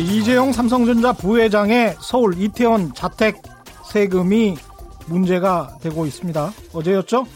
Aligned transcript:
네, 0.00 0.16
이재용 0.16 0.50
삼성전자 0.50 1.12
부회장의 1.12 1.96
서울 2.00 2.32
이태원 2.40 2.94
자택 2.94 3.42
세금이 3.84 4.56
문제가 5.04 5.76
되고 5.82 6.06
있습니다. 6.06 6.52
어제였죠? 6.72 7.26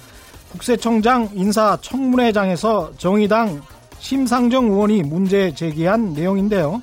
국세청장 0.50 1.28
인사 1.34 1.76
청문회장에서 1.82 2.92
정의당 2.96 3.60
심상정 3.98 4.70
의원이 4.70 5.02
문제 5.02 5.52
제기한 5.52 6.14
내용인데요. 6.14 6.80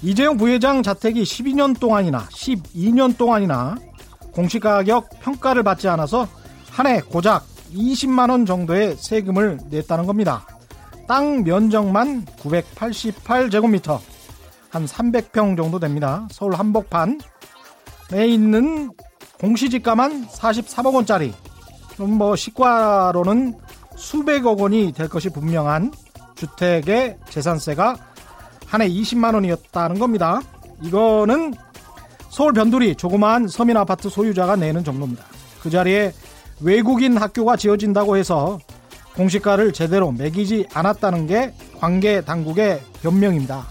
이재용 0.00 0.36
부회장 0.36 0.80
자택이 0.80 1.24
12년 1.24 1.80
동안이나 1.80 2.28
12년 2.30 3.18
동안이나 3.18 3.74
공시가격 4.30 5.10
평가를 5.22 5.64
받지 5.64 5.88
않아서 5.88 6.28
한 6.70 6.86
해 6.86 7.00
고작 7.00 7.44
20만 7.74 8.30
원 8.30 8.46
정도의 8.46 8.94
세금을 8.96 9.58
냈다는 9.70 10.06
겁니다. 10.06 10.46
땅 11.08 11.42
면적만 11.42 12.26
988제곱미터, 12.38 13.98
한 14.70 14.86
300평 14.86 15.56
정도 15.56 15.78
됩니다. 15.78 16.26
서울 16.30 16.54
한복판에 16.54 17.18
있는 18.26 18.90
공시지가만 19.40 20.26
43억 20.28 20.94
원짜리. 20.94 21.34
뭐 21.98 22.34
시가로는 22.36 23.54
수백억 23.96 24.60
원이 24.60 24.92
될 24.92 25.08
것이 25.08 25.28
분명한 25.28 25.92
주택의 26.34 27.18
재산세가 27.28 27.96
한 28.66 28.80
해 28.80 28.88
20만 28.88 29.34
원이었다는 29.34 29.98
겁니다. 29.98 30.40
이거는 30.80 31.52
서울 32.30 32.52
변두리 32.52 32.94
조그마한 32.94 33.48
서민 33.48 33.76
아파트 33.76 34.08
소유자가 34.08 34.54
내는 34.56 34.84
정도입니다. 34.84 35.24
그 35.60 35.68
자리에 35.70 36.12
외국인 36.60 37.16
학교가 37.16 37.56
지어진다고 37.56 38.16
해서 38.16 38.58
공시가를 39.16 39.72
제대로 39.72 40.12
매기지 40.12 40.68
않았다는 40.72 41.26
게 41.26 41.52
관계 41.78 42.20
당국의 42.20 42.80
변명입니다. 43.02 43.66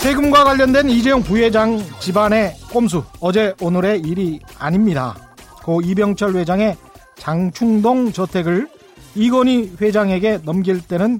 세금과 0.00 0.44
관련된 0.44 0.90
이재용 0.90 1.22
부회장 1.22 1.78
집안의 1.98 2.54
꼼수 2.70 3.02
어제 3.20 3.54
오늘의 3.60 4.00
일이 4.00 4.40
아닙니다. 4.58 5.16
고 5.62 5.80
이병철 5.80 6.34
회장의 6.36 6.76
장충동 7.16 8.12
저택을 8.12 8.68
이건희 9.14 9.72
회장에게 9.80 10.40
넘길 10.44 10.80
때는 10.80 11.18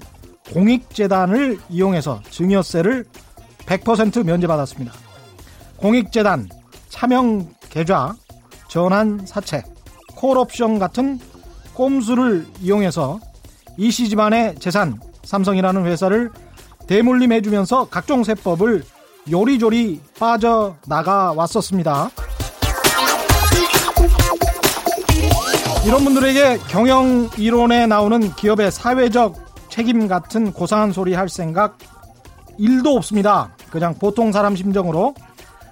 공익재단을 0.53 1.59
이용해서 1.69 2.21
증여세를 2.29 3.05
100% 3.65 4.23
면제받았습니다. 4.23 4.93
공익재단, 5.77 6.47
차명 6.89 7.49
계좌, 7.69 8.13
전환 8.67 9.25
사채, 9.25 9.63
콜옵션 10.15 10.79
같은 10.79 11.19
꼼수를 11.73 12.45
이용해서 12.61 13.19
이씨 13.77 14.07
집안의 14.09 14.55
재산, 14.59 14.99
삼성이라는 15.25 15.85
회사를 15.85 16.31
대물림해주면서 16.87 17.89
각종 17.89 18.23
세법을 18.23 18.83
요리조리 19.29 19.99
빠져나가 20.19 21.33
왔었습니다. 21.33 22.09
이런 25.85 26.03
분들에게 26.03 26.59
경영 26.67 27.29
이론에 27.37 27.85
나오는 27.87 28.33
기업의 28.33 28.71
사회적 28.71 29.35
책임 29.69 30.07
같은 30.07 30.51
고상한 30.51 30.91
소리 30.91 31.13
할 31.13 31.27
생각 31.29 31.77
1도 32.59 32.95
없습니다. 32.95 33.51
그냥 33.69 33.93
보통 33.95 34.31
사람 34.31 34.55
심정으로 34.55 35.13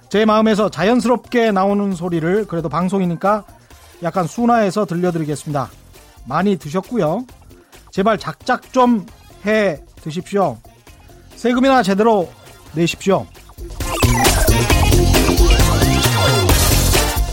제 0.08 0.24
마음에서 0.24 0.68
자연스럽게 0.68 1.50
나오는 1.50 1.94
소리를 1.94 2.46
그래도 2.46 2.68
방송이니까 2.68 3.44
약간 4.02 4.26
순화해서 4.26 4.84
들려드리겠습니다. 4.84 5.70
많이 6.26 6.56
드셨고요. 6.56 7.24
제발 7.90 8.18
작작 8.18 8.72
좀 8.72 9.06
해 9.46 9.78
드십시오. 9.96 10.58
세금이나 11.36 11.82
제대로 11.82 12.28
내십시오. 12.74 13.26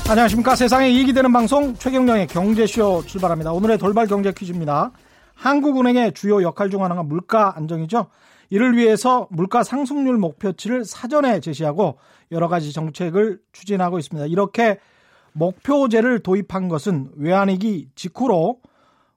안녕하십니까. 0.09 0.55
세상에 0.57 0.89
이익이 0.89 1.13
되는 1.13 1.31
방송 1.31 1.73
최경령의 1.75 2.27
경제쇼 2.27 3.05
출발합니다. 3.05 3.53
오늘의 3.53 3.77
돌발 3.77 4.07
경제 4.07 4.33
퀴즈입니다. 4.33 4.91
한국은행의 5.35 6.13
주요 6.13 6.43
역할 6.43 6.69
중 6.69 6.83
하나가 6.83 7.01
물가 7.01 7.55
안정이죠. 7.55 8.07
이를 8.49 8.75
위해서 8.75 9.27
물가 9.31 9.63
상승률 9.63 10.17
목표치를 10.17 10.83
사전에 10.83 11.39
제시하고 11.39 11.97
여러 12.33 12.49
가지 12.49 12.73
정책을 12.73 13.39
추진하고 13.53 13.99
있습니다. 13.99 14.27
이렇게 14.27 14.79
목표제를 15.31 16.19
도입한 16.19 16.67
것은 16.67 17.11
외환위기 17.15 17.87
직후로 17.95 18.59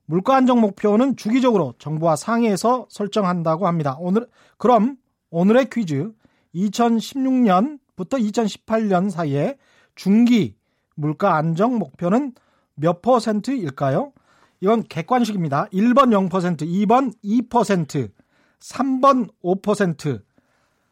물가 0.07 0.37
안정 0.37 0.61
목표는 0.61 1.17
주기적으로 1.17 1.75
정부와 1.79 2.17
상의해서 2.17 2.87
설정한다고 2.91 3.67
합니다. 3.67 3.97
오늘 3.99 4.27
그럼 4.59 4.97
오늘의 5.31 5.71
퀴즈 5.71 6.13
2016년부터 6.55 7.79
2018년 7.97 9.11
사이에 9.11 9.57
중기 9.95 10.57
물가 10.95 11.37
안정 11.37 11.79
목표는 11.79 12.33
몇 12.75 13.03
퍼센트일까요? 13.03 14.13
이건 14.61 14.83
객관식입니다. 14.83 15.67
1번 15.73 16.29
0%, 16.29 16.63
2번 16.87 17.13
2%, 17.25 18.11
3번 18.61 19.29
5%. 19.43 20.23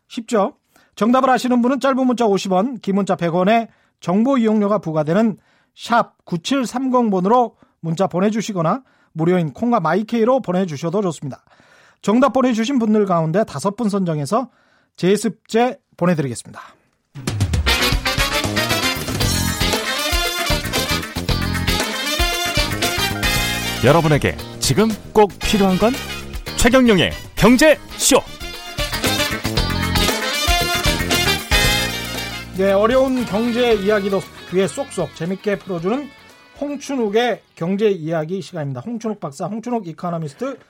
쉽죠? 0.09 0.57
정답을 0.95 1.31
아시는 1.31 1.63
분은 1.63 1.81
짧은 1.81 2.07
문자 2.07 2.27
50원, 2.27 2.83
긴 2.83 2.97
문자 2.97 3.17
100원에 3.17 3.69
정보 4.01 4.37
이용료가 4.37 4.79
부과되는 4.79 5.39
샵 5.75 6.23
9730번으로 6.27 7.55
문자 7.81 8.07
보내주시거나 8.07 8.83
무료인 9.13 9.53
콩과 9.53 9.81
마이케이로 9.81 10.41
보내주셔도 10.41 11.03
좋습니다. 11.03 11.45
정답 12.01 12.33
보내주신 12.33 12.79
분들 12.79 13.07
가운데 13.07 13.45
다섯 13.45 13.77
분 13.77 13.89
선정해서 13.89 14.51
제습제 14.97 15.79
보내드리겠습니다. 15.97 16.61
여러분에게 23.85 24.37
지금 24.61 24.89
꼭 25.13 25.33
필요한 25.41 25.77
건 25.77 25.93
최경영의 26.57 27.11
경제 27.35 27.77
쇼. 27.97 28.19
네, 32.57 32.73
어려운 32.73 33.25
경제 33.25 33.75
이야기도 33.75 34.21
귀에 34.51 34.69
쏙쏙 34.69 35.17
재밌게 35.17 35.59
풀어주는 35.59 36.09
홍춘욱의 36.63 37.43
경제 37.57 37.91
이야기 37.91 38.41
시간입니다. 38.41 38.83
홍춘욱 38.83 39.19
박사, 39.19 39.47
홍춘욱 39.47 39.89
이코노미스트 39.89 40.61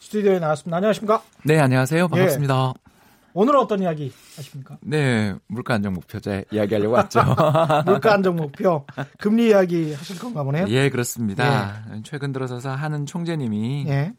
스튜디오에 0.00 0.40
나왔습니다. 0.40 0.78
안녕하십니까? 0.78 1.22
네, 1.44 1.60
안녕하세요. 1.60 2.08
반갑습니다. 2.08 2.74
예. 2.76 2.92
오늘은 3.32 3.60
어떤 3.60 3.80
이야기 3.80 4.12
하십니까? 4.34 4.76
네, 4.80 5.36
물가 5.46 5.74
안정 5.74 5.92
목표제 5.92 6.46
이야기하려고 6.50 6.94
왔죠. 6.94 7.20
물가 7.86 8.14
안정 8.14 8.34
목표, 8.34 8.84
금리 9.18 9.50
이야기 9.50 9.94
하실 9.94 10.18
건가 10.18 10.42
보네요. 10.42 10.66
예, 10.66 10.90
그렇습니다. 10.90 11.84
예. 11.94 12.02
최근 12.02 12.32
들어서서 12.32 12.70
하는 12.70 13.06
총재님이 13.06 13.84
예. 13.86 14.14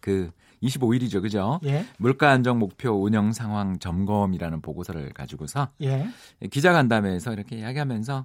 그 0.00 0.30
25일이죠, 0.62 1.20
그죠? 1.20 1.60
예. 1.66 1.84
물가 1.98 2.30
안정 2.30 2.58
목표 2.58 2.92
운영 2.92 3.32
상황 3.32 3.78
점검이라는 3.78 4.62
보고서를 4.62 5.12
가지고서 5.12 5.68
예. 5.82 6.08
기자 6.50 6.72
간담회에서 6.72 7.34
이렇게 7.34 7.58
이야기하면서 7.58 8.24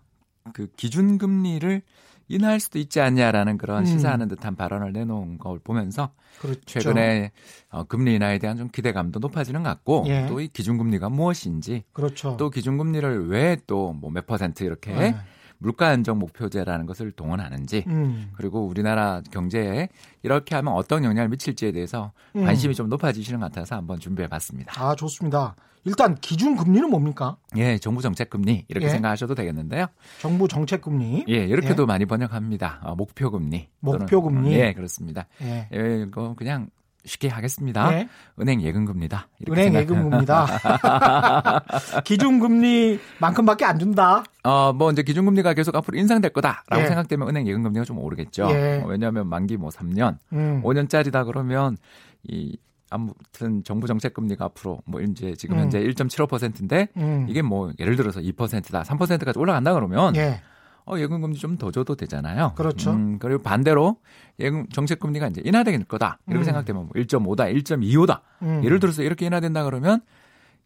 그 0.53 0.67
기준 0.77 1.17
금리를 1.17 1.81
인하할 2.27 2.59
수도 2.59 2.79
있지 2.79 2.99
않냐라는 3.01 3.57
그런 3.57 3.79
음. 3.81 3.85
시사하는 3.85 4.27
듯한 4.27 4.55
발언을 4.55 4.93
내놓은 4.93 5.37
걸 5.37 5.59
보면서 5.59 6.11
그렇죠. 6.39 6.61
최근에 6.65 7.31
어, 7.69 7.83
금리 7.83 8.15
인하에 8.15 8.39
대한 8.39 8.57
좀 8.57 8.69
기대감도 8.69 9.19
높아지는 9.19 9.63
것 9.63 9.69
같고 9.69 10.05
예. 10.07 10.25
또이 10.27 10.47
기준금리가 10.49 11.09
무엇인지 11.09 11.83
그렇죠. 11.93 12.37
또 12.37 12.49
기준금리를 12.49 13.29
왜 13.29 13.57
또 13.67 13.93
뭐 13.93 14.09
몇 14.09 14.25
퍼센트 14.25 14.63
이렇게 14.63 14.93
네. 14.93 15.15
물가 15.63 15.87
안정 15.87 16.19
목표제라는 16.19 16.85
것을 16.85 17.11
동원하는지 17.11 17.85
음. 17.87 18.31
그리고 18.35 18.67
우리나라 18.67 19.21
경제에 19.31 19.87
이렇게 20.21 20.55
하면 20.55 20.73
어떤 20.73 21.05
영향을 21.05 21.29
미칠지에 21.29 21.71
대해서 21.71 22.11
음. 22.35 22.43
관심이 22.43 22.75
좀 22.75 22.89
높아지시는 22.89 23.39
것 23.39 23.45
같아서 23.45 23.77
한번 23.77 23.99
준비해 23.99 24.27
봤습니다. 24.27 24.73
아, 24.77 24.93
좋습니다. 24.93 25.55
일단 25.85 26.15
기준 26.15 26.55
금리는 26.55 26.89
뭡니까? 26.89 27.37
예, 27.55 27.77
정부 27.77 28.01
정책 28.01 28.29
금리 28.29 28.65
이렇게 28.67 28.87
예. 28.87 28.89
생각하셔도 28.89 29.35
되겠는데요. 29.35 29.87
정부 30.21 30.47
정책 30.47 30.81
금리. 30.81 31.25
예, 31.27 31.45
이렇게도 31.45 31.83
예. 31.83 31.85
많이 31.85 32.05
번역합니다. 32.05 32.81
어, 32.83 32.95
목표 32.95 33.31
금리. 33.31 33.67
목표 33.79 34.21
금리. 34.21 34.53
예, 34.53 34.73
그렇습니다. 34.73 35.27
예, 35.41 35.67
예 35.73 36.03
이거 36.07 36.35
그냥 36.37 36.69
쉽게 37.05 37.27
하겠습니다. 37.27 37.89
네. 37.89 38.09
은행 38.39 38.61
예금금리다. 38.61 39.27
은행 39.49 39.73
예금금리다. 39.75 40.45
기준금리만큼밖에 42.03 43.65
안 43.65 43.79
준다. 43.79 44.23
어, 44.43 44.73
뭐 44.73 44.91
이제 44.91 45.03
기준금리가 45.03 45.53
계속 45.53 45.75
앞으로 45.75 45.97
인상될 45.97 46.31
거다라고 46.31 46.81
예. 46.81 46.87
생각되면 46.87 47.27
은행 47.27 47.47
예금금리가 47.47 47.85
좀 47.85 47.99
오르겠죠. 47.99 48.47
예. 48.51 48.81
어, 48.83 48.87
왜냐하면 48.87 49.27
만기 49.27 49.57
뭐 49.57 49.69
3년, 49.69 50.17
음. 50.31 50.61
5년짜리다 50.63 51.25
그러면 51.25 51.77
이 52.23 52.57
아무튼 52.89 53.63
정부 53.63 53.87
정책 53.87 54.13
금리가 54.13 54.45
앞으로 54.45 54.81
뭐 54.85 55.01
이제 55.01 55.33
지금 55.35 55.57
현재 55.57 55.79
음. 55.79 55.87
1.75%인데 55.89 56.89
음. 56.95 57.25
이게 57.27 57.41
뭐 57.41 57.71
예를 57.79 57.95
들어서 57.95 58.21
2%다, 58.21 58.83
3%까지 58.83 59.39
올라간다 59.39 59.73
그러면 59.73 60.15
예. 60.15 60.41
어, 60.85 60.97
예금금리 60.97 61.37
좀 61.37 61.57
더 61.57 61.71
줘도 61.71 61.95
되잖아요. 61.95 62.53
그렇죠. 62.55 62.91
음, 62.91 63.19
그리고 63.19 63.41
반대로 63.41 63.97
예금 64.39 64.67
정책금리가 64.69 65.27
이제 65.27 65.41
인하될 65.45 65.83
거다. 65.85 66.17
이렇게 66.27 66.41
음. 66.41 66.45
생각되면 66.45 66.81
뭐 66.87 66.91
1.5다, 66.93 67.53
1.25다. 67.55 68.21
음. 68.41 68.61
예를 68.63 68.79
들어서 68.79 69.03
이렇게 69.03 69.25
인하된다 69.25 69.63
그러면 69.63 70.01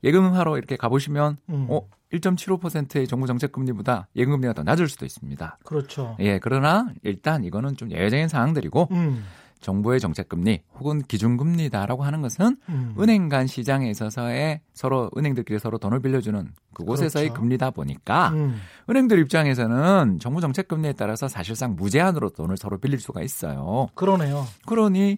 예금하러 0.03 0.57
이렇게 0.57 0.75
가보시면 0.77 1.37
음. 1.49 1.67
어 1.69 1.81
1.75%의 2.13 3.07
정부 3.07 3.27
정책 3.27 3.51
금리보다 3.51 4.07
예금 4.15 4.31
금리가 4.33 4.53
더 4.53 4.63
낮을 4.63 4.87
수도 4.87 5.05
있습니다. 5.05 5.57
그렇죠. 5.65 6.15
예, 6.19 6.39
그러나 6.39 6.87
일단 7.03 7.43
이거는 7.43 7.75
좀 7.75 7.91
예외적인 7.91 8.27
상황들이고 8.29 8.87
음. 8.91 9.25
정부의 9.61 9.99
정책금리 9.99 10.61
혹은 10.79 11.01
기준금리다라고 11.01 12.03
하는 12.03 12.21
것은 12.21 12.57
음. 12.69 12.95
은행 12.99 13.29
간 13.29 13.47
시장에 13.47 13.89
있어서의 13.89 14.61
서로 14.73 15.09
은행들끼리 15.17 15.59
서로 15.59 15.77
돈을 15.77 15.99
빌려주는 16.01 16.51
그곳에서의 16.73 17.29
그렇죠. 17.29 17.41
금리다 17.41 17.71
보니까 17.71 18.29
음. 18.29 18.59
은행들 18.89 19.19
입장에서는 19.19 20.19
정부 20.19 20.41
정책금리에 20.41 20.93
따라서 20.93 21.27
사실상 21.27 21.75
무제한으로 21.75 22.29
돈을 22.29 22.57
서로 22.57 22.77
빌릴 22.77 22.99
수가 22.99 23.21
있어요. 23.21 23.87
그러네요. 23.95 24.45
그러니 24.65 25.17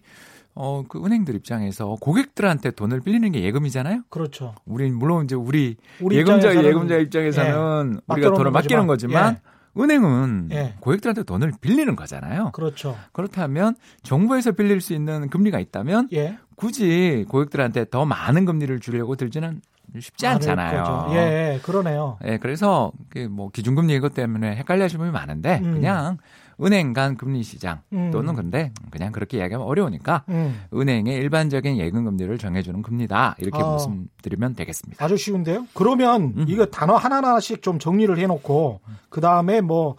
어, 0.54 0.82
그 0.88 1.02
은행들 1.04 1.34
입장에서 1.36 1.96
고객들한테 2.00 2.72
돈을 2.72 3.00
빌리는 3.00 3.30
게 3.32 3.42
예금이잖아요. 3.42 4.02
그렇죠. 4.08 4.54
우린 4.66 4.94
물론 4.94 5.24
이제 5.24 5.34
우리, 5.34 5.76
우리 6.00 6.16
예금자 6.16 6.54
예금자 6.64 6.96
입장에서는 6.96 7.94
예, 7.94 8.12
우리가 8.14 8.34
돈을 8.34 8.50
맡기는 8.50 8.86
거지만 8.86 9.34
예. 9.34 9.50
은행은 9.78 10.48
예. 10.52 10.74
고객들한테 10.80 11.22
돈을 11.22 11.52
빌리는 11.60 11.94
거잖아요. 11.96 12.50
그렇죠. 12.52 12.96
그렇다면 13.12 13.76
정부에서 14.02 14.52
빌릴 14.52 14.80
수 14.80 14.92
있는 14.92 15.28
금리가 15.28 15.60
있다면 15.60 16.08
예. 16.12 16.38
굳이 16.56 17.24
고객들한테 17.28 17.86
더 17.90 18.04
많은 18.04 18.44
금리를 18.44 18.80
주려고 18.80 19.16
들지는 19.16 19.60
쉽지 19.98 20.26
않잖아요. 20.26 21.08
예, 21.12 21.60
그러네요. 21.62 22.18
예, 22.24 22.38
그래서 22.38 22.92
뭐 23.30 23.50
기준금리 23.50 23.94
이것 23.94 24.14
때문에 24.14 24.54
헷갈려 24.56 24.84
하시는 24.84 25.00
분이 25.00 25.12
많은데 25.12 25.60
음. 25.64 25.72
그냥 25.74 26.18
은행 26.62 26.92
간 26.92 27.16
금리 27.16 27.42
시장 27.42 27.80
음. 27.92 28.10
또는 28.10 28.34
근데 28.34 28.72
그냥 28.90 29.12
그렇게 29.12 29.38
이야기하면 29.38 29.66
어려우니까 29.66 30.24
음. 30.28 30.60
은행의 30.74 31.14
일반적인 31.16 31.78
예금 31.78 32.04
금리를 32.04 32.36
정해주는 32.38 32.82
금리다 32.82 33.36
이렇게 33.38 33.62
아. 33.62 33.70
말씀드리면 33.70 34.54
되겠습니다. 34.54 35.04
아주 35.04 35.16
쉬운데요. 35.16 35.66
그러면 35.74 36.34
음. 36.36 36.44
이거 36.48 36.66
단어 36.66 36.96
하나하나씩 36.96 37.62
좀 37.62 37.78
정리를 37.78 38.16
해놓고 38.18 38.80
그 39.08 39.20
다음에 39.20 39.60
뭐 39.60 39.96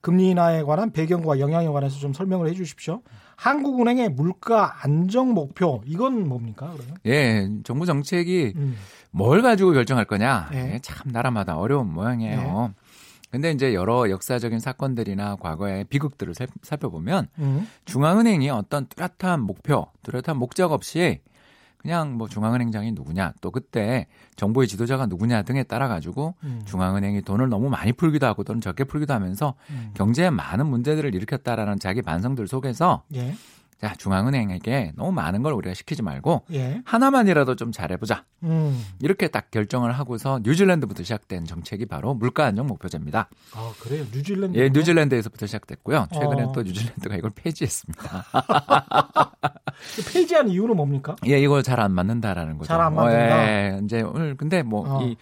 금리 0.00 0.30
인하에 0.30 0.62
관한 0.62 0.92
배경과 0.92 1.40
영향에 1.40 1.68
관해서 1.68 1.98
좀 1.98 2.12
설명을 2.12 2.48
해주십시오. 2.50 3.02
한국은행의 3.36 4.10
물가 4.10 4.82
안정 4.82 5.32
목표 5.32 5.82
이건 5.86 6.28
뭡니까 6.28 6.72
그러면? 6.74 6.96
예, 7.06 7.48
정부 7.62 7.86
정책이 7.86 8.54
음. 8.56 8.76
뭘 9.10 9.42
가지고 9.42 9.72
결정할 9.72 10.04
거냐? 10.04 10.50
예. 10.54 10.74
예, 10.74 10.78
참 10.82 11.10
나라마다 11.12 11.56
어려운 11.56 11.92
모양이에요. 11.92 12.72
예. 12.74 12.87
근데 13.30 13.50
이제 13.50 13.74
여러 13.74 14.08
역사적인 14.08 14.58
사건들이나 14.58 15.36
과거의 15.36 15.84
비극들을 15.84 16.34
살펴보면 16.62 17.28
음. 17.38 17.68
중앙은행이 17.84 18.48
어떤 18.50 18.86
뚜렷한 18.86 19.40
목표, 19.40 19.86
뚜렷한 20.02 20.36
목적 20.38 20.72
없이 20.72 21.20
그냥 21.76 22.16
뭐 22.16 22.28
중앙은행장이 22.28 22.92
누구냐 22.92 23.34
또 23.40 23.50
그때 23.50 24.06
정부의 24.36 24.66
지도자가 24.66 25.06
누구냐 25.06 25.42
등에 25.42 25.62
따라 25.62 25.88
가지고 25.88 26.34
음. 26.42 26.62
중앙은행이 26.64 27.22
돈을 27.22 27.48
너무 27.48 27.70
많이 27.70 27.92
풀기도 27.92 28.26
하고 28.26 28.42
또는 28.44 28.60
적게 28.60 28.84
풀기도 28.84 29.14
하면서 29.14 29.54
음. 29.70 29.90
경제에 29.94 30.30
많은 30.30 30.66
문제들을 30.66 31.14
일으켰다라는 31.14 31.78
자기 31.78 32.02
반성들 32.02 32.48
속에서 32.48 33.04
예. 33.14 33.34
자, 33.80 33.94
중앙은행에게 33.96 34.92
너무 34.96 35.12
많은 35.12 35.42
걸 35.42 35.52
우리가 35.52 35.72
시키지 35.72 36.02
말고 36.02 36.42
예. 36.52 36.82
하나만이라도 36.84 37.54
좀 37.54 37.70
잘해보자. 37.70 38.24
음. 38.42 38.84
이렇게 39.00 39.28
딱 39.28 39.52
결정을 39.52 39.92
하고서 39.92 40.40
뉴질랜드부터 40.42 41.04
시작된 41.04 41.44
정책이 41.44 41.86
바로 41.86 42.12
물가 42.14 42.44
안정 42.46 42.66
목표제입니다. 42.66 43.28
아 43.54 43.72
그래요? 43.80 44.04
뉴질랜드? 44.12 44.58
예, 44.58 44.68
뉴질랜드에서부터 44.70 45.46
시작됐고요. 45.46 46.08
최근에 46.12 46.42
어. 46.44 46.52
또 46.52 46.62
뉴질랜드가 46.62 47.14
이걸 47.16 47.30
폐지했습니다. 47.36 48.24
폐지한 50.12 50.48
이유는 50.48 50.76
뭡니까? 50.76 51.14
예, 51.26 51.38
이거 51.40 51.62
잘안 51.62 51.92
맞는다라는 51.92 52.58
거죠. 52.58 52.66
잘 52.68 52.80
안 52.80 52.94
맞는다. 52.94 53.36
어, 53.36 53.40
예, 53.46 53.80
이제 53.84 54.00
오늘 54.02 54.36
근데 54.36 54.62
뭐이 54.62 55.12
어. 55.12 55.16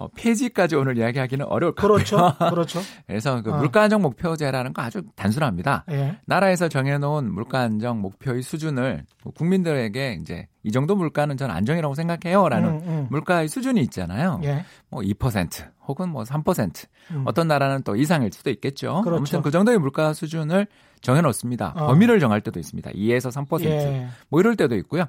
어, 0.00 0.08
폐지까지 0.16 0.76
오늘 0.76 0.96
이야기하기는 0.96 1.44
어려울 1.44 1.74
것 1.74 1.86
그렇죠. 1.86 2.16
같고요. 2.16 2.50
그렇죠. 2.50 2.80
그래서 3.06 3.42
그 3.42 3.52
어. 3.52 3.58
물가 3.58 3.82
안정 3.82 4.00
목표제라는 4.00 4.72
거 4.72 4.80
아주 4.80 5.02
단순합니다. 5.14 5.84
예. 5.90 6.16
나라에서 6.24 6.68
정해놓은 6.68 7.30
물가 7.30 7.60
안정 7.60 8.00
목표의 8.00 8.40
수준을 8.40 9.04
국민들에게 9.34 10.18
이제 10.22 10.48
이 10.62 10.72
정도 10.72 10.96
물가는 10.96 11.36
전 11.36 11.50
안정이라고 11.50 11.94
생각해요라는 11.94 12.68
음, 12.70 12.82
음. 12.86 13.06
물가의 13.10 13.48
수준이 13.48 13.82
있잖아요. 13.82 14.40
예. 14.44 14.64
뭐2% 14.90 15.66
혹은 15.86 16.10
뭐3% 16.14 16.86
음. 17.10 17.24
어떤 17.26 17.46
나라는 17.46 17.82
또 17.82 17.94
이상일 17.94 18.32
수도 18.32 18.48
있겠죠. 18.48 19.02
그렇죠. 19.02 19.18
아무튼 19.18 19.42
그 19.42 19.50
정도의 19.50 19.78
물가 19.78 20.14
수준을 20.14 20.66
정해놓습니다. 21.02 21.74
어. 21.76 21.88
범위를 21.88 22.20
정할 22.20 22.40
때도 22.40 22.58
있습니다. 22.58 22.90
2에서 22.92 23.30
3%. 23.30 23.64
예. 23.64 24.08
뭐 24.30 24.40
이럴 24.40 24.56
때도 24.56 24.76
있고요. 24.76 25.04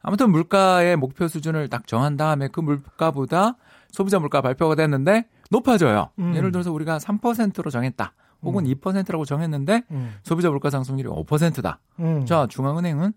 아무튼 0.00 0.30
물가의 0.30 0.96
목표 0.96 1.28
수준을 1.28 1.68
딱 1.68 1.86
정한 1.86 2.16
다음에 2.16 2.48
그 2.48 2.60
물가보다 2.60 3.56
소비자 3.92 4.18
물가 4.18 4.40
발표가 4.40 4.74
됐는데 4.74 5.26
높아져요. 5.50 6.10
음. 6.18 6.34
예를 6.36 6.52
들어서 6.52 6.72
우리가 6.72 6.98
3%로 6.98 7.70
정했다. 7.70 8.12
혹은 8.42 8.64
음. 8.66 8.72
2%라고 8.74 9.24
정했는데 9.24 9.82
음. 9.90 10.14
소비자 10.22 10.48
물가 10.50 10.70
상승률이 10.70 11.08
5%다. 11.08 11.80
음. 11.98 12.24
자, 12.24 12.46
중앙은행은 12.48 13.12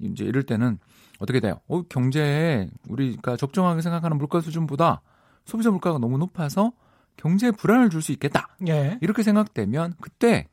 이제 0.00 0.24
이럴 0.24 0.42
때는 0.44 0.78
어떻게 1.18 1.40
돼요? 1.40 1.60
어, 1.68 1.82
경제에 1.82 2.68
우리가 2.88 3.36
적정하게 3.36 3.82
생각하는 3.82 4.16
물가 4.18 4.40
수준보다 4.40 5.02
소비자 5.44 5.70
물가가 5.70 5.98
너무 5.98 6.18
높아서 6.18 6.72
경제에 7.16 7.50
불안을 7.52 7.90
줄 7.90 8.02
수 8.02 8.10
있겠다. 8.12 8.48
예. 8.66 8.98
이렇게 9.00 9.22
생각되면 9.22 9.94
그때 10.00 10.48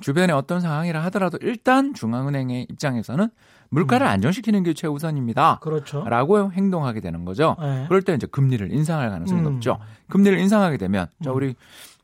주변에 0.00 0.32
어떤 0.32 0.60
상황이라 0.60 1.02
하더라도 1.04 1.38
일단 1.42 1.92
중앙은행의 1.94 2.66
입장에서는 2.70 3.28
물가를 3.70 4.06
음. 4.06 4.12
안정시키는 4.12 4.62
게 4.62 4.74
최우선입니다. 4.74 5.58
그렇죠. 5.60 6.04
라고 6.04 6.52
행동하게 6.52 7.00
되는 7.00 7.24
거죠. 7.24 7.56
네. 7.60 7.84
그럴 7.88 8.02
때 8.02 8.14
이제 8.14 8.26
금리를 8.26 8.72
인상할 8.72 9.10
가능성이 9.10 9.40
음. 9.40 9.44
높죠. 9.44 9.78
금리를 10.08 10.38
인상하게 10.38 10.76
되면 10.76 11.06
자 11.22 11.30
음. 11.30 11.36
우리 11.36 11.54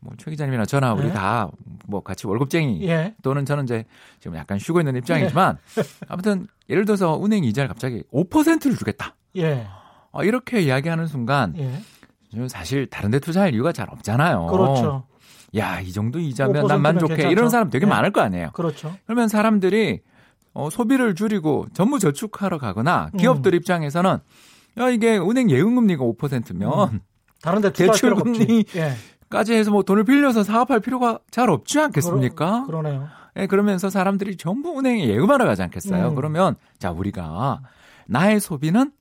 뭐최 0.01 0.31
기자님이나 0.31 0.65
저나 0.65 0.95
우리 0.95 1.09
네. 1.09 1.13
다뭐 1.13 2.03
같이 2.05 2.27
월급쟁이 2.27 2.87
예. 2.89 3.15
또는 3.23 3.45
저는 3.45 3.65
이제 3.65 3.85
지금 4.19 4.37
약간 4.37 4.59
쉬고 4.59 4.81
있는 4.81 4.97
입장이지만 4.97 5.59
네. 5.77 5.83
아무튼 6.09 6.47
예를 6.69 6.85
들어서 6.85 7.23
은행 7.25 7.45
이자를 7.45 7.69
갑자기 7.69 8.03
5%를 8.13 8.77
주겠다. 8.77 9.15
예. 9.37 9.67
어, 10.11 10.25
이렇게 10.25 10.61
이야기하는 10.61 11.07
순간 11.07 11.55
예. 11.57 12.49
사실 12.49 12.87
다른 12.89 13.11
데 13.11 13.19
투자할 13.19 13.55
이유가 13.55 13.73
잘 13.73 13.89
없잖아요. 13.91 14.47
그렇죠. 14.47 15.05
야, 15.57 15.81
이 15.81 15.93
정도 15.93 16.19
이자면 16.19 16.67
난 16.67 16.81
만족해. 16.81 17.15
괜찮죠? 17.15 17.31
이런 17.31 17.51
사람 17.51 17.71
되게 17.71 17.85
네. 17.85 17.91
많을 17.91 18.11
거 18.11 18.23
아니에요. 18.23 18.51
그렇죠. 18.53 18.95
그러면 19.05 19.29
사람들이 19.29 20.01
어, 20.55 20.69
소비를 20.71 21.15
줄이고 21.15 21.67
전부 21.73 21.99
저축하러 21.99 22.59
가거나 22.59 23.11
기업들 23.19 23.55
음. 23.55 23.57
입장에서는 23.57 24.19
야 24.79 24.91
이게 24.91 25.19
은행 25.19 25.51
예금 25.51 25.75
금리가 25.75 26.05
5%면 26.05 26.93
음. 26.93 27.01
다른데 27.43 27.73
대출 27.73 28.15
금리까지 28.15 29.53
예. 29.53 29.59
해서 29.59 29.71
뭐 29.71 29.83
돈을 29.83 30.05
빌려서 30.05 30.43
사업할 30.43 30.81
필요가 30.81 31.19
잘 31.31 31.51
없지 31.51 31.81
않겠습니까? 31.81 32.65
그러, 32.67 32.83
네요 32.83 33.09
예, 33.37 33.47
그러면서 33.47 33.91
사람들이 33.91 34.37
전부 34.37 34.79
은행에 34.79 35.09
예금하러 35.09 35.47
가지 35.47 35.63
않겠어요? 35.63 36.11
음. 36.11 36.15
그러면 36.15 36.57
자 36.79 36.91
우리가 36.91 37.63
나의 38.07 38.41
소비는 38.41 38.93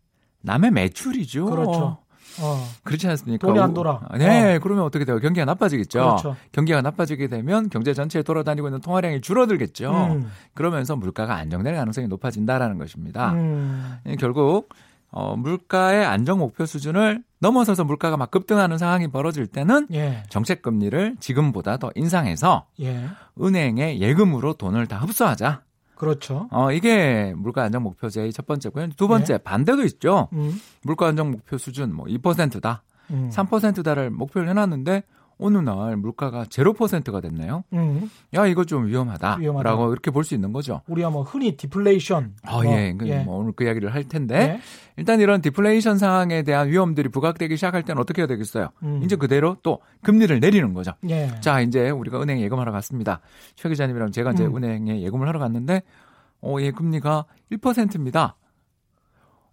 남의 0.41 0.72
매출이죠. 0.72 1.46
그렇죠. 1.46 2.00
어. 2.39 2.67
그렇지 2.83 3.07
않습니까? 3.07 3.47
돈이 3.47 3.59
안 3.59 3.73
돌아. 3.73 4.01
네, 4.17 4.55
어. 4.55 4.59
그러면 4.59 4.83
어떻게 4.83 5.05
돼요? 5.05 5.19
경기가 5.19 5.45
나빠지겠죠. 5.45 6.00
그렇죠. 6.00 6.35
경기가 6.51 6.81
나빠지게 6.81 7.27
되면 7.27 7.69
경제 7.69 7.93
전체에 7.93 8.23
돌아다니고 8.23 8.67
있는 8.67 8.81
통화량이 8.81 9.21
줄어들겠죠. 9.21 9.91
음. 9.91 10.31
그러면서 10.53 10.95
물가가 10.95 11.35
안정될 11.35 11.75
가능성이 11.75 12.07
높아진다라는 12.07 12.77
것입니다. 12.77 13.33
음. 13.33 13.97
예, 14.07 14.15
결국 14.15 14.69
어, 15.11 15.35
물가의 15.35 16.05
안정 16.05 16.39
목표 16.39 16.65
수준을 16.65 17.21
넘어서서 17.39 17.83
물가가 17.83 18.15
막 18.15 18.31
급등하는 18.31 18.77
상황이 18.77 19.07
벌어질 19.07 19.45
때는 19.45 19.88
예. 19.93 20.23
정책 20.29 20.61
금리를 20.61 21.17
지금보다 21.19 21.77
더 21.77 21.91
인상해서 21.95 22.65
예. 22.79 23.07
은행에 23.41 24.00
예금으로 24.00 24.53
돈을 24.53 24.88
다 24.88 24.97
흡수하자. 25.00 25.61
그렇죠. 26.01 26.48
어, 26.50 26.72
이게 26.72 27.31
물가 27.38 27.62
안정 27.62 27.84
목표제의 27.84 28.34
첫 28.34 28.48
번째고요. 28.48 28.89
두 28.98 29.08
번째, 29.08 29.34
네. 29.34 29.38
반대도 29.38 29.84
있죠. 29.84 30.29
음. 30.34 30.60
물가 30.81 31.05
안정 31.05 31.29
목표 31.29 31.60
수준 31.60 31.93
뭐 31.93 32.08
2%다, 32.08 32.81
음. 33.12 33.29
3%다를 33.31 34.10
목표를 34.10 34.50
해놨는데 34.50 35.03
어느 35.41 35.57
날 35.57 35.98
물가가 35.98 36.43
0%가 36.45 37.19
됐네요. 37.19 37.63
음. 37.74 38.10
야 38.36 38.45
이거 38.45 38.63
좀 38.63 38.86
위험하다라고 38.86 39.41
위험하다. 39.41 39.71
이렇게 39.91 40.12
볼 40.12 40.24
수 40.24 40.36
있는 40.36 40.53
거죠. 40.53 40.81
우리가 40.88 41.10
뭐 41.10 41.24
흔히 41.24 41.57
디플레이션. 41.57 42.36
아 42.43 42.62
뭐, 42.62 42.65
예, 42.71 42.93
그, 42.98 43.07
예. 43.07 43.24
뭐 43.24 43.38
오늘 43.39 43.51
그 43.53 43.63
이야기를 43.63 43.93
할 43.93 44.03
텐데 44.03 44.38
네. 44.38 44.60
일단 44.98 45.19
이런 45.19 45.41
디플레이션 45.41 45.98
상황에 45.98 46.43
대한 46.43 46.69
위험들이 46.69 47.10
부각되기 47.10 47.57
시작할 47.57 47.83
때는 47.83 48.00
어떻게 48.00 48.21
해야 48.21 48.27
되겠어요? 48.27 48.69
음. 48.83 49.01
이제 49.03 49.15
그대로 49.15 49.57
또 49.63 49.79
금리를 50.03 50.39
내리는 50.39 50.74
거죠. 50.75 50.91
예. 51.10 51.31
자 51.41 51.60
이제 51.62 51.89
우리가 51.89 52.21
은행 52.21 52.39
예금하러 52.39 52.71
갔습니다. 52.71 53.19
최 53.55 53.67
기자님이랑 53.67 54.12
제가 54.12 54.31
이제 54.33 54.45
음. 54.45 54.57
은행에 54.57 55.01
예금을 55.01 55.27
하러 55.27 55.39
갔는데 55.39 55.81
어, 56.41 56.57
예 56.60 56.69
금리가 56.71 57.25
1%입니다. 57.51 58.36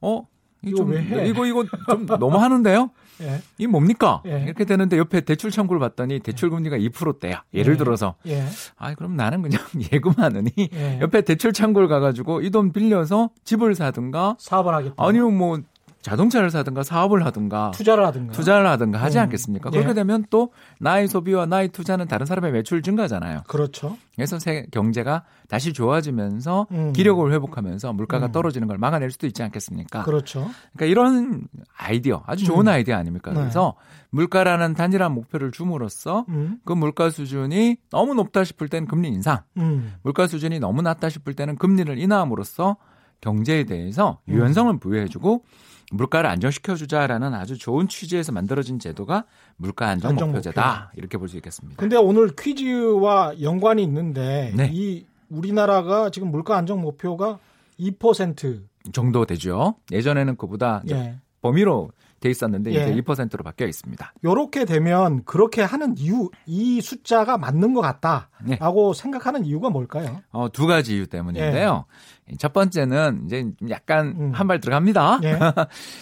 어 0.01 0.27
이거 0.63 0.77
좀, 0.79 0.91
왜 0.91 1.01
해? 1.03 1.29
이거 1.29 1.47
이거 1.47 1.65
좀 1.89 2.07
너무 2.07 2.39
하는데요? 2.39 2.91
예. 3.23 3.41
이게 3.59 3.67
뭡니까? 3.67 4.23
예. 4.27 4.45
이렇게 4.45 4.65
되는데 4.65 4.97
옆에 4.97 5.21
대출 5.23 5.51
청구를 5.51 5.81
봤더니 5.81 6.21
대출 6.21 6.51
금리가 6.51 6.77
2%대야. 6.79 7.43
예를 7.53 7.75
예. 7.75 7.77
들어서. 7.77 8.15
예. 8.27 8.45
아, 8.77 8.95
그럼 8.95 9.17
나는 9.17 9.43
그냥 9.43 9.61
예금하느니 9.93 10.51
예. 10.73 10.99
옆에 11.01 11.23
대출 11.23 11.53
창구를 11.53 11.89
가가지고 11.89 12.43
이 12.43 12.51
돈 12.51 12.73
빌려서 12.73 13.31
집을 13.45 13.75
사든가 13.75 14.37
사업을 14.39 14.73
하겠다. 14.75 14.95
아니면 14.99 15.37
뭐 15.37 15.59
자동차를 16.09 16.51
사든가 16.51 16.83
사업을 16.83 17.25
하든가 17.27 17.73
투자를 17.73 18.07
하든가 18.07 18.33
투자를 18.33 18.67
하든가 18.67 18.99
하지 18.99 19.19
음. 19.19 19.25
않겠습니까? 19.25 19.71
그렇게 19.71 19.91
예. 19.91 19.95
되면 19.95 20.25
또 20.31 20.53
나의 20.81 21.07
소비와 21.09 21.47
나의 21.47 21.69
투자는 21.69 22.09
다른 22.09 22.25
사람의 22.25 22.53
매출 22.53 22.83
증가잖아요. 22.83 23.43
그렇죠. 23.47 23.97
그래서 24.15 24.39
세, 24.39 24.67
경제가 24.71 25.25
다시 25.49 25.73
좋아지면서 25.73 26.67
음. 26.73 26.93
기력을 26.93 27.31
회복하면서 27.33 27.93
물가가 27.93 28.27
음. 28.27 28.33
떨어지는 28.33 28.67
걸 28.67 28.79
막아낼 28.79 29.11
수도 29.11 29.27
있지 29.27 29.43
않겠습니까? 29.43 30.03
그렇죠. 30.05 30.51
그러니까 30.73 30.87
이런 30.87 31.47
아이디어 31.77 32.23
아주 32.27 32.45
좋은 32.45 32.67
음. 32.67 32.69
아이디어 32.69 32.97
아닙니까? 32.97 33.33
네. 33.33 33.41
그래서 33.41 33.75
물가라는 34.11 34.75
단일한 34.75 35.13
목표를 35.13 35.53
줌으로써 35.53 36.25
음. 36.31 36.59
그 36.65 36.73
물가 36.73 37.11
수준이 37.11 37.77
너무 37.91 38.15
높다 38.15 38.45
싶을 38.45 38.69
때는 38.69 38.89
금리 38.89 39.09
인상, 39.09 39.43
음. 39.59 39.95
물가 40.03 40.27
수준이 40.27 40.59
너무 40.59 40.83
낮다 40.83 41.09
싶을 41.11 41.35
때는 41.35 41.57
금리를 41.57 41.99
인하함으로써 41.99 42.77
경제에 43.21 43.65
대해서 43.65 44.21
유연성을 44.29 44.79
부여해주고 44.79 45.45
물가를 45.91 46.29
안정시켜주자라는 46.31 47.35
아주 47.35 47.57
좋은 47.59 47.89
취지에서 47.89 48.33
만들어진 48.33 48.79
제도가 48.79 49.25
물가 49.57 49.89
안정, 49.89 50.11
안정 50.11 50.29
목표제다 50.31 50.91
목표. 50.91 50.99
이렇게 50.99 51.19
볼 51.19 51.29
수 51.29 51.37
있겠습니다. 51.37 51.81
근데 51.81 51.97
오늘 51.97 52.35
퀴즈와 52.37 53.41
연관이 53.43 53.83
있는데 53.83 54.53
네. 54.57 54.71
이 54.73 55.07
우리나라가 55.31 56.11
지금 56.11 56.31
물가 56.31 56.57
안정 56.57 56.81
목표가 56.81 57.39
2% 57.81 58.63
정도 58.93 59.25
되죠. 59.27 59.75
예전에는 59.93 60.37
그보다 60.37 60.83
예. 60.91 61.17
범위로 61.43 61.91
돼 62.21 62.31
있었는데 62.31 62.73
예. 62.75 62.91
이제 62.91 63.01
2%로 63.03 63.45
바뀌어 63.45 63.67
있습니다. 63.69 64.13
이렇게 64.23 64.65
되면 64.65 65.23
그렇게 65.25 65.63
하는 65.63 65.97
이유 65.99 66.31
이 66.47 66.81
숫자가 66.81 67.39
맞는 67.39 67.75
것 67.75 67.81
같다라고 67.81 68.93
네. 68.95 69.01
생각하는 69.01 69.45
이유가 69.45 69.71
뭘까요? 69.71 70.21
어, 70.33 70.49
두 70.51 70.67
가지 70.67 70.97
이유 70.97 71.07
때문인데요. 71.07 71.85
예. 71.87 72.18
첫 72.39 72.53
번째는 72.53 73.23
이제 73.27 73.47
약간 73.71 74.15
음. 74.19 74.33
한발 74.35 74.61
들어갑니다. 74.61 75.21
예. 75.25 75.39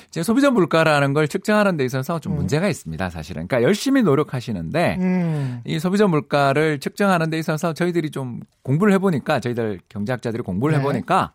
이제 0.09 0.23
소비자 0.23 0.51
물가라는 0.51 1.13
걸 1.13 1.29
측정하는 1.29 1.77
데 1.77 1.85
있어서 1.85 2.19
좀 2.19 2.33
음. 2.33 2.37
문제가 2.37 2.69
있습니다, 2.69 3.11
사실은. 3.11 3.47
그러니까 3.47 3.67
열심히 3.67 4.03
노력하시는데 4.03 4.97
음. 5.01 5.61
이 5.65 5.79
소비자 5.79 6.07
물가를 6.07 6.81
측정하는 6.81 7.31
데 7.31 7.39
있어서 7.39 7.73
저희들이 7.73 8.11
좀 8.11 8.41
공부를 8.63 8.93
해보니까 8.95 9.41
저희들 9.41 9.81
경제학자들이 9.89 10.43
공부를 10.43 10.75
네. 10.75 10.81
해보니까 10.81 11.33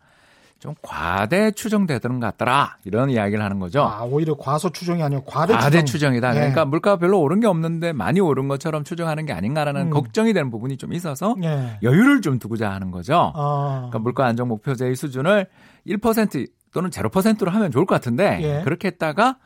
좀 0.62 0.76
과대 0.80 1.50
추정되던 1.50 2.20
것 2.20 2.26
같더라 2.26 2.76
이런 2.84 3.10
이야기를 3.10 3.42
하는 3.42 3.58
거죠. 3.58 3.82
아 3.82 4.04
오히려 4.04 4.36
과소 4.36 4.70
추정이 4.70 5.02
아니고 5.02 5.24
과대, 5.24 5.54
과대 5.54 5.84
추정. 5.84 6.14
이다 6.14 6.30
네. 6.30 6.38
그러니까 6.38 6.64
물가가 6.64 6.98
별로 6.98 7.20
오른 7.20 7.40
게 7.40 7.48
없는데 7.48 7.92
많이 7.92 8.20
오른 8.20 8.46
것처럼 8.46 8.84
추정하는 8.84 9.26
게 9.26 9.32
아닌가라는 9.32 9.86
음. 9.86 9.90
걱정이 9.90 10.32
되는 10.32 10.52
부분이 10.52 10.76
좀 10.76 10.92
있어서 10.92 11.34
네. 11.36 11.78
여유를 11.82 12.20
좀 12.20 12.38
두고자 12.38 12.70
하는 12.70 12.92
거죠. 12.92 13.32
아. 13.34 13.88
그러니까 13.88 13.98
물가 13.98 14.26
안정 14.26 14.46
목표제의 14.46 14.94
수준을 14.94 15.48
1% 15.88 16.46
또는 16.72 16.90
0%로 16.90 17.50
하면 17.50 17.70
좋을 17.72 17.84
것 17.84 17.96
같은데 17.96 18.38
예. 18.42 18.62
그렇게 18.62 18.86
했다가 18.86 19.38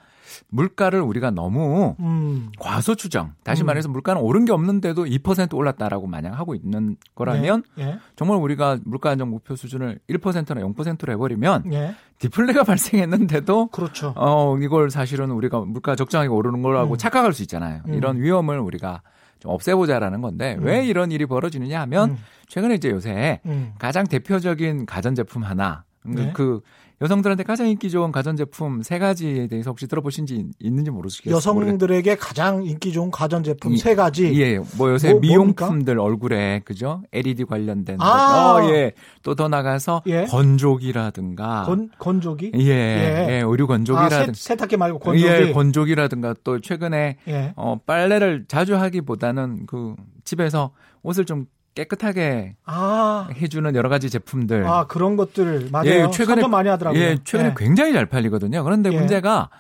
물가를 0.49 1.01
우리가 1.01 1.31
너무 1.31 1.97
음. 2.01 2.51
과소 2.59 2.95
추정, 2.95 3.33
다시 3.43 3.63
음. 3.63 3.67
말해서 3.67 3.89
물가는 3.89 4.21
오른 4.21 4.45
게 4.45 4.53
없는데도 4.53 5.05
2% 5.05 5.55
올랐다라고 5.55 6.07
마냥 6.07 6.35
하고 6.35 6.55
있는 6.55 6.97
거라면 7.15 7.63
예. 7.79 7.83
예. 7.83 7.99
정말 8.17 8.39
우리가 8.39 8.79
물가 8.85 9.11
안정 9.11 9.31
목표 9.31 9.57
수준을 9.57 9.99
1%나 10.09 10.61
0%로 10.61 11.13
해버리면 11.13 11.73
예. 11.73 11.95
디플레가 12.19 12.65
발생했는데도 12.65 13.69
그렇죠. 13.69 14.15
어 14.17 14.57
이걸 14.59 14.91
사실은 14.91 15.31
우리가 15.31 15.61
물가 15.61 15.97
적정하게 15.97 16.29
오르는 16.29 16.63
거라고 16.63 16.95
음. 16.95 16.99
착각할 16.99 17.33
수 17.33 17.43
있잖아요. 17.43 17.83
음. 17.89 17.95
이런 17.95 18.21
위험을 18.21 18.59
우리가 18.59 19.03
좀 19.39 19.53
없애보자라는 19.53 20.23
건데 20.23 20.57
음. 20.59 20.65
왜 20.65 20.85
이런 20.87 21.13
일이 21.13 21.27
벌어지느냐 21.27 21.81
하면 21.83 22.11
음. 22.11 22.17
최근에 22.49 22.75
이제 22.75 22.91
요새 22.91 23.41
가장 23.79 24.07
대표적인 24.07 24.87
가전제품 24.87 25.43
하나 25.43 25.85
네. 26.05 26.31
그 26.33 26.61
여성들한테 27.01 27.45
가장 27.45 27.69
인기 27.69 27.91
좋은 27.91 28.11
가전제품 28.11 28.83
세 28.83 28.99
가지에 28.99 29.47
대해서 29.47 29.71
혹시 29.71 29.87
들어보신 29.87 30.27
지 30.27 30.47
있는지 30.59 30.91
모르시겠어요? 30.91 31.37
여성들에게 31.37 32.17
가장 32.17 32.65
인기 32.65 32.93
좋은 32.93 33.11
가전제품 33.11 33.75
이, 33.75 33.77
세 33.79 33.95
가지. 33.95 34.35
예, 34.41 34.59
뭐 34.77 34.91
요새 34.91 35.13
뭐, 35.13 35.21
미용품들 35.21 35.95
뭡니까? 35.95 36.03
얼굴에 36.03 36.63
그죠? 36.65 37.03
LED 37.13 37.45
관련된 37.45 37.99
아~ 38.01 38.57
어, 38.57 38.71
예. 38.71 38.93
또 39.23 39.37
더 39.37 39.49
나가서 39.49 40.03
예? 40.07 40.25
건조기라든가 40.25 41.65
건 41.67 41.91
건조기? 41.99 42.53
예. 42.55 42.61
예, 42.61 43.27
예 43.29 43.41
의류 43.47 43.67
건조기라든가 43.67 44.31
아, 44.31 44.35
세, 44.35 44.57
탁기 44.57 44.77
말고 44.79 44.99
건조기. 44.99 45.27
예, 45.27 45.53
건조기라든가 45.53 46.35
또 46.43 46.61
최근에 46.61 47.19
예. 47.29 47.53
어 47.55 47.79
빨래를 47.85 48.47
자주 48.49 48.77
하기보다는 48.77 49.67
그 49.67 49.95
집에서 50.25 50.73
옷을 51.03 51.25
좀 51.25 51.47
깨끗하게 51.77 52.57
아. 52.65 53.29
해주는 53.33 53.77
여러 53.77 53.89
가지 53.89 54.11
제품들. 54.11 54.67
아 54.67 54.87
그런 54.87 55.17
것들 55.17 55.69
맞아요. 55.71 55.91
예, 55.91 56.11
최근에 56.11 56.49
많이 56.49 56.69
하더라고요. 56.69 57.01
예, 57.01 57.19
최근에 57.23 57.51
예. 57.51 57.55
굉장히 57.57 57.93
잘 57.93 58.07
팔리거든요. 58.07 58.65
그런데 58.65 58.91
예. 58.93 58.99
문제가 58.99 59.51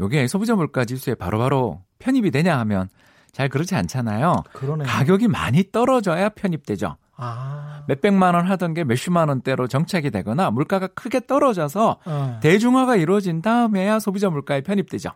요게 0.00 0.26
소비자 0.26 0.56
물가 0.56 0.84
지수에 0.84 1.14
바로바로 1.14 1.82
편입이 2.00 2.32
되냐 2.32 2.58
하면 2.60 2.88
잘 3.30 3.48
그렇지 3.48 3.74
않잖아요. 3.76 4.42
그러네요. 4.52 4.88
가격이 4.88 5.28
많이 5.28 5.64
떨어져야 5.70 6.30
편입되죠. 6.30 6.96
아. 7.18 7.84
몇백만 7.86 8.34
원 8.34 8.46
하던 8.46 8.74
게 8.74 8.84
몇십만 8.84 9.28
원대로 9.28 9.68
정착이 9.68 10.10
되거나 10.10 10.50
물가가 10.50 10.86
크게 10.86 11.26
떨어져서 11.26 11.98
어. 12.04 12.40
대중화가 12.42 12.96
이루어진 12.96 13.42
다음에야 13.42 13.98
소비자 14.00 14.30
물가에 14.30 14.62
편입되죠. 14.62 15.10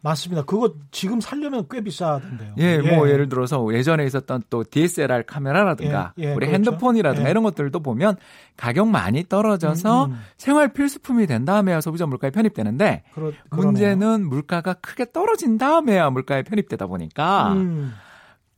맞습니다. 0.00 0.44
그거 0.44 0.74
지금 0.90 1.20
살려면 1.20 1.66
꽤 1.70 1.80
비싸던데요. 1.80 2.54
예, 2.58 2.78
뭐 2.78 2.88
예. 2.90 2.96
뭐 2.96 3.08
예를 3.08 3.28
들어서 3.28 3.66
예전에 3.72 4.04
있었던 4.04 4.42
또 4.48 4.64
DSLR 4.64 5.24
카메라라든가 5.26 6.12
예, 6.18 6.24
예, 6.24 6.26
우리 6.34 6.46
그렇죠. 6.46 6.52
핸드폰이라든가 6.54 7.28
예. 7.28 7.30
이런 7.30 7.42
것들도 7.42 7.80
보면 7.80 8.16
가격 8.56 8.88
많이 8.88 9.24
떨어져서 9.28 10.06
음, 10.06 10.10
음. 10.12 10.20
생활 10.36 10.72
필수품이 10.72 11.26
된 11.26 11.44
다음에야 11.44 11.80
소비자 11.80 12.06
물가에 12.06 12.30
편입되는데 12.30 13.02
그러, 13.14 13.32
문제는 13.50 14.26
물가가 14.26 14.74
크게 14.74 15.12
떨어진 15.12 15.58
다음에야 15.58 16.10
물가에 16.10 16.42
편입되다 16.42 16.86
보니까 16.86 17.52
음. 17.54 17.92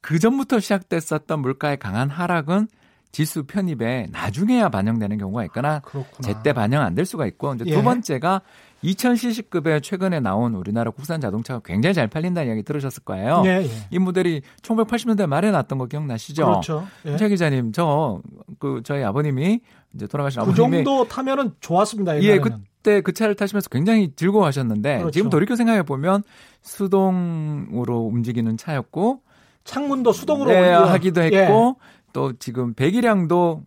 그 0.00 0.18
전부터 0.18 0.60
시작됐었던 0.60 1.40
물가의 1.40 1.78
강한 1.78 2.10
하락은 2.10 2.68
지수 3.12 3.44
편입에 3.44 4.06
나중에야 4.12 4.68
반영되는 4.68 5.18
경우가 5.18 5.44
있거나 5.46 5.82
아, 5.84 6.04
제때 6.22 6.52
반영 6.52 6.82
안 6.82 6.94
될 6.94 7.04
수가 7.04 7.26
있고 7.26 7.54
이제 7.54 7.64
두 7.64 7.70
예. 7.70 7.82
번째가 7.82 8.40
2000cc급에 8.84 9.82
최근에 9.82 10.20
나온 10.20 10.54
우리나라 10.54 10.90
국산 10.90 11.20
자동차가 11.20 11.60
굉장히 11.64 11.94
잘 11.94 12.08
팔린다는 12.08 12.48
이야기 12.48 12.62
들으셨을 12.62 13.04
거예요. 13.04 13.42
예, 13.44 13.62
예. 13.62 13.70
이 13.90 13.98
모델이 13.98 14.42
1980년대 14.62 15.26
말에 15.26 15.50
나왔던 15.50 15.78
거 15.78 15.86
기억나시죠? 15.86 16.46
그렇죠. 16.46 16.86
예. 17.06 17.16
최 17.16 17.28
기자님, 17.28 17.72
저, 17.72 18.20
그, 18.58 18.80
저희 18.84 19.02
아버님이 19.02 19.60
이제 19.94 20.06
돌아가신 20.06 20.42
그 20.42 20.50
아버님이. 20.50 20.78
그 20.78 20.84
정도 20.84 21.08
타면은 21.08 21.52
좋았습니다. 21.60 22.22
옛날에는. 22.22 22.34
예, 22.34 22.38
그때 22.38 23.00
그 23.02 23.12
차를 23.12 23.34
타시면서 23.34 23.68
굉장히 23.68 24.12
즐거워하셨는데 24.16 24.98
그렇죠. 24.98 25.10
지금 25.10 25.30
돌이켜 25.30 25.56
생각해 25.56 25.82
보면 25.82 26.22
수동으로 26.62 27.98
움직이는 28.06 28.56
차였고 28.56 29.20
창문도 29.64 30.12
수동으로 30.12 30.50
네, 30.50 30.70
하기도 30.70 31.20
했고 31.20 31.76
예. 31.78 31.90
또 32.12 32.32
지금 32.38 32.74
배기량도 32.74 33.62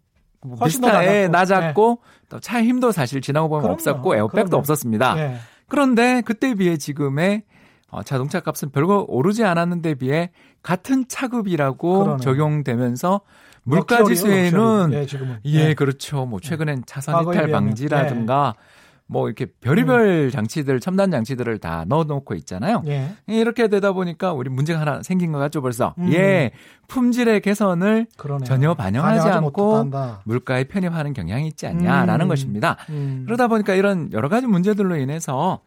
비슷하게 0.63 1.27
낮았고 1.29 1.99
네. 2.01 2.27
또차 2.29 2.63
힘도 2.63 2.91
사실 2.91 3.21
지나고 3.21 3.49
보면 3.49 3.61
그럼요. 3.61 3.73
없었고 3.73 4.15
에어백도 4.15 4.45
그럼요. 4.49 4.57
없었습니다. 4.59 5.15
네. 5.15 5.37
그런데 5.67 6.21
그때 6.21 6.53
비해 6.55 6.77
지금의 6.77 7.43
어, 7.89 8.03
자동차 8.03 8.39
값은 8.39 8.71
별거 8.71 9.05
오르지 9.07 9.43
않았는데 9.43 9.95
비해 9.95 10.31
같은 10.61 11.05
차급이라고 11.07 12.03
그러네. 12.03 12.23
적용되면서 12.23 13.21
물가 13.63 14.03
지수에는 14.03 14.91
예, 14.93 15.05
예, 15.45 15.63
네. 15.67 15.73
그렇죠. 15.73 16.25
뭐 16.25 16.39
최근엔 16.39 16.83
차선 16.85 17.23
이탈 17.23 17.49
방지라든가 17.49 18.55
네. 18.57 18.82
뭐 19.13 19.27
이렇게 19.27 19.45
별의별 19.45 20.25
음. 20.25 20.29
장치들 20.31 20.79
첨단 20.79 21.11
장치들을 21.11 21.59
다 21.59 21.85
넣어놓고 21.87 22.33
있잖아요. 22.33 22.81
예. 22.87 23.11
이렇게 23.27 23.67
되다 23.67 23.91
보니까 23.91 24.33
우리 24.33 24.49
문제가 24.49 24.81
하나 24.81 25.03
생긴 25.03 25.31
것 25.31 25.37
같죠 25.37 25.61
벌써. 25.61 25.93
음. 25.99 26.11
예, 26.11 26.51
품질의 26.87 27.41
개선을 27.41 28.07
그러네요. 28.17 28.45
전혀 28.45 28.73
반영하지 28.73 29.29
않고 29.29 29.91
물가에 30.25 30.63
편입하는 30.63 31.13
경향이 31.13 31.47
있지 31.47 31.67
않냐라는 31.67 32.25
음. 32.25 32.27
것입니다. 32.27 32.75
음. 32.89 33.23
그러다 33.25 33.47
보니까 33.47 33.75
이런 33.75 34.11
여러 34.13 34.29
가지 34.29 34.47
문제들로 34.47 34.97
인해서 34.97 35.61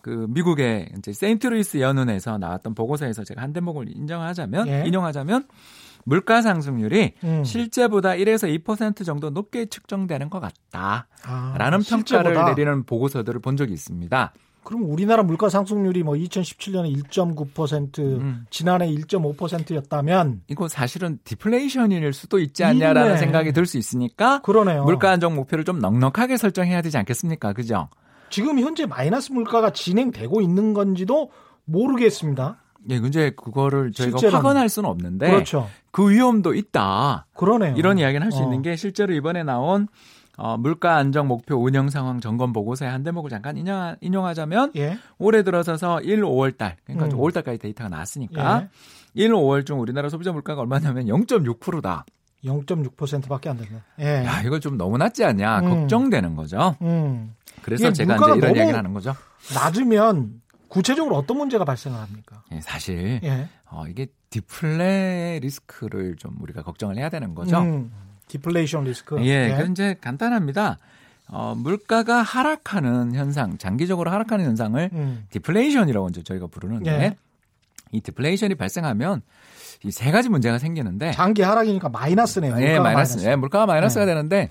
그 0.00 0.26
미국의 0.30 0.88
이제 0.96 1.12
세인트루이스 1.12 1.80
연은에서 1.80 2.38
나왔던 2.38 2.74
보고서에서 2.74 3.24
제가 3.24 3.42
한 3.42 3.52
대목을 3.52 3.94
인정하자면 3.94 4.68
예. 4.68 4.84
인용하자면 4.86 5.44
물가 6.06 6.40
상승률이 6.40 7.14
음. 7.24 7.44
실제보다 7.44 8.10
1에서 8.10 8.48
2% 8.62 9.04
정도 9.04 9.30
높게 9.30 9.66
측정되는 9.66 10.30
것 10.30 10.38
같다라는 10.40 11.80
아, 11.80 11.82
평가를 11.84 12.44
내리는 12.46 12.84
보고서들을 12.84 13.40
본 13.40 13.56
적이 13.56 13.72
있습니다. 13.74 14.32
그럼 14.62 14.90
우리나라 14.90 15.22
물가 15.24 15.48
상승률이 15.48 16.02
뭐 16.04 16.14
2017년에 16.14 16.92
1.9% 17.08 17.98
음. 17.98 18.46
지난해 18.50 18.88
1.5%였다면 18.88 20.42
이거 20.48 20.68
사실은 20.68 21.18
디플레이션일 21.24 22.12
수도 22.12 22.38
있지 22.38 22.64
않냐라는 22.64 23.10
있네. 23.10 23.18
생각이 23.18 23.52
들 23.52 23.66
수 23.66 23.76
있으니까 23.78 24.40
그러네요. 24.42 24.84
물가 24.84 25.10
안정 25.10 25.34
목표를 25.34 25.64
좀 25.64 25.80
넉넉하게 25.80 26.36
설정해야 26.36 26.82
되지 26.82 26.98
않겠습니까? 26.98 27.52
그죠? 27.52 27.88
지금 28.30 28.58
현재 28.60 28.86
마이너스 28.86 29.32
물가가 29.32 29.70
진행되고 29.70 30.40
있는 30.40 30.72
건지도 30.72 31.30
모르겠습니다. 31.64 32.58
예, 32.88 32.98
근데 33.00 33.30
그거를 33.30 33.92
저희가 33.92 34.18
실제로는. 34.18 34.44
확언할 34.44 34.68
수는 34.68 34.88
없는데 34.88 35.30
그렇죠. 35.30 35.68
그 35.90 36.10
위험도 36.10 36.54
있다. 36.54 37.26
그러네요. 37.34 37.74
이런 37.76 37.98
이야기는 37.98 38.22
할수 38.24 38.38
어. 38.40 38.42
있는 38.42 38.62
게 38.62 38.76
실제로 38.76 39.12
이번에 39.14 39.42
나온 39.42 39.88
어, 40.38 40.56
물가 40.58 40.96
안정 40.96 41.28
목표 41.28 41.56
운영 41.56 41.88
상황 41.88 42.20
점검 42.20 42.52
보고서의 42.52 42.90
한 42.90 43.02
대목을 43.02 43.30
잠깐 43.30 43.56
인용, 43.56 43.96
인용하자면 44.00 44.72
예. 44.76 44.98
올해 45.18 45.42
들어서서 45.42 46.02
1, 46.02 46.22
5월 46.22 46.58
달 46.58 46.76
그러니까 46.84 47.06
음. 47.06 47.18
5월 47.18 47.32
달까지 47.32 47.58
데이터가 47.58 47.88
나왔으니까 47.88 48.62
예. 48.62 48.68
1, 49.14 49.32
5월 49.32 49.64
중 49.64 49.80
우리나라 49.80 50.10
소비자 50.10 50.32
물가가 50.32 50.60
얼마냐면 50.60 51.06
0.6%다. 51.06 52.04
0.6%밖에 52.44 53.48
안 53.48 53.56
됐네. 53.56 53.80
예. 54.00 54.24
야, 54.26 54.42
이거 54.42 54.60
좀 54.60 54.76
너무 54.76 54.98
낮지 54.98 55.24
않냐 55.24 55.60
음. 55.60 55.70
걱정되는 55.70 56.36
거죠. 56.36 56.76
음. 56.82 57.34
그래서 57.62 57.90
제가 57.92 58.14
이제 58.16 58.24
이런 58.36 58.56
얘기를 58.56 58.76
하는 58.76 58.92
거죠. 58.92 59.14
낮으면 59.54 60.42
구체적으로 60.68 61.16
어떤 61.16 61.36
문제가 61.38 61.64
발생을 61.64 61.98
합니까? 61.98 62.42
예, 62.52 62.60
사실 62.60 63.20
예. 63.22 63.48
어, 63.70 63.84
이게 63.88 64.06
디플레 64.30 65.40
리스크를 65.42 66.16
좀 66.16 66.36
우리가 66.40 66.62
걱정을 66.62 66.96
해야 66.96 67.08
되는 67.08 67.34
거죠. 67.34 67.58
음. 67.60 67.92
디플레이션 68.28 68.84
리스크. 68.84 69.20
예, 69.24 69.58
예. 69.58 69.66
이제 69.70 69.96
간단합니다. 70.00 70.78
어, 71.28 71.54
물가가 71.56 72.22
하락하는 72.22 73.14
현상, 73.14 73.58
장기적으로 73.58 74.10
하락하는 74.10 74.44
현상을 74.44 74.90
음. 74.92 75.26
디플레이션이라고 75.30 76.08
이제 76.08 76.22
저희가 76.22 76.46
부르는데 76.48 76.90
예. 76.90 77.16
이 77.92 78.00
디플레이션이 78.00 78.54
발생하면 78.56 79.22
이 79.84 79.90
세 79.90 80.10
가지 80.10 80.28
문제가 80.28 80.58
생기는데 80.58 81.12
장기 81.12 81.42
하락이니까 81.42 81.88
마이너스네요. 81.90 82.56
예, 82.60 82.78
마이너스. 82.78 83.14
마이너스. 83.14 83.26
예, 83.28 83.36
물가가 83.36 83.66
마이너스가 83.66 84.02
예. 84.02 84.06
되는데 84.06 84.50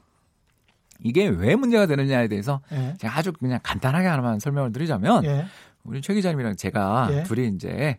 이게 1.04 1.28
왜 1.28 1.56
문제가 1.56 1.88
되느냐에 1.88 2.28
대해서 2.28 2.62
예. 2.72 2.94
제가 3.00 3.18
아주 3.18 3.34
그냥 3.34 3.60
간단하게 3.64 4.08
하나만 4.08 4.40
설명을 4.40 4.72
드리자면 4.72 5.26
예. 5.26 5.46
우리 5.86 6.02
최 6.02 6.14
기자님이랑 6.14 6.56
제가 6.56 7.10
예. 7.12 7.24
둘이 7.24 7.48
이제 7.50 7.98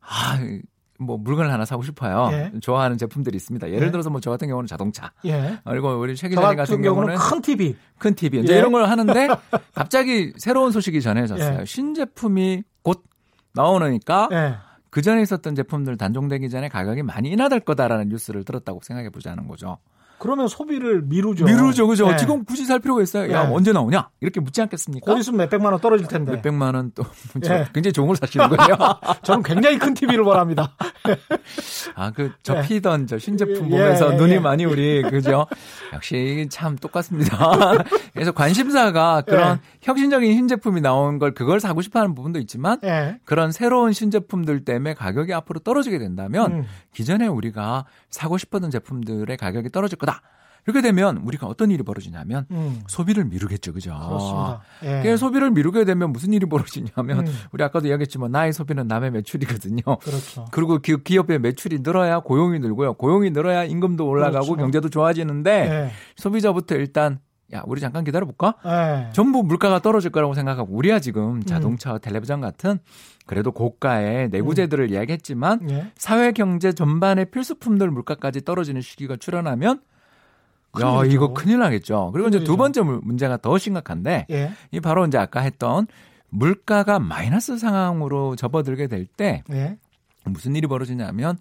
아, 0.00 0.38
뭐 0.98 1.16
물건을 1.18 1.52
하나 1.52 1.64
사고 1.64 1.82
싶어요. 1.82 2.30
예. 2.32 2.52
좋아하는 2.60 2.96
제품들이 2.98 3.36
있습니다. 3.36 3.70
예를 3.70 3.88
예. 3.88 3.90
들어서 3.90 4.10
뭐 4.10 4.20
저 4.20 4.30
같은 4.30 4.48
경우는 4.48 4.66
자동차. 4.66 5.12
예. 5.26 5.58
그리고 5.64 5.90
우리 5.98 6.14
최 6.16 6.28
기자님 6.28 6.56
같은 6.56 6.80
경우는 6.82 7.16
큰 7.16 7.42
TV. 7.42 7.76
큰 7.98 8.14
TV. 8.14 8.40
이제 8.40 8.54
예. 8.54 8.58
이런 8.58 8.72
걸 8.72 8.88
하는데 8.88 9.28
갑자기 9.74 10.32
새로운 10.38 10.70
소식이 10.72 11.02
전해졌어요. 11.02 11.60
예. 11.60 11.64
신제품이 11.64 12.62
곧 12.82 13.02
나오니까 13.54 14.28
예. 14.32 14.54
그 14.90 15.02
전에 15.02 15.22
있었던 15.22 15.56
제품들 15.56 15.96
단종되기 15.96 16.48
전에 16.48 16.68
가격이 16.68 17.02
많이 17.02 17.30
인하될 17.30 17.60
거다라는 17.60 18.08
뉴스를 18.10 18.44
들었다고 18.44 18.80
생각해 18.84 19.10
보자는 19.10 19.48
거죠. 19.48 19.78
그러면 20.24 20.48
소비를 20.48 21.02
미루죠. 21.02 21.44
미루죠, 21.44 21.86
그죠? 21.86 22.08
네. 22.08 22.16
지금 22.16 22.46
굳이 22.46 22.64
살 22.64 22.78
필요가 22.78 23.02
있어요. 23.02 23.30
야, 23.30 23.44
네. 23.46 23.54
언제 23.54 23.72
나오냐? 23.72 24.08
이렇게 24.22 24.40
묻지 24.40 24.62
않겠습니까? 24.62 25.12
곧 25.12 25.18
있으면 25.18 25.36
몇백만 25.36 25.70
원 25.70 25.78
떨어질 25.82 26.06
텐데. 26.08 26.32
몇백만 26.32 26.74
원 26.74 26.92
또, 26.94 27.04
네. 27.42 27.66
굉장히 27.74 27.92
좋은 27.92 28.06
걸 28.06 28.16
사시는군요. 28.16 28.74
저는 29.22 29.42
굉장히 29.42 29.78
큰 29.78 29.92
TV를 29.92 30.24
원합니다. 30.24 30.72
아, 31.94 32.10
그, 32.10 32.32
접히던 32.42 33.06
저 33.06 33.18
신제품 33.18 33.68
보면서 33.68 34.12
눈이 34.12 34.38
많이 34.38 34.64
우리, 34.64 35.02
그죠? 35.02 35.46
역시 35.92 36.46
참 36.50 36.76
똑같습니다. 36.76 37.74
그래서 38.14 38.32
관심사가 38.32 39.20
그런 39.20 39.60
혁신적인 39.82 40.32
신제품이 40.32 40.80
나온 40.80 41.18
걸 41.18 41.34
그걸 41.34 41.60
사고 41.60 41.82
싶어 41.82 41.98
하는 42.00 42.14
부분도 42.14 42.38
있지만 42.38 42.80
그런 43.26 43.52
새로운 43.52 43.92
신제품들 43.92 44.64
때문에 44.64 44.94
가격이 44.94 45.34
앞으로 45.34 45.60
떨어지게 45.60 45.98
된다면 45.98 46.52
음. 46.52 46.64
기존에 46.94 47.26
우리가 47.26 47.84
사고 48.08 48.38
싶었던 48.38 48.70
제품들의 48.70 49.36
가격이 49.36 49.68
떨어질 49.68 49.98
거다. 49.98 50.13
이렇게 50.66 50.80
되면 50.80 51.18
우리가 51.18 51.46
어떤 51.46 51.70
일이 51.70 51.82
벌어지냐면 51.82 52.46
음. 52.50 52.82
소비를 52.86 53.26
미루겠죠, 53.26 53.72
그죠? 53.72 53.90
그렇습니다. 53.90 54.62
예. 54.82 55.02
그 55.02 55.16
소비를 55.16 55.50
미루게 55.50 55.84
되면 55.84 56.10
무슨 56.10 56.32
일이 56.32 56.46
벌어지냐면 56.46 57.26
음. 57.26 57.32
우리 57.52 57.62
아까도 57.62 57.88
이야기했지만 57.88 58.32
나의 58.32 58.52
소비는 58.52 58.86
남의 58.86 59.10
매출이거든요. 59.10 59.82
그렇죠. 59.82 60.46
그리고 60.52 60.78
기, 60.78 60.96
기업의 61.02 61.40
매출이 61.40 61.82
늘어야 61.82 62.20
고용이 62.20 62.60
늘고요. 62.60 62.94
고용이 62.94 63.30
늘어야 63.30 63.64
임금도 63.64 64.06
올라가고 64.06 64.46
그렇죠. 64.46 64.56
경제도 64.56 64.88
좋아지는데 64.88 65.50
예. 65.50 65.90
소비자부터 66.16 66.76
일단 66.76 67.18
야, 67.52 67.62
우리 67.66 67.80
잠깐 67.80 68.02
기다려 68.02 68.24
볼까? 68.24 68.54
네. 68.64 69.10
전부 69.12 69.42
물가가 69.42 69.78
떨어질 69.78 70.10
거라고 70.10 70.32
생각하고 70.32 70.74
우리야 70.74 70.98
지금 70.98 71.36
음. 71.36 71.42
자동차, 71.42 71.92
음. 71.92 71.98
텔레비전 72.00 72.40
같은 72.40 72.78
그래도 73.26 73.52
고가의 73.52 74.30
내구재들을 74.30 74.86
음. 74.86 74.90
이야기했지만 74.90 75.70
예. 75.70 75.92
사회 75.96 76.32
경제 76.32 76.72
전반의 76.72 77.30
필수품들 77.30 77.90
물가까지 77.90 78.46
떨어지는 78.46 78.80
시기가 78.80 79.16
출현하면 79.16 79.80
야, 80.80 81.04
이거 81.04 81.32
큰일 81.32 81.58
나겠죠. 81.58 82.10
그리고 82.12 82.28
큰일이죠. 82.28 82.36
이제 82.38 82.44
두 82.44 82.56
번째 82.56 82.82
문제가 82.82 83.36
더 83.36 83.58
심각한데 83.58 84.26
예. 84.30 84.52
이 84.70 84.80
바로 84.80 85.06
이제 85.06 85.18
아까 85.18 85.40
했던 85.40 85.86
물가가 86.30 86.98
마이너스 86.98 87.58
상황으로 87.58 88.36
접어들게 88.36 88.88
될때 88.88 89.44
예. 89.52 89.78
무슨 90.24 90.56
일이 90.56 90.66
벌어지냐면 90.66 91.38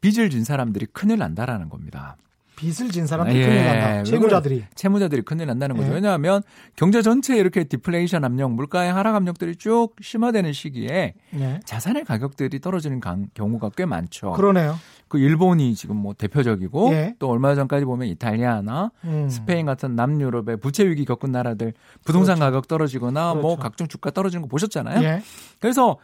빚을 0.00 0.30
진 0.30 0.44
사람들이 0.44 0.86
큰일 0.86 1.18
난다라는 1.18 1.68
겁니다. 1.68 2.16
빚을 2.56 2.90
진 2.90 3.06
사람들이 3.06 3.38
예. 3.38 3.46
큰일 3.46 3.64
난다. 3.64 4.02
채무자들이. 4.02 4.64
채무자들이 4.74 5.22
큰일 5.22 5.46
난다는 5.46 5.76
거죠. 5.76 5.90
예. 5.90 5.94
왜냐하면 5.94 6.42
경제 6.74 7.02
전체에 7.02 7.38
이렇게 7.38 7.64
디플레이션 7.64 8.24
압력, 8.24 8.52
물가의 8.52 8.92
하락 8.92 9.14
압력들이 9.14 9.56
쭉 9.56 9.90
심화되는 10.00 10.52
시기에 10.52 11.14
예. 11.34 11.60
자산의 11.64 12.04
가격들이 12.04 12.60
떨어지는 12.60 13.00
경우가 13.34 13.70
꽤 13.76 13.84
많죠. 13.84 14.32
그러네요. 14.32 14.76
그 15.08 15.18
일본이 15.18 15.74
지금 15.76 15.96
뭐 15.96 16.14
대표적이고 16.14 16.92
예. 16.92 17.14
또 17.20 17.30
얼마 17.30 17.54
전까지 17.54 17.84
보면 17.84 18.08
이탈리아나 18.08 18.90
음. 19.04 19.28
스페인 19.28 19.64
같은 19.64 19.94
남유럽의 19.94 20.56
부채 20.56 20.84
위기 20.88 21.04
겪은 21.04 21.30
나라들 21.30 21.74
부동산 22.04 22.36
그렇죠. 22.36 22.50
가격 22.50 22.66
떨어지거나 22.68 23.20
뭐 23.26 23.32
그렇죠. 23.34 23.46
뭐 23.46 23.56
각종 23.56 23.86
주가 23.86 24.10
떨어지는 24.10 24.42
거 24.42 24.48
보셨잖아요. 24.48 25.02
예. 25.04 25.22
그래서 25.60 25.90
어, 25.90 25.96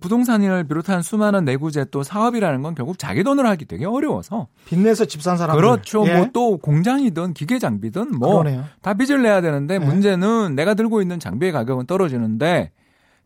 부동산을 0.00 0.64
비롯한 0.64 1.02
수많은 1.02 1.44
내구재 1.44 1.86
또 1.90 2.02
사업이라는 2.04 2.62
건 2.62 2.74
결국 2.76 2.98
자기 2.98 3.24
돈으로 3.24 3.48
하기 3.48 3.64
되게 3.64 3.84
어려워서 3.86 4.46
빚내서 4.66 5.06
집 5.06 5.20
산 5.20 5.36
사람 5.36 5.56
그렇죠. 5.56 6.06
예. 6.06 6.14
뭐또 6.16 6.58
공장이든 6.58 7.34
기계 7.34 7.58
장비든 7.58 8.12
뭐 8.18 8.44
다 8.82 8.94
빚을 8.94 9.22
내야 9.22 9.40
되는데 9.40 9.74
예. 9.74 9.78
문제는 9.80 10.54
내가 10.54 10.74
들고 10.74 11.02
있는 11.02 11.18
장비의 11.18 11.50
가격은 11.52 11.86
떨어지는데 11.86 12.70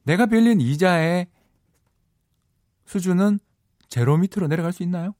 내가 0.05 0.25
빌린 0.27 0.61
이자의 0.61 1.27
수준은 2.87 3.39
제로 3.89 4.17
밑으로 4.17 4.49
내려갈 4.49 4.73
수 4.73 4.83
있나요? 4.83 5.15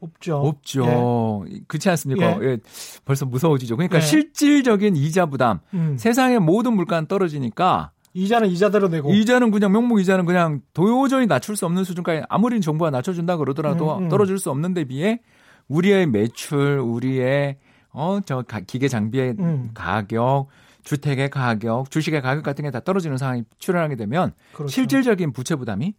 없죠. 0.00 0.36
없죠. 0.38 1.44
예. 1.50 1.60
그렇지 1.68 1.88
않습니까? 1.90 2.40
예. 2.42 2.46
예. 2.46 2.58
벌써 3.04 3.26
무서워지죠. 3.26 3.76
그러니까 3.76 3.98
예. 3.98 4.00
실질적인 4.00 4.96
이자 4.96 5.26
부담, 5.26 5.60
음. 5.74 5.96
세상의 5.98 6.38
모든 6.40 6.74
물가는 6.74 7.06
떨어지니까 7.06 7.90
이자는 8.14 8.48
이자대로 8.48 8.88
내고 8.88 9.12
이자는 9.12 9.50
그냥 9.50 9.72
명목 9.72 10.00
이자는 10.00 10.24
그냥 10.26 10.60
도저히 10.72 11.26
낮출 11.26 11.56
수 11.56 11.66
없는 11.66 11.84
수준까지 11.84 12.22
아무리 12.28 12.60
정부가 12.60 12.90
낮춰준다 12.90 13.36
그러더라도 13.36 13.96
음, 13.96 14.04
음. 14.04 14.08
떨어질 14.08 14.38
수 14.38 14.50
없는 14.50 14.74
데 14.74 14.84
비해 14.84 15.20
우리의 15.68 16.06
매출, 16.06 16.78
우리의 16.78 17.58
어 17.92 18.20
저 18.24 18.42
기계 18.66 18.88
장비의 18.88 19.36
음. 19.38 19.70
가격, 19.74 20.48
주택의 20.84 21.30
가격, 21.30 21.90
주식의 21.90 22.22
가격 22.22 22.42
같은 22.44 22.64
게 22.64 22.70
다 22.70 22.80
떨어지는 22.80 23.16
상황이 23.18 23.44
출현하게 23.58 23.96
되면 23.96 24.32
그렇죠. 24.52 24.70
실질적인 24.70 25.32
부채 25.32 25.54
부담이 25.56 25.94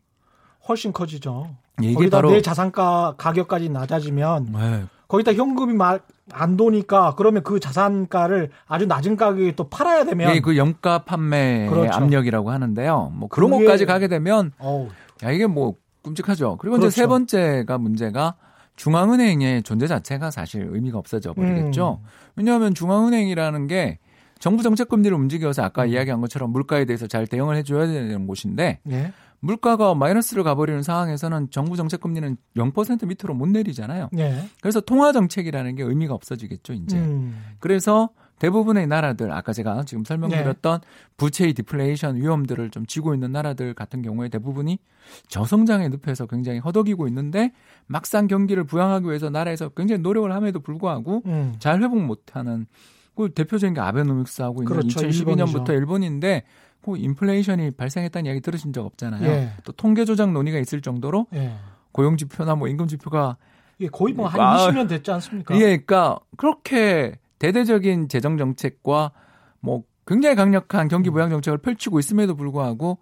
훨씬 0.67 0.91
커지죠. 0.93 1.55
이게 1.81 1.93
거기다 1.93 2.17
바로 2.17 2.31
내 2.31 2.41
자산가 2.41 3.15
가격까지 3.17 3.69
낮아지면 3.69 4.49
네. 4.51 4.85
거기다 5.09 5.33
현금이 5.33 5.75
안 6.31 6.55
도니까 6.55 7.15
그러면 7.17 7.43
그 7.43 7.59
자산가를 7.59 8.51
아주 8.67 8.85
낮은 8.85 9.17
가격에 9.17 9.55
또 9.55 9.67
팔아야 9.67 10.05
되면 10.05 10.33
예, 10.33 10.39
그 10.39 10.55
염가 10.55 10.99
판매 10.99 11.67
그렇죠. 11.67 11.91
압력이라고 11.91 12.51
하는데요. 12.51 13.11
뭐 13.15 13.27
그런 13.27 13.49
그게... 13.49 13.65
것까지 13.65 13.85
가게 13.85 14.07
되면 14.07 14.53
어우. 14.59 14.87
야 15.23 15.31
이게 15.31 15.47
뭐 15.47 15.75
끔찍하죠. 16.03 16.57
그리고 16.59 16.75
그렇죠. 16.75 16.87
이제 16.87 16.95
세 16.95 17.01
그렇죠. 17.01 17.09
번째가 17.09 17.77
문제가 17.79 18.35
중앙은행의 18.75 19.63
존재 19.63 19.87
자체가 19.87 20.31
사실 20.31 20.69
의미가 20.71 20.97
없어져 20.99 21.33
버리겠죠. 21.33 21.99
음. 22.01 22.07
왜냐하면 22.35 22.73
중앙은행이라는 22.73 23.67
게 23.67 23.97
정부 24.37 24.63
정책 24.63 24.87
금리를 24.87 25.15
움직여서 25.17 25.63
아까 25.63 25.83
음. 25.83 25.89
이야기한 25.89 26.21
것처럼 26.21 26.51
물가에 26.51 26.85
대해서 26.85 27.07
잘 27.07 27.25
대응을 27.27 27.55
해줘야 27.57 27.87
되는 27.87 28.27
곳인데 28.27 28.79
예. 28.89 29.11
물가가 29.39 29.95
마이너스를 29.95 30.43
가버리는 30.43 30.83
상황에서는 30.83 31.49
정부 31.51 31.77
정책 31.77 32.01
금리는 32.01 32.37
0% 32.55 33.07
밑으로 33.07 33.33
못 33.33 33.47
내리잖아요. 33.47 34.09
네. 34.11 34.45
그래서 34.61 34.81
통화 34.81 35.11
정책이라는 35.11 35.75
게 35.75 35.83
의미가 35.83 36.13
없어지겠죠, 36.13 36.73
이제. 36.73 36.97
음. 36.97 37.41
그래서 37.59 38.09
대부분의 38.39 38.87
나라들 38.87 39.31
아까 39.31 39.53
제가 39.53 39.83
지금 39.83 40.03
설명드렸던 40.05 40.81
네. 40.81 40.87
부채의 41.17 41.53
디플레이션 41.53 42.15
위험들을 42.15 42.69
좀 42.71 42.85
지고 42.85 43.13
있는 43.13 43.31
나라들 43.31 43.73
같은 43.73 44.01
경우에 44.01 44.29
대부분이 44.29 44.79
저성장의 45.27 45.89
늪에서 45.89 46.25
굉장히 46.25 46.59
허덕이고 46.59 47.07
있는데 47.09 47.51
막상 47.85 48.27
경기를 48.27 48.63
부양하기 48.63 49.07
위해서 49.07 49.29
나라에서 49.29 49.69
굉장히 49.69 50.01
노력을 50.01 50.31
함에도 50.31 50.61
불구하고 50.61 51.21
음. 51.25 51.55
잘 51.59 51.81
회복 51.83 52.01
못하는 52.01 52.65
그 53.15 53.29
대표적인 53.33 53.73
게 53.73 53.81
아베노믹스 53.81 54.41
하고 54.41 54.63
있는 54.63 54.73
그렇죠. 54.73 55.01
2012년부터 55.01 55.69
일본인데 55.69 56.45
그 56.81 56.97
인플레이션이 56.97 57.71
발생했다는 57.71 58.25
이야기 58.27 58.41
들으신 58.41 58.73
적 58.73 58.85
없잖아요. 58.85 59.27
예. 59.27 59.51
또 59.63 59.71
통계 59.73 60.05
조작 60.05 60.31
논의가 60.31 60.59
있을 60.59 60.81
정도로 60.81 61.27
예. 61.33 61.53
고용 61.91 62.17
지표나 62.17 62.55
뭐 62.55 62.67
임금 62.67 62.87
지표가 62.87 63.37
예, 63.81 63.87
거의 63.87 64.13
뭐한 64.13 64.39
아, 64.39 64.67
20년 64.67 64.89
됐지 64.89 65.09
않습니까? 65.11 65.55
예, 65.55 65.59
그러니까 65.59 66.19
그렇게 66.37 67.17
대대적인 67.39 68.09
재정 68.09 68.37
정책과 68.37 69.11
뭐 69.61 69.83
굉장히 70.05 70.35
강력한 70.35 70.87
경기 70.87 71.09
부양 71.09 71.29
정책을 71.29 71.59
펼치고 71.59 71.99
있음에도 71.99 72.35
불구하고 72.35 72.97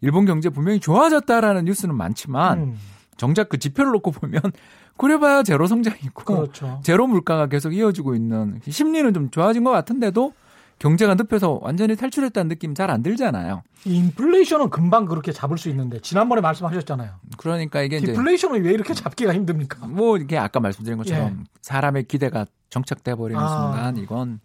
일본 0.00 0.26
경제 0.26 0.48
분명히 0.50 0.80
좋아졌다라는 0.80 1.64
뉴스는 1.64 1.94
많지만 1.94 2.58
음. 2.58 2.78
정작 3.16 3.48
그 3.48 3.58
지표를 3.58 3.92
놓고 3.92 4.12
보면 4.12 4.40
그래봐야 4.96 5.42
제로 5.42 5.66
성장이고 5.66 6.24
그렇죠. 6.24 6.80
제로 6.82 7.06
물가가 7.06 7.46
계속 7.46 7.74
이어지고 7.74 8.14
있는 8.14 8.60
심리는 8.68 9.12
좀 9.14 9.30
좋아진 9.30 9.64
것 9.64 9.70
같은데도 9.70 10.32
경제가 10.78 11.16
늪에서 11.16 11.58
완전히 11.62 11.96
탈출했다는 11.96 12.48
느낌 12.48 12.74
잘 12.74 12.88
안 12.88 13.02
들잖아요. 13.02 13.62
인플레이션은 13.84 14.70
금방 14.70 15.04
그렇게 15.04 15.32
잡을 15.32 15.58
수 15.58 15.68
있는데 15.68 16.00
지난번에 16.00 16.40
말씀하셨잖아요. 16.40 17.10
그러니까 17.36 17.82
이게 17.82 18.00
디플레이션은 18.00 18.62
왜 18.62 18.72
이렇게 18.72 18.94
잡기가 18.94 19.34
힘듭니까? 19.34 19.86
뭐 19.86 20.16
이게 20.16 20.38
아까 20.38 20.60
말씀드린 20.60 20.96
것처럼 20.98 21.40
예. 21.40 21.44
사람의 21.60 22.04
기대가 22.04 22.46
정착돼 22.70 23.14
버리는 23.14 23.40
아. 23.40 23.48
순간 23.48 23.96
이건 23.98 24.40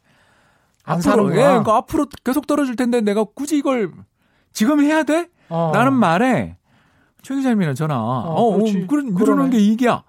안 0.83 0.97
앞으로 0.97 1.31
예, 1.31 1.35
그러니까 1.35 1.77
앞으로 1.77 2.07
계속 2.23 2.47
떨어질 2.47 2.75
텐데 2.75 3.01
내가 3.01 3.23
굳이 3.23 3.57
이걸 3.57 3.91
지금 4.51 4.81
해야 4.81 5.03
돼? 5.03 5.29
어. 5.49 5.71
라는 5.73 5.93
말에 5.93 6.57
최 7.21 7.35
기자님이나 7.35 7.73
전화. 7.73 7.97
어, 7.97 8.25
어, 8.27 8.55
어 8.55 8.87
그런 8.87 9.17
이러는 9.17 9.49
게 9.49 9.57
이게야. 9.57 10.03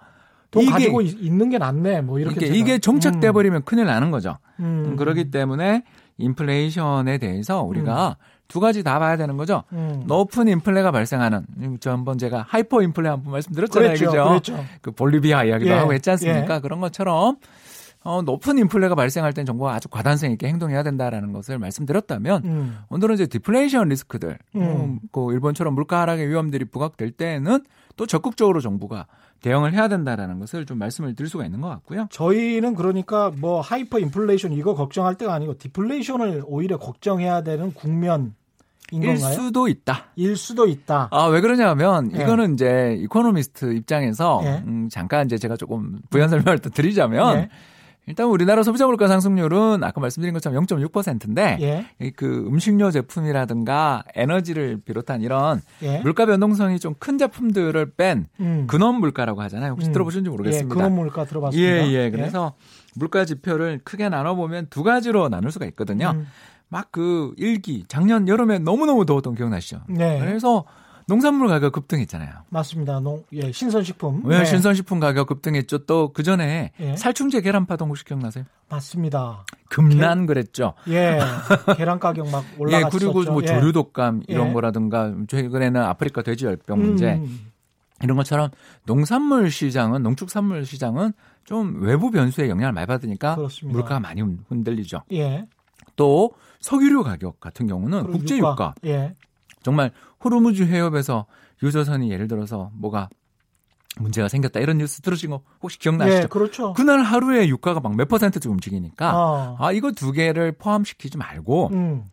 돈 0.50 0.62
이게, 0.62 0.72
가지고 0.72 1.00
있는 1.00 1.48
게 1.48 1.58
낫네. 1.58 2.02
뭐 2.02 2.18
이렇게 2.18 2.46
이게, 2.46 2.58
이게 2.58 2.78
정착돼 2.78 3.32
버리면 3.32 3.60
음. 3.60 3.64
큰일 3.64 3.86
나는 3.86 4.10
거죠. 4.10 4.38
음. 4.60 4.96
그렇기 4.96 5.30
때문에 5.30 5.84
인플레이션에 6.18 7.18
대해서 7.18 7.62
우리가 7.62 8.16
음. 8.18 8.24
두 8.46 8.60
가지 8.60 8.82
다 8.84 8.98
봐야 8.98 9.16
되는 9.16 9.36
거죠. 9.36 9.64
음. 9.72 10.04
높은 10.06 10.48
인플레가 10.48 10.90
발생하는 10.92 11.46
전번 11.80 12.18
제가 12.18 12.44
하이퍼 12.48 12.82
인플레 12.82 13.08
한 13.08 13.22
번 13.22 13.32
말씀드렸잖아요. 13.32 13.88
그랬죠, 13.88 14.06
그죠? 14.10 14.28
그랬죠. 14.28 14.64
그 14.82 14.90
볼리비아 14.92 15.44
이야기도 15.44 15.70
예, 15.70 15.74
하고 15.74 15.92
했지 15.94 16.10
않습니까? 16.10 16.56
예. 16.56 16.60
그런 16.60 16.80
것처럼 16.80 17.36
어, 18.04 18.20
높은 18.20 18.58
인플레가 18.58 18.94
발생할 18.94 19.32
땐 19.32 19.46
정부가 19.46 19.72
아주 19.72 19.88
과단성 19.88 20.30
있게 20.32 20.46
행동해야 20.46 20.82
된다라는 20.82 21.32
것을 21.32 21.58
말씀드렸다면 21.58 22.44
음. 22.44 22.78
오늘은 22.90 23.14
이제 23.14 23.26
디플레이션 23.26 23.88
리스크들, 23.88 24.38
음. 24.56 24.62
어, 24.62 24.98
그 25.10 25.32
일본처럼 25.32 25.74
물가 25.74 26.02
하락의 26.02 26.28
위험들이 26.28 26.66
부각될 26.66 27.12
때는 27.12 27.64
또 27.96 28.06
적극적으로 28.06 28.60
정부가 28.60 29.06
대응을 29.40 29.72
해야 29.72 29.88
된다라는 29.88 30.38
것을 30.38 30.66
좀 30.66 30.78
말씀을 30.78 31.14
드릴 31.14 31.30
수가 31.30 31.44
있는 31.46 31.60
것 31.60 31.68
같고요. 31.68 32.06
저희는 32.10 32.74
그러니까 32.74 33.30
뭐 33.34 33.60
하이퍼 33.60 33.98
인플레이션 33.98 34.52
이거 34.52 34.74
걱정할 34.74 35.16
때가 35.16 35.32
아니고 35.34 35.58
디플레이션을 35.58 36.44
오히려 36.46 36.78
걱정해야 36.78 37.42
되는 37.42 37.72
국면 37.72 38.34
일 38.92 39.16
수도 39.16 39.66
있다. 39.66 40.04
일 40.16 40.36
수도 40.36 40.66
있다. 40.66 41.08
아, 41.10 41.26
왜 41.26 41.40
그러냐면 41.40 42.10
예. 42.14 42.22
이거는 42.22 42.54
이제 42.54 42.96
이코노미스트 43.00 43.74
입장에서 43.74 44.40
예. 44.44 44.62
음, 44.66 44.88
잠깐 44.90 45.26
이제 45.26 45.38
제가 45.38 45.56
조금 45.56 46.00
부연 46.10 46.28
설명을 46.28 46.58
또 46.60 46.70
드리자면 46.70 47.36
예. 47.36 47.48
일단 48.06 48.26
우리나라 48.26 48.62
소비자 48.62 48.86
물가 48.86 49.08
상승률은 49.08 49.82
아까 49.82 50.00
말씀드린 50.00 50.34
것처럼 50.34 50.64
0.6%인데 50.64 51.58
예. 52.00 52.10
그 52.10 52.46
음식료 52.46 52.90
제품이라든가 52.90 54.04
에너지를 54.14 54.80
비롯한 54.84 55.22
이런 55.22 55.62
예. 55.82 55.98
물가 56.00 56.26
변동성이 56.26 56.78
좀 56.78 56.94
큰 56.98 57.18
제품들을 57.18 57.92
뺀 57.96 58.26
음. 58.40 58.66
근원 58.66 58.94
물가라고 59.00 59.42
하잖아요. 59.42 59.72
혹시 59.72 59.88
음. 59.88 59.92
들어보셨는지 59.92 60.30
모르겠습니다. 60.30 60.74
예, 60.74 60.74
근원 60.74 60.94
물가 60.94 61.24
들어봤습니다. 61.24 61.86
예, 61.88 61.92
예. 61.92 62.10
그래서 62.10 62.54
물가 62.94 63.24
지표를 63.24 63.80
크게 63.84 64.08
나눠 64.08 64.34
보면 64.34 64.68
두 64.70 64.82
가지로 64.82 65.28
나눌 65.28 65.50
수가 65.50 65.66
있거든요. 65.66 66.12
음. 66.14 66.26
막그 66.68 67.34
일기 67.36 67.84
작년 67.88 68.26
여름에 68.26 68.58
너무너무 68.58 69.04
더웠던 69.06 69.34
기억나시죠? 69.34 69.82
네. 69.88 70.18
그래서 70.18 70.64
농산물 71.06 71.48
가격 71.48 71.72
급등했잖아요. 71.72 72.30
맞습니다. 72.48 73.00
농, 73.00 73.24
예, 73.32 73.52
신선식품. 73.52 74.22
왜 74.24 74.38
네. 74.38 74.44
신선식품 74.44 75.00
가격 75.00 75.26
급등했죠? 75.28 75.84
또 75.86 76.12
그 76.12 76.22
전에 76.22 76.72
예. 76.80 76.96
살충제 76.96 77.40
계란파동 77.42 77.88
혹시 77.90 78.04
기억나세요? 78.04 78.44
맞습니다. 78.70 79.44
금난 79.68 80.22
게, 80.22 80.26
그랬죠. 80.26 80.74
예, 80.88 81.18
계란 81.76 81.98
가격 81.98 82.30
막 82.30 82.44
올라갔었죠. 82.58 83.06
예, 83.08 83.12
그리고 83.12 83.32
뭐 83.32 83.42
예. 83.42 83.46
조류 83.46 83.72
독감 83.72 84.22
이런 84.28 84.48
예. 84.48 84.52
거라든가 84.52 85.12
최근에는 85.28 85.80
아프리카 85.80 86.22
돼지 86.22 86.46
열병 86.46 86.78
문제 86.78 87.14
음. 87.14 87.50
이런 88.02 88.16
것처럼 88.16 88.50
농산물 88.86 89.50
시장은 89.50 90.02
농축산물 90.02 90.64
시장은 90.66 91.12
좀 91.44 91.82
외부 91.82 92.10
변수에 92.10 92.48
영향을 92.48 92.72
많이 92.72 92.86
받으니까 92.86 93.36
그렇습니다. 93.36 93.76
물가가 93.76 94.00
많이 94.00 94.22
흔들리죠. 94.48 95.02
예. 95.12 95.46
또 95.96 96.32
석유류 96.60 97.04
가격 97.04 97.40
같은 97.40 97.66
경우는 97.66 98.10
국제 98.10 98.38
유가. 98.38 98.74
예. 98.86 99.14
정말 99.62 99.92
호르무즈 100.24 100.62
해협에서 100.62 101.26
유조선이 101.62 102.10
예를 102.10 102.28
들어서 102.28 102.70
뭐가 102.74 103.08
문제가 103.98 104.28
생겼다 104.28 104.60
이런 104.60 104.78
뉴스 104.78 105.00
들으신 105.00 105.30
거 105.30 105.42
혹시 105.62 105.78
기억나시죠? 105.78 106.20
네, 106.22 106.26
그렇죠. 106.26 106.72
그날 106.72 107.02
하루에 107.02 107.46
유가가 107.48 107.80
막 107.80 107.94
몇 107.94 108.08
퍼센트씩 108.08 108.50
움직이니까 108.50 109.10
아, 109.10 109.56
아 109.58 109.72
이거 109.72 109.92
두 109.92 110.10
개를 110.12 110.52
포함시키지 110.52 111.16
말고 111.16 111.70
음. 111.72 112.04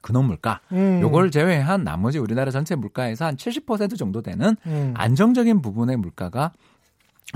근원 0.00 0.26
물가 0.26 0.60
음. 0.72 1.00
요걸 1.02 1.30
제외한 1.30 1.84
나머지 1.84 2.18
우리나라 2.18 2.50
전체 2.50 2.74
물가에서 2.74 3.26
한 3.26 3.36
70% 3.36 3.98
정도 3.98 4.22
되는 4.22 4.56
음. 4.66 4.94
안정적인 4.96 5.60
부분의 5.60 5.96
물가가 5.96 6.52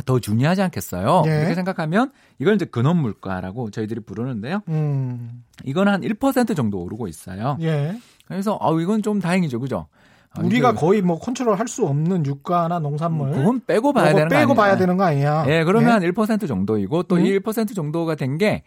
더 0.07 0.21
중요하지 0.21 0.63
않겠어요? 0.63 1.23
네. 1.27 1.39
이렇게 1.41 1.55
생각하면 1.57 2.13
이걸 2.39 2.55
이제 2.55 2.65
근원 2.65 2.97
물가라고 2.99 3.71
저희들이 3.71 4.01
부르는데요. 4.01 4.63
음. 4.69 5.43
이건 5.65 5.89
한 5.89 6.03
1% 6.03 6.57
정도 6.57 6.79
오르고 6.81 7.09
있어요. 7.09 7.59
예. 7.61 7.99
그래서 8.25 8.57
아 8.63 8.71
이건 8.81 9.03
좀 9.03 9.21
다행이죠, 9.21 9.59
그죠? 9.59 9.89
아, 10.33 10.41
우리가 10.43 10.75
거의 10.75 11.03
뭐 11.03 11.19
컨트롤 11.19 11.59
할 11.59 11.67
수 11.69 11.87
없는 11.87 12.25
유가나 12.27 12.79
농산물 12.79 13.31
그건 13.33 13.61
빼고 13.67 13.93
봐야 13.93 14.13
되는 14.15 14.29
빼고 14.29 14.55
봐야 14.55 14.77
되는 14.77 14.97
거 14.97 15.05
아니야? 15.05 15.45
예, 15.49 15.65
그러면 15.65 16.01
네? 16.01 16.11
한1% 16.11 16.47
정도이고 16.49 17.05
또이1% 17.05 17.75
정도가 17.75 18.15
된게 18.15 18.63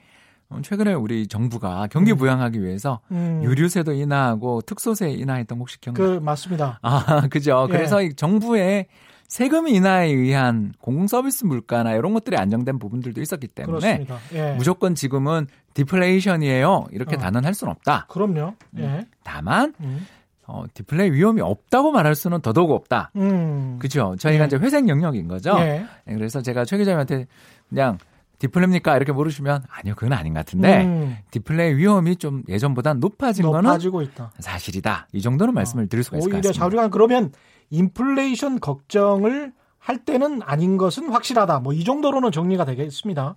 최근에 0.62 0.94
우리 0.94 1.28
정부가 1.28 1.88
경기 1.88 2.12
음. 2.12 2.18
부양하기 2.18 2.62
위해서 2.64 3.00
음. 3.12 3.42
유류세도 3.44 3.94
인하하고 3.94 4.62
특소세 4.62 5.10
인하했던 5.10 5.58
혹시 5.58 5.82
기억나요? 5.82 6.20
그 6.20 6.24
맞습니다. 6.24 6.80
아, 6.82 7.28
그죠. 7.32 7.66
예. 7.70 7.72
그래서 7.72 7.98
정부의 8.16 8.86
세금 9.28 9.68
인하에 9.68 10.10
의한 10.10 10.74
공공서비스 10.80 11.46
물가나 11.46 11.94
이런 11.96 12.14
것들이 12.14 12.38
안정된 12.38 12.78
부분들도 12.78 13.20
있었기 13.20 13.48
때문에 13.48 14.06
예. 14.34 14.52
무조건 14.54 14.94
지금은 14.94 15.48
디플레이션이에요. 15.74 16.86
이렇게 16.92 17.16
어. 17.16 17.20
단언할 17.20 17.54
수는 17.56 17.72
없다. 17.72 18.06
그럼요. 18.10 18.54
예. 18.78 18.82
음. 18.84 19.06
다만 19.24 19.74
음. 19.80 20.06
어, 20.48 20.66
디플레이 20.74 21.12
위험이 21.12 21.42
없다고 21.42 21.92
말할 21.92 22.16
수는 22.16 22.42
더더욱 22.42 22.72
없다. 22.72 23.12
음. 23.16 23.78
그렇죠. 23.80 24.16
저희가 24.20 24.44
예. 24.44 24.48
이제 24.48 24.58
회색 24.58 24.88
영역인 24.90 25.28
거죠. 25.28 25.56
예. 25.60 25.86
네, 26.06 26.16
그래서 26.16 26.42
제가 26.42 26.66
최 26.66 26.78
기자님한테 26.78 27.28
그냥 27.70 27.98
디플레입니까? 28.40 28.98
이렇게 28.98 29.14
물으시면 29.14 29.64
아니요, 29.70 29.94
그건 29.96 30.12
아닌 30.14 30.34
것 30.34 30.40
같은데 30.42 30.84
음. 30.84 31.18
디플레이 31.32 31.76
위험이 31.76 32.18
좀 32.18 32.44
예전보다 32.50 32.94
높아진 32.96 33.46
높아지고 33.46 33.98
거는 34.00 34.12
있다. 34.12 34.32
사실이다. 34.40 35.08
이 35.14 35.22
정도는 35.22 35.54
말씀을 35.54 35.88
드릴 35.88 36.04
수가 36.04 36.18
있을 36.18 36.30
것 36.30 36.38
같습니다. 36.38 36.50
오히려 36.50 36.60
자우리가 36.60 36.90
그러면 36.90 37.32
인플레이션 37.70 38.60
걱정을 38.60 39.54
할 39.80 39.98
때는 40.06 40.42
아닌 40.44 40.78
것은 40.78 41.10
확실하다. 41.10 41.60
뭐 41.60 41.74
이 41.74 41.84
정도로는 41.84 42.32
정리가 42.32 42.66
되겠습니다. 42.66 43.36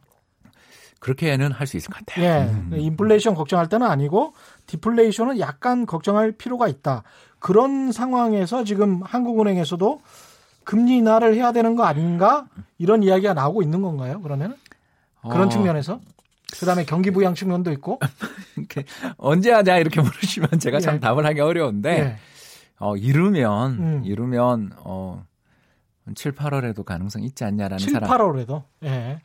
그렇게는 1.00 1.52
할 1.52 1.66
수 1.66 1.76
있을 1.76 1.92
것 1.92 2.04
같아요. 2.04 2.24
예. 2.24 2.50
음. 2.50 2.70
인플레이션 2.76 3.35
걱정할 3.35 3.68
때는 3.68 3.87
아니고 3.87 4.32
디플레이션은 4.66 5.38
약간 5.40 5.87
걱정할 5.87 6.32
필요가 6.32 6.68
있다. 6.68 7.02
그런 7.38 7.92
상황에서 7.92 8.64
지금 8.64 9.02
한국은행에서도 9.02 10.00
금리 10.64 10.96
인하를 10.96 11.35
해야 11.35 11.52
되는 11.52 11.76
거 11.76 11.85
아닌가? 11.85 12.46
이런 12.78 13.02
이야기가 13.02 13.35
나오고 13.35 13.62
있는 13.62 13.82
건가요? 13.82 14.20
그러면 14.22 14.56
그런 15.22 15.42
어. 15.46 15.48
측면에서 15.48 16.00
그다음에 16.59 16.85
경기 16.85 17.11
부양 17.11 17.35
측면도 17.35 17.70
있고 17.72 18.00
언제 19.18 19.52
하냐 19.52 19.78
이렇게 19.78 20.00
물으시면 20.00 20.59
제가 20.61 20.80
참 20.80 20.96
예. 20.96 21.00
답을 21.00 21.26
하기 21.26 21.40
어려운데 21.40 21.90
예. 21.90 22.16
어 22.78 22.96
이르면 22.96 23.72
음. 23.72 24.02
이르면 24.04 24.72
어 24.78 25.24
7, 26.14 26.32
8월에도 26.32 26.85
가능성 26.85 27.22
있지 27.22 27.44
않냐라는 27.44 27.78
7, 27.78 27.92
사람 27.92 28.11
8월에도 28.11 28.62
예. 28.85 29.20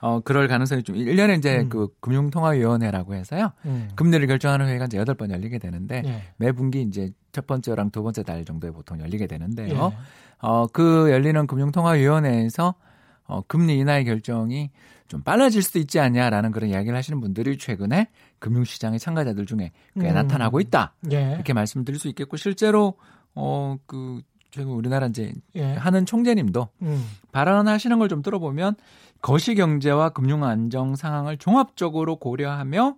어, 0.00 0.20
그럴 0.20 0.46
가능성이 0.48 0.82
좀 0.84 0.96
1년에 0.96 1.38
이제 1.38 1.58
음. 1.60 1.68
그 1.68 1.88
금융통화위원회라고 2.00 3.14
해서요. 3.14 3.50
음. 3.64 3.88
금리를 3.96 4.26
결정하는 4.26 4.66
회의가 4.68 4.84
이제 4.84 4.98
8번 4.98 5.30
열리게 5.30 5.58
되는데 5.58 6.02
예. 6.06 6.22
매 6.36 6.52
분기 6.52 6.82
이제 6.82 7.10
첫 7.32 7.46
번째랑 7.46 7.90
두 7.90 8.02
번째 8.02 8.22
달 8.22 8.44
정도에 8.44 8.70
보통 8.70 9.00
열리게 9.00 9.26
되는데요. 9.26 9.92
예. 9.92 9.98
어, 10.40 10.66
그 10.68 11.10
열리는 11.10 11.46
금융통화위원회에서 11.46 12.74
어, 13.24 13.42
금리 13.46 13.76
인하의 13.78 14.04
결정이 14.04 14.70
좀 15.08 15.22
빨라질 15.22 15.62
수도 15.62 15.78
있지 15.78 15.98
않냐라는 16.00 16.52
그런 16.52 16.70
이야기를 16.70 16.96
하시는 16.96 17.20
분들이 17.20 17.56
최근에 17.58 18.08
금융시장의 18.38 18.98
참가자들 19.00 19.46
중에 19.46 19.72
꽤 20.00 20.08
음. 20.10 20.14
나타나고 20.14 20.60
있다. 20.60 20.94
예. 21.12 21.32
이렇게 21.34 21.52
말씀드릴 21.52 21.98
수 21.98 22.08
있겠고 22.08 22.36
실제로 22.36 22.94
어, 23.34 23.76
그 23.86 24.20
최근 24.50 24.72
우리나라 24.72 25.06
이제 25.08 25.32
예. 25.56 25.72
하는 25.74 26.06
총재님도 26.06 26.68
음. 26.82 27.06
발언하시는 27.32 27.98
걸 27.98 28.08
좀 28.08 28.22
들어보면 28.22 28.76
거시 29.20 29.54
경제와 29.54 30.10
금융 30.10 30.44
안정 30.44 30.96
상황을 30.96 31.36
종합적으로 31.36 32.16
고려하며 32.16 32.96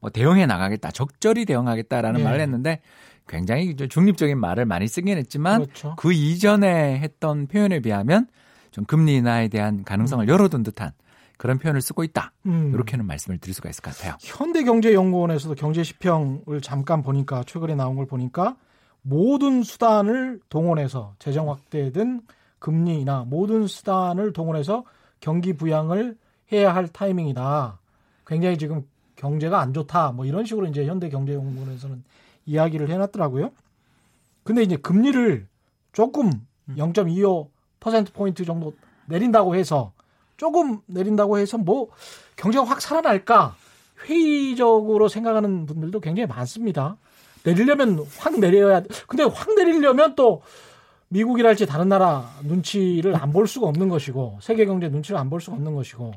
뭐 0.00 0.10
대응해 0.10 0.46
나가겠다, 0.46 0.90
적절히 0.90 1.44
대응하겠다라는 1.44 2.20
예. 2.20 2.24
말을 2.24 2.40
했는데 2.40 2.80
굉장히 3.28 3.74
중립적인 3.74 4.38
말을 4.38 4.66
많이 4.66 4.86
쓰긴 4.86 5.18
했지만 5.18 5.62
그렇죠. 5.62 5.94
그 5.96 6.12
이전에 6.12 6.98
했던 7.00 7.46
표현에 7.48 7.80
비하면 7.80 8.28
좀 8.70 8.84
금리 8.84 9.16
인하에 9.16 9.48
대한 9.48 9.84
가능성을 9.84 10.24
음. 10.24 10.28
열어둔 10.28 10.62
듯한 10.62 10.92
그런 11.36 11.58
표현을 11.58 11.80
쓰고 11.80 12.04
있다. 12.04 12.32
음. 12.46 12.70
이렇게는 12.72 13.06
말씀을 13.06 13.38
드릴 13.38 13.54
수가 13.54 13.68
있을 13.68 13.82
것 13.82 13.96
같아요. 13.96 14.16
현대경제연구원에서도 14.20 15.54
경제시평을 15.54 16.60
잠깐 16.62 17.02
보니까 17.02 17.42
최근에 17.44 17.74
나온 17.74 17.96
걸 17.96 18.06
보니까 18.06 18.56
모든 19.02 19.62
수단을 19.62 20.40
동원해서 20.48 21.14
재정 21.18 21.50
확대든 21.50 22.22
금리나 22.58 23.24
모든 23.26 23.66
수단을 23.66 24.32
동원해서 24.32 24.84
경기 25.20 25.52
부양을 25.52 26.16
해야 26.52 26.74
할 26.74 26.88
타이밍이다. 26.88 27.78
굉장히 28.26 28.58
지금 28.58 28.86
경제가 29.16 29.60
안 29.60 29.72
좋다. 29.72 30.12
뭐 30.12 30.24
이런 30.24 30.44
식으로 30.44 30.66
이제 30.66 30.84
현대 30.86 31.08
경제연구원에서는 31.08 32.04
이야기를 32.46 32.90
해놨더라고요. 32.90 33.50
근데 34.44 34.62
이제 34.62 34.76
금리를 34.76 35.46
조금 35.92 36.30
0.25% 36.76 38.12
포인트 38.12 38.44
정도 38.44 38.74
내린다고 39.06 39.56
해서 39.56 39.92
조금 40.36 40.80
내린다고 40.86 41.38
해서 41.38 41.58
뭐 41.58 41.88
경제가 42.36 42.64
확 42.64 42.80
살아날까 42.80 43.56
회의적으로 44.04 45.08
생각하는 45.08 45.66
분들도 45.66 46.00
굉장히 46.00 46.26
많습니다. 46.26 46.96
내리려면 47.44 48.04
확 48.18 48.38
내려야 48.38 48.82
근데 49.06 49.22
확 49.22 49.54
내리려면 49.54 50.14
또 50.16 50.42
미국이랄지 51.08 51.66
다른 51.66 51.88
나라 51.88 52.28
눈치를 52.42 53.14
안 53.16 53.32
볼 53.32 53.46
수가 53.46 53.66
없는 53.68 53.88
것이고 53.88 54.38
세계 54.40 54.64
경제 54.66 54.88
눈치를 54.88 55.18
안 55.18 55.30
볼 55.30 55.40
수가 55.40 55.56
없는 55.56 55.74
것이고 55.74 56.12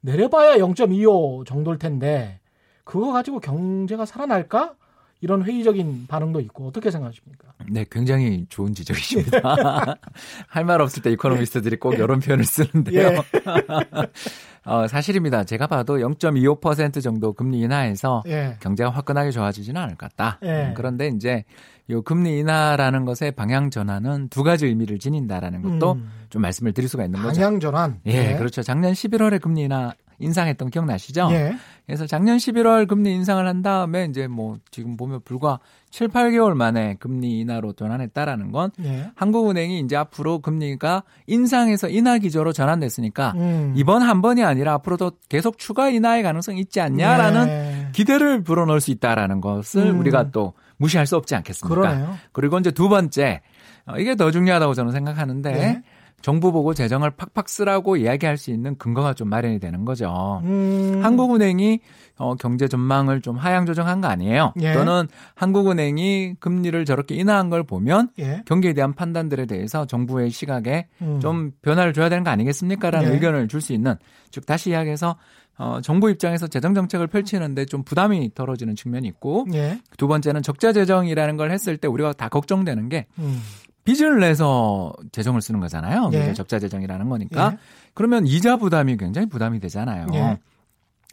내려봐야 0.00 0.56
0.25 0.56 1.46
정도일 1.46 1.78
텐데 1.78 2.40
그거 2.84 3.12
가지고 3.12 3.40
경제가 3.40 4.06
살아날까? 4.06 4.74
이런 5.22 5.44
회의적인 5.44 6.06
반응도 6.08 6.40
있고 6.40 6.68
어떻게 6.68 6.90
생각하십니까? 6.90 7.48
네, 7.68 7.84
굉장히 7.90 8.46
좋은 8.48 8.72
지적이십니다. 8.72 9.98
할 10.48 10.64
말 10.64 10.80
없을 10.80 11.02
때 11.02 11.10
이코노미스트들이 11.12 11.76
꼭 11.76 11.92
이런 11.92 12.20
표현을 12.20 12.42
쓰는데요. 12.46 13.02
예. 13.02 13.16
어, 14.64 14.86
사실입니다. 14.88 15.44
제가 15.44 15.66
봐도 15.66 15.98
0.25% 15.98 17.02
정도 17.02 17.34
금리 17.34 17.60
인하해서 17.60 18.22
예. 18.28 18.56
경제가 18.60 18.88
화끈하게 18.88 19.30
좋아지지는 19.30 19.78
않을 19.82 19.96
것 19.96 20.08
같다. 20.10 20.38
예. 20.42 20.68
음, 20.68 20.74
그런데 20.74 21.08
이제 21.08 21.44
요 21.90 22.02
금리 22.02 22.38
인하라는 22.38 23.04
것의 23.04 23.32
방향 23.32 23.70
전환은 23.70 24.28
두 24.28 24.42
가지 24.42 24.66
의미를 24.66 24.98
지닌다라는 24.98 25.62
것도 25.62 25.92
음. 25.92 26.10
좀 26.30 26.42
말씀을 26.42 26.72
드릴 26.72 26.88
수가 26.88 27.04
있는 27.04 27.20
거죠. 27.20 27.40
방향 27.40 27.60
전환. 27.60 28.00
예, 28.06 28.32
예, 28.32 28.36
그렇죠. 28.36 28.62
작년 28.62 28.92
11월에 28.92 29.40
금리 29.40 29.62
인하 29.62 29.92
인상했던 30.20 30.70
기억나시죠? 30.70 31.28
예. 31.32 31.56
그래서 31.86 32.06
작년 32.06 32.36
11월 32.36 32.86
금리 32.86 33.12
인상을 33.14 33.44
한 33.44 33.62
다음에 33.62 34.04
이제 34.04 34.28
뭐 34.28 34.58
지금 34.70 34.96
보면 34.96 35.22
불과 35.24 35.58
7, 35.90 36.08
8개월 36.08 36.54
만에 36.54 36.94
금리 37.00 37.40
인하로 37.40 37.72
전환했다라는 37.72 38.52
건 38.52 38.70
예. 38.84 39.10
한국은행이 39.16 39.80
이제 39.80 39.96
앞으로 39.96 40.38
금리가 40.38 41.02
인상에서 41.26 41.88
인하 41.88 42.18
기조로 42.18 42.52
전환됐으니까 42.52 43.32
음. 43.36 43.72
이번 43.74 44.02
한 44.02 44.22
번이 44.22 44.44
아니라 44.44 44.74
앞으로도 44.74 45.12
계속 45.28 45.58
추가 45.58 45.88
인하의 45.88 46.22
가능성이 46.22 46.60
있지 46.60 46.80
않냐라는 46.80 47.48
예. 47.48 47.88
기대를 47.92 48.44
불어넣을 48.44 48.80
수 48.80 48.92
있다라는 48.92 49.40
것을 49.40 49.88
음. 49.88 49.98
우리가 50.00 50.30
또 50.30 50.52
무시할 50.80 51.06
수 51.06 51.16
없지 51.16 51.34
않겠습니까? 51.36 51.80
그러네요. 51.80 52.14
그리고 52.32 52.58
이제 52.58 52.70
두 52.70 52.88
번째 52.88 53.42
어, 53.86 53.96
이게 53.98 54.16
더 54.16 54.30
중요하다고 54.30 54.74
저는 54.74 54.92
생각하는데 54.92 55.52
예. 55.52 55.82
정부 56.22 56.52
보고 56.52 56.74
재정을 56.74 57.10
팍팍 57.12 57.48
쓰라고 57.48 57.96
이야기할 57.96 58.36
수 58.36 58.50
있는 58.50 58.76
근거가 58.76 59.14
좀 59.14 59.28
마련이 59.30 59.58
되는 59.58 59.86
거죠. 59.86 60.42
음. 60.44 61.00
한국은행이 61.02 61.80
어, 62.18 62.34
경제 62.34 62.68
전망을 62.68 63.22
좀 63.22 63.36
하향 63.36 63.64
조정한 63.64 64.02
거 64.02 64.08
아니에요. 64.08 64.52
예. 64.60 64.74
또는 64.74 65.08
한국은행이 65.34 66.34
금리를 66.38 66.84
저렇게 66.84 67.14
인하한 67.14 67.48
걸 67.48 67.62
보면 67.62 68.10
예. 68.18 68.42
경기에 68.44 68.74
대한 68.74 68.92
판단들에 68.92 69.46
대해서 69.46 69.86
정부의 69.86 70.30
시각에 70.30 70.88
음. 71.00 71.20
좀 71.20 71.52
변화를 71.62 71.94
줘야 71.94 72.08
되는 72.10 72.22
거 72.24 72.30
아니겠습니까라는 72.30 73.08
예. 73.08 73.14
의견을 73.14 73.48
줄 73.48 73.60
수 73.60 73.72
있는 73.74 73.94
즉 74.30 74.46
다시 74.46 74.70
이야기해서 74.70 75.16
어, 75.60 75.78
정부 75.82 76.10
입장에서 76.10 76.46
재정 76.46 76.72
정책을 76.72 77.06
펼치는데 77.06 77.66
좀 77.66 77.82
부담이 77.82 78.32
덜어지는 78.34 78.76
측면이 78.76 79.06
있고 79.08 79.46
예. 79.52 79.78
두 79.98 80.08
번째는 80.08 80.42
적자 80.42 80.72
재정이라는 80.72 81.36
걸 81.36 81.50
했을 81.50 81.76
때 81.76 81.86
우리가 81.86 82.14
다 82.14 82.30
걱정되는 82.30 82.88
게 82.88 83.04
음. 83.18 83.42
빚을 83.84 84.20
내서 84.20 84.94
재정을 85.12 85.42
쓰는 85.42 85.60
거잖아요. 85.60 86.08
예. 86.14 86.32
적자 86.32 86.58
재정이라는 86.58 87.10
거니까. 87.10 87.52
예. 87.52 87.58
그러면 87.92 88.26
이자 88.26 88.56
부담이 88.56 88.96
굉장히 88.96 89.28
부담이 89.28 89.60
되잖아요. 89.60 90.06
예. 90.14 90.38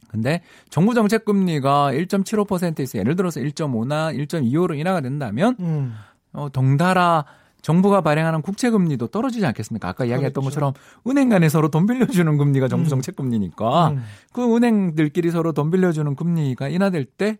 근데 0.08 0.42
정부 0.70 0.94
정책 0.94 1.26
금리가 1.26 1.92
1.75%에서 1.92 3.00
예를 3.00 3.18
들어서 3.18 3.42
1.5나 3.42 4.18
1.25로 4.18 4.80
인하가 4.80 5.02
된다면 5.02 5.58
음. 5.60 5.94
어, 6.32 6.48
덩달아 6.50 7.26
정부가 7.68 8.00
발행하는 8.00 8.42
국채 8.42 8.70
금리도 8.70 9.08
떨어지지 9.08 9.46
않겠습니까? 9.46 9.90
아까 9.90 10.06
이야기했던 10.06 10.42
그렇죠. 10.42 10.46
것처럼 10.46 10.74
은행 11.06 11.28
간에 11.28 11.50
서로 11.50 11.68
돈 11.68 11.86
빌려주는 11.86 12.38
금리가 12.38 12.70
정부 12.70 12.88
음. 12.88 12.88
정책 12.88 13.18
금리니까 13.18 13.90
음. 13.90 14.04
그 14.32 14.56
은행들끼리 14.56 15.32
서로 15.32 15.52
돈 15.52 15.70
빌려주는 15.70 16.16
금리가 16.16 16.70
인하될 16.70 17.04
때 17.04 17.38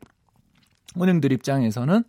은행들 1.00 1.32
입장에서는 1.32 2.04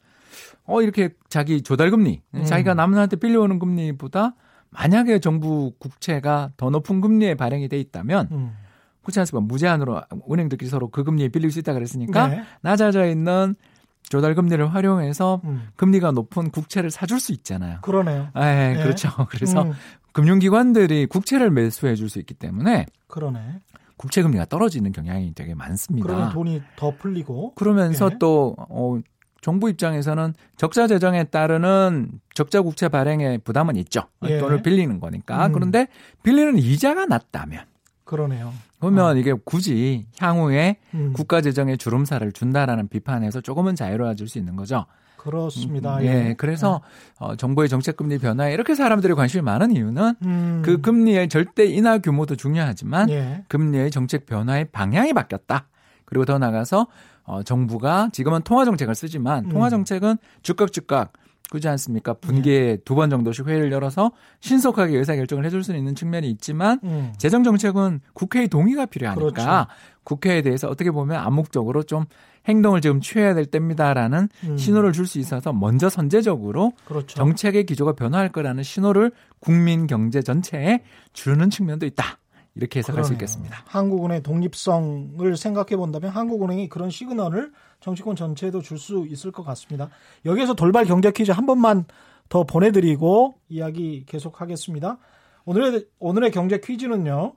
어 0.65 0.83
이렇게 0.83 1.11
자기 1.29 1.63
조달 1.63 1.93
금리 1.93 2.21
음. 2.35 2.45
자기가 2.45 2.75
남한테 2.75 3.15
빌려오는 3.15 3.61
금리보다 3.61 4.35
만약에 4.71 5.21
정부 5.21 5.71
국채가 5.79 6.51
더 6.57 6.71
높은 6.71 7.01
금리에 7.01 7.37
발행이 7.37 7.69
돼 7.69 7.79
있다면 7.79 8.29
음. 8.33 8.57
그렇지 9.03 9.21
않습니까? 9.21 9.47
무제한으로 9.47 10.03
은행들끼리 10.29 10.69
서로 10.69 10.89
그 10.91 11.05
금리에 11.05 11.29
빌릴 11.29 11.53
수 11.53 11.61
있다 11.61 11.73
그랬으니까 11.73 12.27
네. 12.27 12.43
낮아져 12.63 13.07
있는 13.07 13.55
조달 14.03 14.35
금리를 14.35 14.75
활용해서 14.75 15.41
음. 15.45 15.69
금리가 15.77 16.13
높은 16.13 16.51
국채를 16.51 16.91
사줄 16.91 17.21
수 17.21 17.33
있잖아요. 17.33 17.79
그러네요. 17.83 18.29
네, 18.35 18.75
네. 18.75 18.83
그렇죠. 18.83 19.11
그래서 19.31 19.63
음. 19.63 19.73
금융기관들이 20.13 21.07
국채를 21.07 21.51
매수해 21.51 21.95
줄 21.95 22.09
수 22.09 22.19
있기 22.19 22.35
때문에 22.35 22.87
그러네. 23.07 23.61
국채 23.97 24.23
금리가 24.23 24.47
떨어지는 24.47 24.93
경향이 24.93 25.35
되게 25.35 25.55
많습니다. 25.55 26.07
그러면 26.07 26.31
돈이 26.33 26.63
더 26.77 26.93
풀리고 26.97 27.55
그러면서 27.55 28.09
네. 28.11 28.17
또 28.19 28.55
어, 28.71 28.99
정부 29.41 29.69
입장에서는 29.71 30.35
적자 30.57 30.87
재정에 30.87 31.25
따르는 31.25 32.11
적자 32.35 32.63
국채 32.63 32.89
발행에 32.89 33.39
부담은 33.39 33.77
있죠. 33.77 34.03
예. 34.25 34.39
돈을 34.39 34.63
빌리는 34.63 35.01
거니까. 35.01 35.47
음. 35.49 35.53
그런데 35.53 35.89
빌리는 36.23 36.57
이자가 36.59 37.07
낮다면 37.07 37.65
그러네요. 38.09 38.55
그러면 38.81 39.05
어. 39.05 39.15
이게 39.15 39.35
굳이 39.45 40.07
향후에 40.19 40.79
음. 40.95 41.13
국가 41.13 41.43
재정에 41.43 41.77
주름살을 41.77 42.33
준다라는 42.33 42.89
비판에서 42.89 43.43
조금은 43.43 43.77
자유로워질 43.77 44.29
수 44.29 44.39
있는 44.39 44.57
거죠. 44.57 44.87
그렇습니다. 45.19 45.99
음, 45.99 46.03
예. 46.05 46.07
예. 46.07 46.35
그래서 46.39 46.81
예. 47.21 47.25
어, 47.25 47.37
정부의 47.37 47.69
정책 47.69 47.99
금리 47.99 48.17
변화에 48.17 48.55
이렇게 48.55 48.75
사람들이 48.75 49.13
관심이 49.13 49.43
많은 49.43 49.73
이유는 49.73 50.15
음. 50.23 50.63
그 50.65 50.81
금리의 50.81 51.29
절대 51.29 51.67
인하 51.67 51.99
규모도 51.99 52.37
중요하지만 52.37 53.11
예. 53.11 53.45
금리의 53.49 53.91
정책 53.91 54.25
변화의 54.25 54.71
방향이 54.73 55.13
바뀌었다. 55.13 55.69
그리고 56.07 56.25
더 56.25 56.39
나가서 56.39 56.87
어, 57.25 57.43
정부가 57.43 58.09
지금은 58.13 58.41
통화 58.41 58.65
정책을 58.65 58.95
쓰지만 58.95 59.45
음. 59.45 59.51
통화 59.51 59.69
정책은 59.69 60.17
즉각 60.43 60.73
즉각 60.73 61.13
그렇지 61.51 61.69
않습니까? 61.69 62.15
분기에 62.15 62.61
네. 62.61 62.77
두번 62.85 63.11
정도씩 63.11 63.47
회의를 63.47 63.73
열어서 63.73 64.13
신속하게 64.41 64.97
의사 64.97 65.15
결정을 65.17 65.45
해줄 65.45 65.65
수 65.65 65.75
있는 65.75 65.95
측면이 65.95 66.29
있지만 66.31 66.81
음. 66.85 67.13
재정 67.19 67.43
정책은 67.45 68.01
국회의 68.13 68.49
동의가 68.49 68.87
필요하니까 68.87 69.31
그렇죠. 69.31 69.67
국회에 70.05 70.43
대해서 70.43 70.69
어떻게 70.69 70.91
보면 70.91 71.17
암묵적으로 71.19 71.83
좀 71.85 72.05
행동을 72.47 72.81
지금 72.81 73.01
취해야 73.01 73.35
될 73.35 73.45
때입니다라는 73.47 74.29
음. 74.45 74.57
신호를 74.57 74.93
줄 74.93 75.07
수 75.07 75.19
있어서 75.19 75.53
먼저 75.53 75.89
선제적으로 75.89 76.73
그렇죠. 76.87 77.17
정책의 77.17 77.65
기조가 77.65 77.93
변화할 77.93 78.31
거라는 78.31 78.63
신호를 78.63 79.13
국민 79.41 79.87
경제 79.87 80.23
전체에 80.23 80.83
주는 81.13 81.49
측면도 81.51 81.87
있다. 81.87 82.19
이렇게 82.55 82.81
해석할 82.81 83.03
그러네요. 83.03 83.07
수 83.07 83.13
있겠습니다. 83.15 83.63
한국은행의 83.67 84.23
독립성을 84.23 85.37
생각해 85.37 85.77
본다면 85.77 86.11
한국은행이 86.11 86.69
그런 86.69 86.91
시그널을 86.91 87.53
정치권 87.81 88.17
전체에도 88.17 88.61
줄 88.61 88.79
수 88.79 89.07
있을 89.09 89.33
것 89.33 89.43
같습니다. 89.45 89.91
여기에서 90.25 90.55
돌발 90.55 90.85
경제 90.85 91.11
퀴즈 91.11 91.31
한 91.33 91.47
번만 91.47 91.85
더 92.29 92.45
보내드리고 92.45 93.35
이야기 93.49 94.05
계속하겠습니다. 94.07 94.99
오늘의 95.45 95.87
오늘의 95.99 96.31
경제 96.31 96.61
퀴즈는요. 96.61 97.35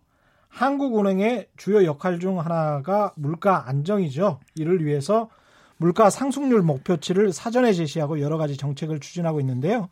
한국은행의 0.49 1.47
주요 1.55 1.85
역할 1.85 2.19
중 2.19 2.39
하나가 2.39 3.13
물가 3.15 3.69
안정이죠. 3.69 4.39
이를 4.55 4.83
위해서 4.83 5.29
물가 5.77 6.09
상승률 6.09 6.61
목표치를 6.61 7.31
사전에 7.31 7.73
제시하고 7.73 8.19
여러 8.19 8.37
가지 8.37 8.57
정책을 8.57 8.99
추진하고 8.99 9.39
있는데요. 9.39 9.89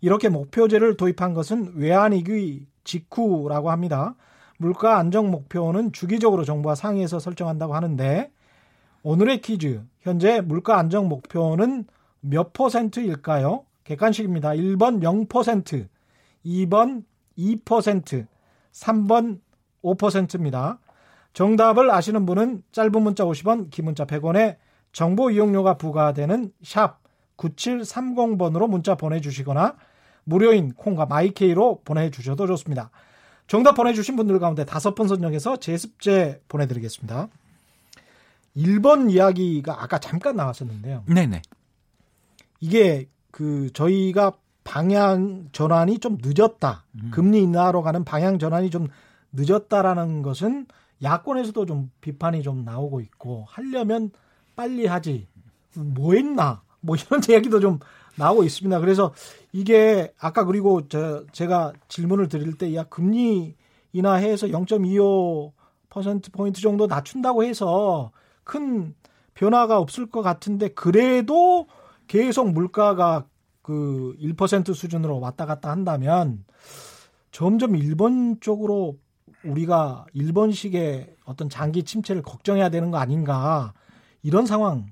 이렇게 0.00 0.28
목표제를 0.28 0.96
도입한 0.96 1.34
것은 1.34 1.74
외환위기 1.76 2.66
직후라고 2.84 3.70
합니다. 3.70 4.14
물가 4.56 4.98
안정 4.98 5.30
목표는 5.30 5.92
주기적으로 5.92 6.44
정부와 6.44 6.74
상의해서 6.74 7.18
설정한다고 7.18 7.74
하는데 7.74 8.32
오늘의 9.08 9.40
퀴즈 9.40 9.80
현재 10.02 10.42
물가 10.42 10.78
안정 10.78 11.08
목표는 11.08 11.86
몇 12.20 12.52
퍼센트일까요? 12.52 13.64
객관식입니다. 13.84 14.50
1번 14.50 15.00
0%, 15.00 15.88
2번 16.44 17.04
2%, 17.38 18.26
3번 18.70 19.40
5%입니다. 19.82 20.78
정답을 21.32 21.90
아시는 21.90 22.26
분은 22.26 22.64
짧은 22.70 23.02
문자 23.02 23.24
50원, 23.24 23.70
긴 23.70 23.86
문자 23.86 24.04
100원에 24.04 24.56
정보 24.92 25.30
이용료가 25.30 25.78
부과되는 25.78 26.52
샵 26.62 27.00
9730번으로 27.38 28.68
문자 28.68 28.94
보내주시거나 28.94 29.76
무료인 30.24 30.74
콩과 30.74 31.06
마이케이로 31.06 31.80
보내주셔도 31.82 32.46
좋습니다. 32.46 32.90
정답 33.46 33.72
보내주신 33.72 34.16
분들 34.16 34.38
가운데 34.38 34.66
다섯 34.66 34.94
분 34.94 35.08
선정해서 35.08 35.56
제습제 35.56 36.42
보내드리겠습니다. 36.46 37.30
1번 38.58 39.10
이야기가 39.10 39.82
아까 39.82 39.98
잠깐 39.98 40.36
나왔었는데요. 40.36 41.04
네네. 41.08 41.42
이게 42.60 43.08
그 43.30 43.70
저희가 43.72 44.32
방향 44.64 45.48
전환이 45.52 45.98
좀 45.98 46.18
늦었다. 46.20 46.84
음. 47.02 47.10
금리 47.12 47.42
인하로 47.42 47.82
가는 47.82 48.04
방향 48.04 48.38
전환이 48.38 48.70
좀 48.70 48.88
늦었다라는 49.32 50.22
것은 50.22 50.66
야권에서도 51.02 51.64
좀 51.66 51.90
비판이 52.00 52.42
좀 52.42 52.64
나오고 52.64 53.00
있고 53.00 53.44
하려면 53.48 54.10
빨리 54.56 54.86
하지. 54.86 55.28
뭐 55.74 56.14
했나? 56.14 56.62
뭐 56.80 56.96
이런 56.96 57.20
이야기도 57.28 57.60
좀 57.60 57.78
나오고 58.16 58.42
있습니다. 58.42 58.80
그래서 58.80 59.14
이게 59.52 60.12
아까 60.18 60.44
그리고 60.44 60.88
저 60.88 61.24
제가 61.32 61.72
질문을 61.86 62.28
드릴 62.28 62.58
때 62.58 62.74
야 62.74 62.82
금리 62.84 63.54
인하해서 63.92 64.48
0.25% 64.48 66.32
포인트 66.32 66.60
정도 66.60 66.86
낮춘다고 66.86 67.44
해서 67.44 68.10
큰 68.48 68.94
변화가 69.34 69.78
없을 69.78 70.06
것 70.06 70.22
같은데 70.22 70.68
그래도 70.68 71.68
계속 72.08 72.50
물가가 72.50 73.26
그 73.60 74.16
1% 74.20 74.74
수준으로 74.74 75.20
왔다 75.20 75.44
갔다 75.44 75.70
한다면 75.70 76.44
점점 77.30 77.76
일본 77.76 78.40
쪽으로 78.40 78.96
우리가 79.44 80.06
일본식의 80.14 81.16
어떤 81.26 81.50
장기 81.50 81.84
침체를 81.84 82.22
걱정해야 82.22 82.70
되는 82.70 82.90
거 82.90 82.96
아닌가 82.96 83.74
이런 84.22 84.46
상황 84.46 84.86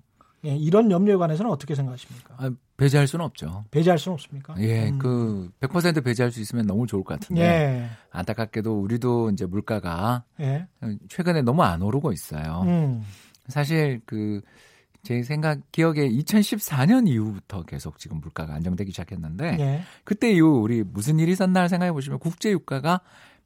예, 0.45 0.55
이런 0.55 0.91
염려에 0.91 1.17
관해서는 1.17 1.51
어떻게 1.51 1.75
생각하십니까? 1.75 2.35
아, 2.37 2.51
배제할 2.77 3.09
수는 3.09 3.25
없죠. 3.25 3.65
배제할 3.71 3.99
수는 3.99 4.15
없습니까? 4.15 4.55
예, 4.59 4.91
음. 4.91 4.99
그100% 4.99 6.05
배제할 6.05 6.31
수 6.31 6.41
있으면 6.41 6.67
너무 6.67 6.87
좋을 6.87 7.03
것 7.03 7.19
같은데 7.19 7.43
예. 7.43 7.91
안타깝게도 8.11 8.81
우리도 8.81 9.31
이제 9.31 9.47
물가가 9.47 10.25
예. 10.41 10.69
최근에 11.09 11.41
너무 11.43 11.63
안 11.63 11.81
오르고 11.81 12.13
있어요. 12.13 12.63
음. 12.67 13.03
사실 13.49 14.01
그 14.05 14.41
제 15.07 15.23
생각 15.23 15.61
기억에 15.71 16.09
2014년 16.09 17.07
이후부터 17.07 17.63
계속 17.63 18.01
지금 18.01 18.19
물가가 18.19 18.55
안정되기 18.55 18.91
시작했는데 18.91 19.57
예. 19.61 19.83
그때 20.03 20.33
이후 20.33 20.59
우리 20.61 20.83
무슨 20.83 21.21
일이 21.21 21.31
있었나 21.31 21.69
생각해 21.69 21.93
보시면 21.93 22.19
국제 22.19 22.51
유가가 22.51 23.01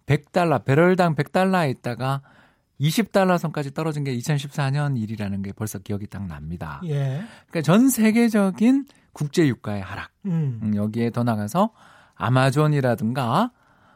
100달러 0.06 0.64
배럴당 0.64 1.14
100달러에 1.16 1.70
있다가 1.72 2.22
20달러 2.80 3.36
선까지 3.36 3.74
떨어진 3.74 4.04
게 4.04 4.16
2014년 4.16 4.98
일이라는 4.98 5.42
게 5.42 5.52
벌써 5.52 5.78
기억이 5.78 6.06
딱 6.06 6.26
납니다. 6.26 6.80
예. 6.86 7.22
그러니까 7.48 7.60
전 7.60 7.90
세계적인 7.90 8.86
국제 9.12 9.46
유가의 9.46 9.82
하락. 9.82 10.08
음. 10.24 10.60
음. 10.62 10.76
여기에 10.76 11.10
더 11.10 11.24
나가서 11.24 11.74
아마존이라든가 12.14 13.50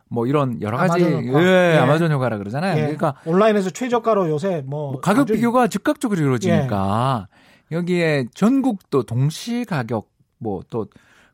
뭐 0.08 0.26
이런 0.26 0.60
여러 0.62 0.76
가지 0.76 1.02
아마존, 1.04 1.24
예, 1.42 1.74
예. 1.74 1.78
아마존 1.78 2.12
효과라 2.12 2.38
그러잖아요. 2.38 2.76
예. 2.76 2.80
그러니까 2.82 3.14
온라인에서 3.24 3.70
최저가로 3.70 4.28
요새 4.30 4.62
뭐, 4.66 4.92
뭐 4.92 5.00
가격 5.00 5.22
아주... 5.22 5.34
비교가 5.34 5.66
즉각적으로 5.66 6.20
이루어지니까 6.20 7.26
예. 7.72 7.76
여기에 7.76 8.26
전국도 8.34 9.04
동시 9.04 9.64
가격 9.64 10.08
뭐또 10.38 10.86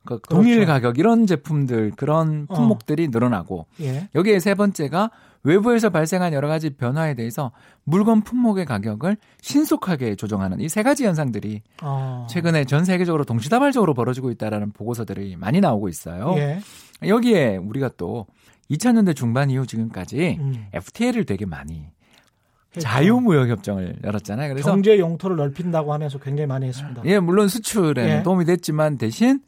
그 0.04 0.18
그렇죠. 0.18 0.22
동일 0.28 0.64
가격 0.64 0.98
이런 0.98 1.26
제품들 1.26 1.92
그런 1.96 2.46
어. 2.48 2.54
품목들이 2.54 3.06
어. 3.06 3.08
늘어나고 3.10 3.66
예. 3.82 4.08
여기에 4.14 4.38
세 4.40 4.54
번째가 4.54 5.10
외부에서 5.42 5.90
발생한 5.90 6.32
여러 6.32 6.48
가지 6.48 6.70
변화에 6.70 7.14
대해서 7.14 7.50
물건 7.84 8.20
품목의 8.22 8.66
가격을 8.66 9.16
신속하게 9.40 10.14
조정하는 10.16 10.60
이 10.60 10.68
세 10.68 10.82
가지 10.82 11.04
현상들이 11.04 11.62
어. 11.82 12.26
최근에 12.30 12.64
전 12.64 12.84
세계적으로 12.84 13.24
동시다발적으로 13.24 13.94
벌어지고 13.94 14.30
있다라는 14.30 14.72
보고서들이 14.72 15.36
많이 15.36 15.60
나오고 15.60 15.88
있어요. 15.88 16.34
예. 16.36 16.60
여기에 17.06 17.56
우리가 17.56 17.90
또 17.96 18.26
2000년대 18.70 19.16
중반 19.16 19.50
이후 19.50 19.66
지금까지 19.66 20.38
음. 20.40 20.66
FTA를 20.72 21.24
되게 21.24 21.46
많이 21.46 21.88
했죠. 22.76 22.88
자유무역협정을 22.88 23.98
열었잖아요. 24.04 24.52
그래서 24.52 24.70
경제 24.70 24.98
용토를 24.98 25.36
넓힌다고 25.36 25.92
하면서 25.92 26.18
굉장히 26.18 26.46
많이 26.46 26.66
했습니다. 26.66 27.02
예, 27.04 27.18
물론 27.18 27.48
수출에 27.48 28.18
예. 28.18 28.22
도움이 28.22 28.44
됐지만 28.44 28.96
대신 28.96 29.40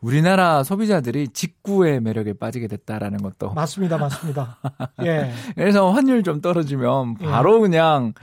우리나라 0.00 0.62
소비자들이 0.62 1.28
직구의 1.28 2.00
매력에 2.00 2.32
빠지게 2.34 2.68
됐다라는 2.68 3.18
것도 3.18 3.52
맞습니다, 3.52 3.98
맞습니다. 3.98 4.58
예. 5.04 5.32
그래서 5.54 5.90
환율 5.90 6.22
좀 6.22 6.40
떨어지면 6.40 7.16
예. 7.20 7.26
바로 7.26 7.56
예. 7.56 7.60
그냥 7.60 8.14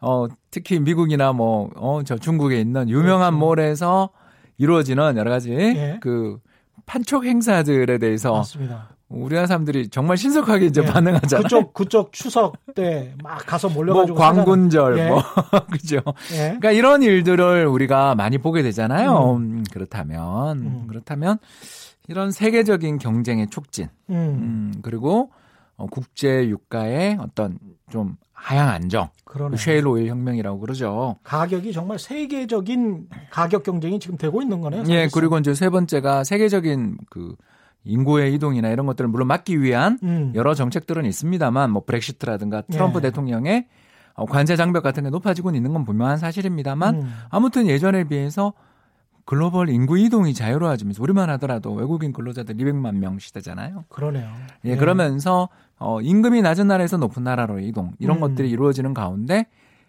어 0.00 0.26
특히 0.50 0.78
미국이나 0.78 1.32
뭐어저 1.32 2.18
중국에 2.18 2.60
있는 2.60 2.88
유명한 2.90 3.30
그렇죠. 3.32 3.38
몰에서 3.38 4.10
이루어지는 4.58 5.16
여러 5.16 5.30
가지 5.30 5.50
예. 5.50 5.98
그 6.00 6.38
판촉 6.86 7.24
행사들에 7.24 7.98
대해서 7.98 8.34
맞습니다. 8.34 8.93
우리나라 9.08 9.46
사람들이 9.46 9.88
정말 9.90 10.16
신속하게 10.16 10.66
이제 10.66 10.82
예. 10.82 10.86
반응하잖아요. 10.86 11.42
그쪽 11.44 11.74
그쪽 11.74 12.12
추석 12.12 12.56
때 12.74 13.14
막 13.22 13.44
가서 13.46 13.68
몰려가지고 13.68 14.18
뭐 14.18 14.26
광군절 14.26 14.98
예. 14.98 15.08
뭐 15.08 15.22
그죠. 15.70 16.00
예. 16.32 16.36
그러니까 16.58 16.72
이런 16.72 17.02
일들을 17.02 17.66
우리가 17.66 18.14
많이 18.14 18.38
보게 18.38 18.62
되잖아요. 18.62 19.34
음. 19.36 19.58
음, 19.58 19.64
그렇다면 19.72 20.58
음. 20.58 20.84
그렇다면 20.88 21.38
이런 22.08 22.30
세계적인 22.30 22.98
경쟁의 22.98 23.48
촉진, 23.48 23.88
음. 24.10 24.14
음 24.16 24.74
그리고 24.82 25.30
어, 25.76 25.86
국제 25.86 26.48
유가의 26.48 27.18
어떤 27.20 27.58
좀 27.90 28.16
하향 28.32 28.68
안정, 28.68 29.08
그러네. 29.24 29.56
쉐일 29.56 29.86
오일 29.86 30.08
혁명이라고 30.08 30.60
그러죠. 30.60 31.16
가격이 31.22 31.72
정말 31.72 31.98
세계적인 31.98 33.08
가격 33.30 33.62
경쟁이 33.62 33.98
지금 33.98 34.18
되고 34.18 34.42
있는 34.42 34.60
거네요. 34.60 34.84
예, 34.88 35.08
그리고 35.12 35.38
이제 35.38 35.54
세 35.54 35.70
번째가 35.70 36.24
세계적인 36.24 36.98
그 37.08 37.34
인구의 37.84 38.34
이동이나 38.34 38.68
이런 38.68 38.86
것들을 38.86 39.08
물론 39.08 39.28
막기 39.28 39.62
위한 39.62 39.98
음. 40.02 40.32
여러 40.34 40.54
정책들은 40.54 41.04
있습니다만 41.04 41.70
뭐 41.70 41.84
브렉시트라든가 41.84 42.62
트럼프 42.62 42.98
예. 42.98 43.02
대통령의 43.02 43.66
어, 44.14 44.26
관세 44.26 44.56
장벽 44.56 44.82
같은 44.82 45.02
게 45.02 45.10
높아지고 45.10 45.50
있는 45.50 45.72
건 45.72 45.84
분명한 45.84 46.18
사실입니다만 46.18 46.94
음. 46.94 47.14
아무튼 47.30 47.66
예전에 47.66 48.04
비해서 48.04 48.52
글로벌 49.24 49.70
인구 49.70 49.98
이동이 49.98 50.34
자유로워지면서 50.34 51.02
우리만 51.02 51.30
하더라도 51.30 51.72
외국인 51.72 52.12
근로자들 52.12 52.56
200만 52.56 52.96
명 52.96 53.18
시대잖아요. 53.18 53.84
그러네요. 53.88 54.30
예, 54.66 54.70
예. 54.70 54.76
그러면서 54.76 55.48
어 55.78 56.00
임금이 56.00 56.42
낮은 56.42 56.68
나라에서 56.68 56.98
높은 56.98 57.24
나라로 57.24 57.60
이동 57.60 57.92
이런 57.98 58.18
음. 58.18 58.20
것들이 58.20 58.50
이루어지는 58.50 58.92
가운데 58.94 59.46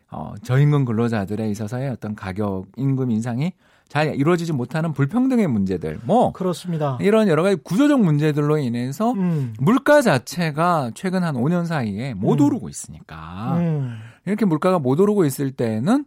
어 0.09 0.33
저임금 0.41 0.85
근로자들에 0.85 1.49
있어서의 1.49 1.89
어떤 1.89 2.15
가격 2.15 2.67
임금 2.77 3.11
인상이 3.11 3.53
잘 3.87 4.15
이루어지지 4.15 4.51
못하는 4.51 4.93
불평등의 4.93 5.47
문제들, 5.47 5.99
뭐 6.03 6.31
그렇습니다. 6.33 6.97
이런 7.01 7.27
여러 7.27 7.43
가지 7.43 7.55
구조적 7.63 8.01
문제들로 8.01 8.57
인해서 8.57 9.11
음. 9.13 9.53
물가 9.59 10.01
자체가 10.01 10.91
최근 10.95 11.23
한 11.23 11.35
5년 11.35 11.65
사이에 11.65 12.13
못 12.13 12.39
음. 12.39 12.45
오르고 12.45 12.69
있으니까 12.69 13.57
음. 13.57 13.97
이렇게 14.25 14.45
물가가 14.45 14.79
못 14.79 14.99
오르고 14.99 15.25
있을 15.25 15.51
때는 15.51 16.05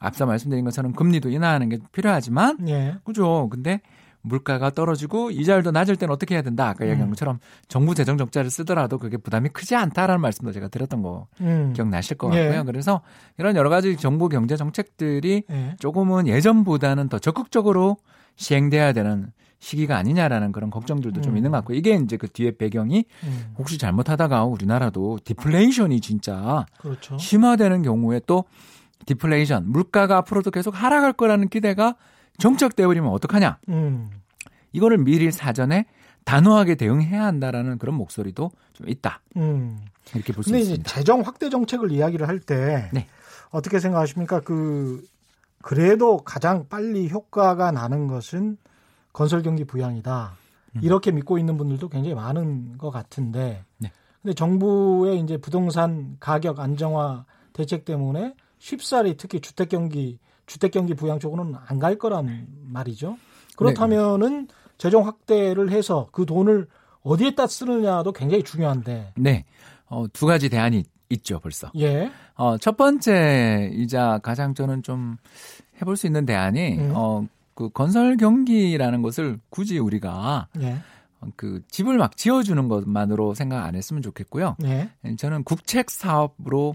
앞서 0.00 0.26
말씀드린 0.26 0.64
것처럼 0.64 0.92
금리도 0.92 1.30
인하하는 1.30 1.68
게 1.68 1.78
필요하지만, 1.92 2.68
예. 2.68 2.96
그죠? 3.04 3.48
근데 3.50 3.80
물가가 4.22 4.70
떨어지고 4.70 5.30
이자율도 5.30 5.70
낮을 5.70 5.96
때는 5.96 6.12
어떻게 6.12 6.34
해야 6.34 6.42
된다. 6.42 6.68
아까 6.68 6.84
얘기한 6.84 7.08
음. 7.08 7.10
것처럼 7.10 7.38
정부 7.68 7.94
재정 7.94 8.18
적자를 8.18 8.50
쓰더라도 8.50 8.98
그게 8.98 9.16
부담이 9.16 9.50
크지 9.50 9.76
않다라는 9.76 10.20
말씀도 10.20 10.52
제가 10.52 10.68
드렸던 10.68 11.02
거 11.02 11.26
음. 11.40 11.72
기억나실 11.74 12.18
것 12.18 12.28
같고요. 12.28 12.58
예. 12.60 12.62
그래서 12.64 13.00
이런 13.38 13.56
여러 13.56 13.70
가지 13.70 13.96
정부 13.96 14.28
경제 14.28 14.56
정책들이 14.56 15.44
예. 15.50 15.76
조금은 15.78 16.26
예전보다는 16.26 17.08
더 17.08 17.18
적극적으로 17.18 17.96
시행돼야 18.36 18.92
되는 18.92 19.32
시기가 19.58 19.96
아니냐라는 19.96 20.52
그런 20.52 20.70
걱정들도 20.70 21.20
음. 21.20 21.22
좀 21.22 21.36
있는 21.36 21.50
것 21.50 21.58
같고 21.58 21.74
이게 21.74 21.94
이제 21.94 22.16
그 22.16 22.28
뒤에 22.28 22.56
배경이 22.56 23.04
음. 23.24 23.54
혹시 23.58 23.78
잘못하다가 23.78 24.44
우리나라도 24.44 25.18
디플레이션이 25.24 26.00
진짜 26.00 26.66
그렇죠. 26.78 27.18
심화되는 27.18 27.82
경우에 27.82 28.20
또 28.26 28.44
디플레이션 29.06 29.70
물가가 29.70 30.16
앞으로도 30.18 30.50
계속 30.50 30.70
하락할 30.70 31.12
거라는 31.12 31.48
기대가 31.48 31.94
정착돼 32.40 32.86
버리면 32.86 33.10
어떡하냐? 33.12 33.58
음. 33.68 34.10
이거를 34.72 34.98
미리 34.98 35.30
사전에 35.30 35.86
단호하게 36.24 36.74
대응해야 36.76 37.24
한다라는 37.24 37.78
그런 37.78 37.94
목소리도 37.96 38.50
좀 38.72 38.88
있다. 38.88 39.20
음. 39.36 39.78
이렇게 40.14 40.32
볼 40.32 40.42
수 40.44 40.56
있습니다. 40.56 40.90
재정 40.90 41.20
확대 41.20 41.48
정책을 41.50 41.90
이야기를 41.92 42.28
할때 42.28 42.90
네. 42.92 43.06
어떻게 43.50 43.78
생각하십니까? 43.78 44.40
그 44.40 45.04
그래도 45.62 46.18
가장 46.18 46.66
빨리 46.68 47.08
효과가 47.10 47.70
나는 47.70 48.06
것은 48.06 48.56
건설 49.12 49.42
경기 49.42 49.64
부양이다. 49.64 50.32
음. 50.76 50.80
이렇게 50.82 51.10
믿고 51.10 51.38
있는 51.38 51.56
분들도 51.56 51.88
굉장히 51.88 52.14
많은 52.14 52.78
것 52.78 52.90
같은데. 52.90 53.64
네. 53.78 53.92
근데 54.22 54.34
정부의 54.34 55.20
이제 55.20 55.36
부동산 55.36 56.16
가격 56.20 56.60
안정화 56.60 57.24
대책 57.52 57.84
때문에 57.84 58.34
쉽사리 58.58 59.16
특히 59.16 59.40
주택 59.40 59.70
경기 59.70 60.18
주택 60.50 60.72
경기 60.72 60.94
부양 60.94 61.18
쪽으로는 61.20 61.54
안 61.66 61.78
갈 61.78 61.96
거란 61.96 62.46
말이죠. 62.66 63.16
그렇다면은 63.56 64.46
네. 64.48 64.54
재정 64.78 65.06
확대를 65.06 65.70
해서 65.70 66.08
그 66.12 66.26
돈을 66.26 66.66
어디에다 67.02 67.46
쓰느냐도 67.46 68.12
굉장히 68.12 68.42
중요한데. 68.42 69.12
네. 69.16 69.44
어, 69.86 70.06
두 70.12 70.26
가지 70.26 70.48
대안이 70.48 70.84
있죠, 71.10 71.38
벌써. 71.40 71.70
예. 71.78 72.10
어, 72.34 72.56
첫 72.58 72.76
번째 72.76 73.70
이자 73.74 74.18
가장 74.22 74.54
저는 74.54 74.82
좀 74.82 75.16
해볼 75.80 75.96
수 75.96 76.06
있는 76.06 76.26
대안이 76.26 76.78
음. 76.78 76.92
어, 76.94 77.26
그 77.54 77.68
건설 77.70 78.16
경기라는 78.16 79.02
것을 79.02 79.38
굳이 79.50 79.78
우리가 79.78 80.48
예. 80.60 80.78
그 81.36 81.62
집을 81.68 81.98
막 81.98 82.16
지어주는 82.16 82.68
것만으로 82.68 83.34
생각 83.34 83.64
안 83.64 83.74
했으면 83.74 84.02
좋겠고요. 84.02 84.56
네. 84.58 84.90
저는 85.18 85.44
국책 85.44 85.90
사업으로 85.90 86.74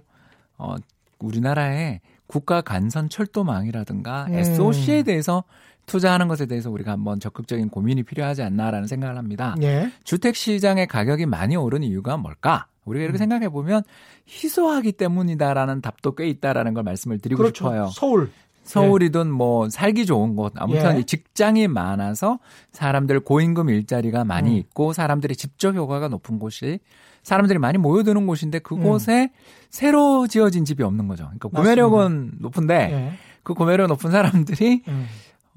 어 0.57 0.75
우리나라의 1.19 2.01
국가 2.27 2.61
간선 2.61 3.09
철도망이라든가 3.09 4.27
음. 4.29 4.33
SOC에 4.33 5.03
대해서 5.03 5.43
투자하는 5.85 6.27
것에 6.27 6.45
대해서 6.47 6.71
우리가 6.71 6.91
한번 6.91 7.19
적극적인 7.19 7.69
고민이 7.69 8.03
필요하지 8.03 8.41
않나라는 8.41 8.87
생각을 8.87 9.17
합니다. 9.17 9.55
네. 9.59 9.91
주택 10.03 10.35
시장의 10.35 10.87
가격이 10.87 11.25
많이 11.27 11.55
오른 11.55 11.83
이유가 11.83 12.17
뭘까? 12.17 12.67
우리가 12.85 13.03
이렇게 13.03 13.17
음. 13.17 13.19
생각해 13.19 13.49
보면 13.49 13.83
희소하기 14.27 14.93
때문이다라는 14.93 15.81
답도 15.81 16.15
꽤 16.15 16.27
있다라는 16.27 16.73
걸 16.73 16.83
말씀을 16.83 17.19
드리고 17.19 17.39
그렇죠. 17.39 17.65
싶어요. 17.65 17.89
서울 17.93 18.31
서울이든 18.65 19.27
예. 19.27 19.31
뭐 19.31 19.69
살기 19.69 20.05
좋은 20.05 20.35
곳 20.35 20.53
아무튼 20.57 20.97
예. 20.97 21.03
직장이 21.03 21.67
많아서 21.67 22.39
사람들 22.71 23.21
고임금 23.21 23.69
일자리가 23.69 24.25
많이 24.25 24.51
음. 24.51 24.57
있고 24.57 24.91
사람들이 24.91 25.35
집적 25.35 25.75
효과가 25.75 26.07
높은 26.09 26.39
곳이 26.39 26.79
사람들이 27.23 27.57
많이 27.59 27.77
모여드는 27.77 28.27
곳인데 28.27 28.59
그곳에 28.59 29.23
음. 29.23 29.29
새로 29.69 30.27
지어진 30.27 30.65
집이 30.65 30.83
없는 30.83 31.07
거죠. 31.07 31.25
그러니까 31.25 31.49
구매력은 31.49 32.33
높은데 32.39 32.73
예. 32.91 33.13
그 33.43 33.53
구매력 33.53 33.87
높은 33.87 34.11
사람들이 34.11 34.83
음. 34.87 35.05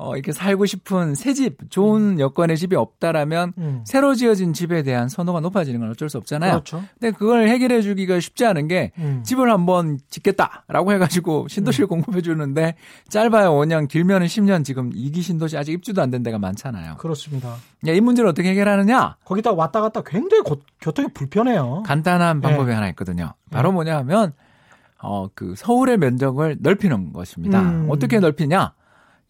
어, 0.00 0.14
이렇게 0.14 0.30
살고 0.30 0.64
싶은 0.66 1.16
새 1.16 1.34
집, 1.34 1.70
좋은 1.70 2.14
음. 2.14 2.20
여건의 2.20 2.56
집이 2.56 2.76
없다라면 2.76 3.52
음. 3.58 3.84
새로 3.84 4.14
지어진 4.14 4.52
집에 4.52 4.84
대한 4.84 5.08
선호가 5.08 5.40
높아지는 5.40 5.80
건 5.80 5.90
어쩔 5.90 6.08
수 6.08 6.18
없잖아요. 6.18 6.52
그렇죠. 6.52 6.84
근데 7.00 7.10
그걸 7.16 7.48
해결해 7.48 7.82
주기가 7.82 8.20
쉽지 8.20 8.46
않은 8.46 8.68
게 8.68 8.92
음. 8.98 9.22
집을 9.24 9.50
한번 9.50 9.98
짓겠다라고 10.08 10.92
해가지고 10.92 11.48
신도시를 11.48 11.86
음. 11.86 11.88
공급해 11.88 12.20
주는데 12.22 12.76
짧아요 13.08 13.50
5년, 13.52 13.88
길면은 13.88 14.26
10년 14.28 14.64
지금 14.64 14.92
이기 14.94 15.20
신도시 15.20 15.56
아직 15.58 15.72
입주도 15.72 16.00
안 16.00 16.08
된 16.12 16.22
데가 16.22 16.38
많잖아요. 16.38 16.96
그렇습니다. 16.98 17.56
야, 17.86 17.92
이 17.92 18.00
문제를 18.00 18.30
어떻게 18.30 18.48
해결하느냐? 18.50 19.16
거기다 19.24 19.52
왔다 19.52 19.80
갔다 19.80 20.00
굉장히 20.02 20.42
고, 20.42 20.60
교통이 20.80 21.08
불편해요. 21.12 21.82
간단한 21.84 22.40
방법이 22.40 22.68
네. 22.68 22.74
하나 22.74 22.88
있거든요. 22.90 23.34
바로 23.50 23.70
네. 23.70 23.74
뭐냐 23.74 23.96
하면 23.98 24.32
어, 25.02 25.28
그 25.34 25.54
서울의 25.56 25.98
면적을 25.98 26.58
넓히는 26.60 27.12
것입니다. 27.12 27.60
음. 27.60 27.86
어떻게 27.90 28.20
넓히냐? 28.20 28.72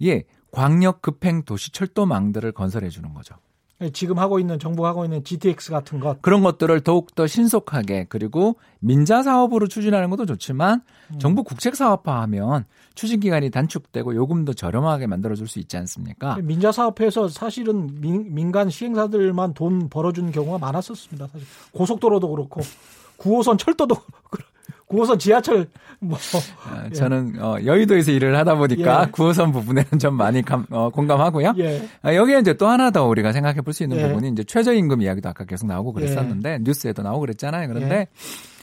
예. 0.04 0.24
광역 0.50 1.02
급행 1.02 1.42
도시 1.44 1.70
철도망들을 1.72 2.50
건설해 2.52 2.88
주는 2.88 3.12
거죠. 3.14 3.34
네, 3.80 3.90
지금 3.90 4.18
하고 4.18 4.40
있는 4.40 4.58
정부가 4.58 4.88
하고 4.88 5.04
있는 5.04 5.22
GTX 5.22 5.70
같은 5.70 6.00
것 6.00 6.20
그런 6.20 6.42
것들을 6.42 6.80
더욱 6.80 7.14
더 7.14 7.28
신속하게 7.28 8.06
그리고 8.08 8.56
민자 8.80 9.22
사업으로 9.22 9.68
추진하는 9.68 10.10
것도 10.10 10.26
좋지만 10.26 10.82
음. 11.14 11.18
정부 11.20 11.44
국책 11.44 11.76
사업화하면 11.76 12.64
추진 12.96 13.20
기간이 13.20 13.50
단축되고 13.50 14.16
요금도 14.16 14.54
저렴하게 14.54 15.06
만들어 15.06 15.36
줄 15.36 15.46
수 15.46 15.60
있지 15.60 15.76
않습니까? 15.76 16.38
민자 16.42 16.72
사업에서 16.72 17.28
사실은 17.28 18.00
민, 18.00 18.50
간 18.50 18.68
시행사들만 18.68 19.54
돈 19.54 19.88
벌어주는 19.88 20.32
경우가 20.32 20.58
많았었습니다. 20.58 21.28
사실 21.28 21.46
고속도로도 21.72 22.28
그렇고 22.30 22.62
9호선 23.18 23.58
철도도 23.60 23.94
9호선 24.88 25.18
지하철 25.18 25.68
뭐 26.00 26.16
어, 26.16 26.90
저는 26.90 27.34
어, 27.42 27.56
여의도에서 27.64 28.10
일을 28.12 28.36
하다 28.38 28.54
보니까 28.56 29.04
예. 29.08 29.10
9호선 29.10 29.52
부분에는 29.52 29.98
좀 30.00 30.14
많이 30.14 30.42
감, 30.42 30.64
어, 30.70 30.88
공감하고요. 30.90 31.54
예. 31.58 31.86
아, 32.02 32.14
여기에 32.14 32.38
이제 32.40 32.54
또 32.54 32.66
하나 32.68 32.90
더 32.90 33.06
우리가 33.06 33.32
생각해 33.32 33.60
볼 33.60 33.74
수 33.74 33.82
있는 33.82 33.98
예. 33.98 34.08
부분이 34.08 34.28
이제 34.30 34.44
최저임금 34.44 35.02
이야기도 35.02 35.28
아까 35.28 35.44
계속 35.44 35.66
나오고 35.66 35.92
그랬었는데 35.92 36.52
예. 36.54 36.58
뉴스에도 36.62 37.02
나오고 37.02 37.20
그랬잖아요. 37.20 37.68
그런데 37.68 37.94
예. 37.94 38.06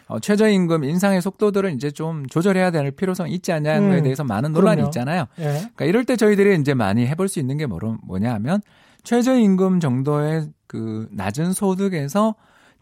어, 0.07 0.19
최저임금 0.19 0.83
인상의 0.83 1.21
속도들을 1.21 1.71
이제 1.73 1.89
좀 1.91 2.25
조절해야 2.27 2.71
될 2.71 2.91
필요성이 2.91 3.31
있지 3.33 3.51
않냐는 3.51 3.89
거에 3.89 3.97
음. 3.99 4.03
대해서 4.03 4.23
많은 4.23 4.51
논란이 4.53 4.77
그럼요. 4.77 4.89
있잖아요. 4.89 5.25
예. 5.39 5.43
그러니까 5.43 5.85
이럴 5.85 6.05
때 6.05 6.15
저희들이 6.15 6.59
이제 6.59 6.73
많이 6.73 7.05
해볼 7.07 7.27
수 7.27 7.39
있는 7.39 7.57
게 7.57 7.65
뭐냐 7.65 8.33
하면 8.35 8.61
최저임금 9.03 9.79
정도의 9.79 10.47
그 10.67 11.07
낮은 11.11 11.53
소득에서 11.53 12.35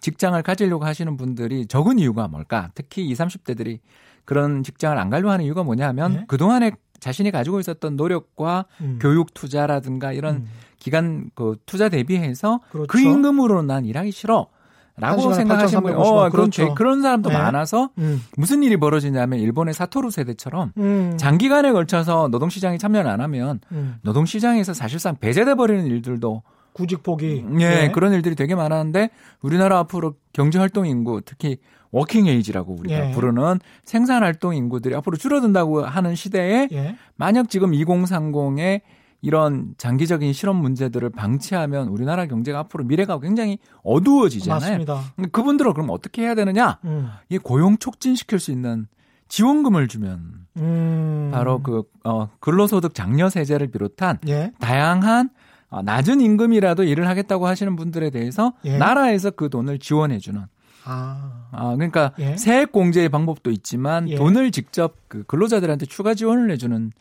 직장을 0.03 0.39
가지려고 0.43 0.85
하시는 0.85 1.15
분들이 1.17 1.65
적은 1.65 1.97
이유가 1.97 2.27
뭘까? 2.27 2.69
특히 2.75 3.05
20, 3.05 3.25
30대들이 3.25 3.79
그런 4.25 4.61
직장을 4.61 4.97
안 4.97 5.09
가려고 5.09 5.31
하는 5.31 5.45
이유가 5.45 5.63
뭐냐 5.63 5.87
하면 5.87 6.13
네? 6.13 6.25
그동안에 6.27 6.73
자신이 6.99 7.31
가지고 7.31 7.59
있었던 7.59 7.95
노력과 7.95 8.65
음. 8.81 8.99
교육 9.01 9.33
투자라든가 9.33 10.11
이런 10.11 10.35
음. 10.35 10.49
기간 10.77 11.29
그 11.35 11.55
투자 11.65 11.87
대비해서 11.87 12.59
그렇죠. 12.71 12.87
그 12.87 12.99
임금으로 12.99 13.63
난 13.63 13.85
일하기 13.85 14.11
싫어. 14.11 14.47
라고 14.95 15.33
생각하시는 15.33 15.81
거예요. 15.81 15.97
어, 15.97 16.29
그렇죠. 16.29 16.75
그런 16.75 17.01
사람도 17.01 17.29
네. 17.29 17.35
많아서 17.35 17.89
음. 17.97 18.21
무슨 18.37 18.61
일이 18.61 18.77
벌어지냐면 18.77 19.39
일본의 19.39 19.73
사토루 19.73 20.11
세대처럼 20.11 20.71
음. 20.77 21.15
장기간에 21.17 21.71
걸쳐서 21.71 22.27
노동시장에 22.27 22.77
참여를 22.77 23.09
안 23.09 23.19
하면 23.19 23.59
음. 23.71 23.95
노동시장에서 24.03 24.75
사실상 24.75 25.15
배제돼 25.15 25.55
버리는 25.55 25.83
일들도 25.83 26.43
구직 26.73 27.03
포기. 27.03 27.45
예, 27.59 27.69
네. 27.69 27.91
그런 27.91 28.13
일들이 28.13 28.35
되게 28.35 28.55
많았는데 28.55 29.09
우리나라 29.41 29.79
앞으로 29.79 30.15
경제 30.33 30.59
활동 30.59 30.85
인구 30.85 31.21
특히 31.23 31.57
working 31.91 32.27
age라고 32.27 32.75
우리가 32.79 33.09
예. 33.09 33.11
부르는 33.11 33.59
생산 33.85 34.23
활동 34.23 34.55
인구들이 34.55 34.95
앞으로 34.95 35.15
줄어든다고 35.15 35.85
하는 35.85 36.15
시대에 36.15 36.67
예. 36.71 36.95
만약 37.15 37.49
지금 37.49 37.71
2030에 37.71 38.81
이런 39.21 39.73
장기적인 39.77 40.33
실업 40.33 40.57
문제들을 40.57 41.09
방치하면 41.11 41.87
우리나라 41.87 42.25
경제가 42.25 42.59
앞으로 42.59 42.83
미래가 42.83 43.19
굉장히 43.19 43.57
어두워지잖아요. 43.83 44.59
맞습니다. 44.59 45.01
그분들은 45.31 45.73
그럼 45.73 45.91
어떻게 45.91 46.23
해야 46.23 46.35
되느냐? 46.35 46.79
음. 46.83 47.09
이 47.29 47.37
고용 47.37 47.77
촉진시킬 47.77 48.39
수 48.39 48.51
있는 48.51 48.87
지원금을 49.29 49.87
주면 49.87 50.47
음. 50.57 51.29
바로 51.31 51.61
그 51.63 51.83
어, 52.03 52.29
근로소득 52.39 52.93
장려 52.93 53.29
세제를 53.29 53.67
비롯한 53.67 54.19
예. 54.27 54.51
다양한 54.59 55.27
어, 55.27 55.42
낮은 55.81 56.21
임금이라도 56.21 56.83
일을 56.83 57.07
하겠다고 57.07 57.47
하시는 57.47 57.75
분들에 57.75 58.09
대해서 58.09 58.53
예. 58.65 58.77
나라에서 58.77 59.31
그 59.31 59.49
돈을 59.49 59.79
지원해주는. 59.79 60.41
아. 60.85 61.47
아 61.51 61.75
그러니까 61.75 62.11
예. 62.19 62.35
세액 62.35 62.71
공제의 62.71 63.09
방법도 63.09 63.51
있지만 63.51 64.09
예. 64.09 64.15
돈을 64.15 64.51
직접 64.51 64.95
그 65.07 65.23
근로자들한테 65.23 65.85
추가 65.85 66.13
지원을 66.13 66.51
해주는 66.51 66.91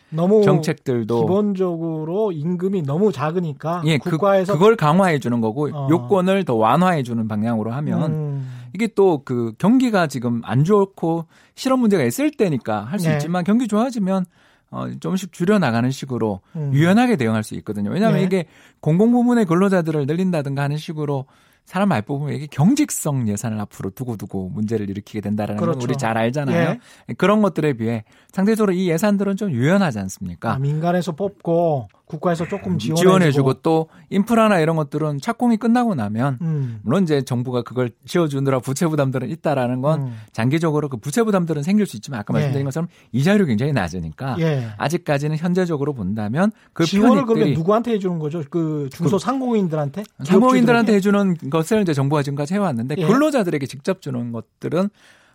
정책들도 0.45 1.20
기본적으로 1.20 2.33
임금이 2.33 2.83
너무 2.83 3.12
작으니까 3.12 3.83
예, 3.87 3.99
그, 3.99 4.11
국가에서 4.11 4.53
그, 4.53 4.59
그걸 4.59 4.77
강화해 4.77 5.18
주는 5.18 5.41
거고 5.41 5.68
어. 5.73 5.89
요건을 5.91 6.45
더 6.45 6.55
완화해 6.55 7.03
주는 7.03 7.27
방향으로 7.27 7.73
하면 7.73 8.12
음. 8.12 8.62
이게 8.75 8.87
또 8.87 9.23
그 9.25 9.53
경기가 9.59 10.07
지금 10.07 10.43
안 10.45 10.64
좋고 10.64 11.27
실업 11.55 11.81
문제가 11.81 12.05
있을 12.05 12.31
때니까 12.31 12.83
할수 12.83 13.09
네. 13.09 13.14
있지만 13.14 13.45
경기 13.45 13.68
좋아지면 13.68 14.25
어, 14.73 14.89
조금씩 14.99 15.33
줄여나가는 15.33 15.89
식으로 15.91 16.41
음. 16.57 16.73
유연하게 16.73 17.16
대응할 17.16 17.45
수 17.45 17.55
있거든요. 17.57 17.91
왜냐하면 17.91 18.20
네. 18.20 18.25
이게 18.25 18.47
공공부문의 18.81 19.45
근로자들을 19.45 20.07
늘린다든가 20.07 20.62
하는 20.62 20.79
식으로 20.79 21.27
사람 21.64 21.88
말 21.88 22.02
뽑으면 22.02 22.34
이게 22.34 22.46
경직성 22.50 23.28
예산을 23.28 23.58
앞으로 23.60 23.90
두고두고 23.90 24.50
문제를 24.50 24.90
일으키게 24.90 25.20
된다라는 25.20 25.60
그렇죠. 25.60 25.78
건 25.78 25.88
우리 25.88 25.96
잘 25.96 26.18
알잖아요. 26.18 26.78
예. 27.08 27.14
그런 27.14 27.40
것들에 27.40 27.74
비해 27.74 28.04
상대적으로 28.32 28.72
이 28.72 28.88
예산들은 28.90 29.36
좀 29.36 29.50
유연하지 29.50 29.98
않습니까? 30.00 30.52
아, 30.52 30.58
민간에서 30.58 31.12
뽑고 31.12 31.88
국가에서 32.12 32.46
조금 32.46 32.78
지원해주고. 32.78 33.00
지원해주고 33.00 33.54
또 33.62 33.88
인프라나 34.10 34.60
이런 34.60 34.76
것들은 34.76 35.18
착공이 35.20 35.56
끝나고 35.56 35.94
나면 35.94 36.38
음. 36.42 36.80
물론 36.82 37.04
이제 37.04 37.22
정부가 37.22 37.62
그걸 37.62 37.90
지어주느라 38.04 38.60
부채 38.60 38.86
부담들은 38.86 39.30
있다라는 39.30 39.80
건 39.80 40.02
음. 40.02 40.16
장기적으로 40.32 40.90
그 40.90 40.98
부채 40.98 41.22
부담들은 41.22 41.62
생길 41.62 41.86
수 41.86 41.96
있지만 41.96 42.20
아까 42.20 42.34
말씀드린 42.34 42.60
예. 42.60 42.64
것처럼 42.64 42.88
이자율이 43.12 43.46
굉장히 43.46 43.72
낮으니까 43.72 44.36
예. 44.40 44.68
아직까지는 44.76 45.38
현재적으로 45.38 45.94
본다면 45.94 46.52
그 46.74 46.84
지원을 46.84 47.24
그러면 47.24 47.54
누구한테 47.54 47.92
해주는 47.92 48.18
거죠? 48.18 48.42
그 48.50 48.90
중소상공인들한테? 48.92 50.02
그 50.18 50.24
상공인들한테 50.24 50.94
해주는 50.94 51.36
것을 51.53 51.82
이제 51.82 51.92
정부가 51.92 52.22
지금까지 52.22 52.55
해왔는데 52.55 52.96
예. 52.98 53.07
근로자들에게 53.07 53.66
직접 53.66 54.00
주는 54.00 54.32
것들은 54.32 54.88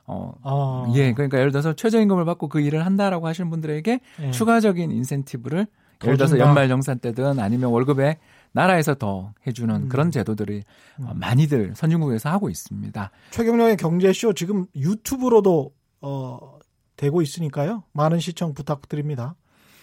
어, 0.07 0.33
아. 0.41 0.91
예, 0.95 1.13
그러니까 1.13 1.37
예를 1.37 1.51
들어서 1.51 1.73
최저임금을 1.73 2.25
받고 2.25 2.49
그 2.49 2.59
일을 2.59 2.85
한다라고 2.85 3.27
하시는 3.27 3.49
분들에게 3.49 3.99
예. 4.21 4.31
추가적인 4.31 4.91
인센티브를 4.91 5.67
예를 6.03 6.17
들어서 6.17 6.39
연말 6.39 6.67
정산 6.67 6.99
때든 6.99 7.39
아니면 7.39 7.71
월급에 7.71 8.17
나라에서 8.51 8.95
더 8.95 9.33
해주는 9.45 9.75
음. 9.75 9.89
그런 9.89 10.09
제도들이 10.11 10.63
음. 10.99 11.07
많이들 11.15 11.73
선진국에서 11.75 12.29
하고 12.29 12.49
있습니다. 12.49 13.11
최경령의 13.31 13.77
경제쇼 13.77 14.33
지금 14.33 14.65
유튜브로도 14.75 15.71
어, 16.01 16.59
되고 16.95 17.21
있으니까요. 17.21 17.83
많은 17.93 18.19
시청 18.19 18.53
부탁드립니다. 18.53 19.35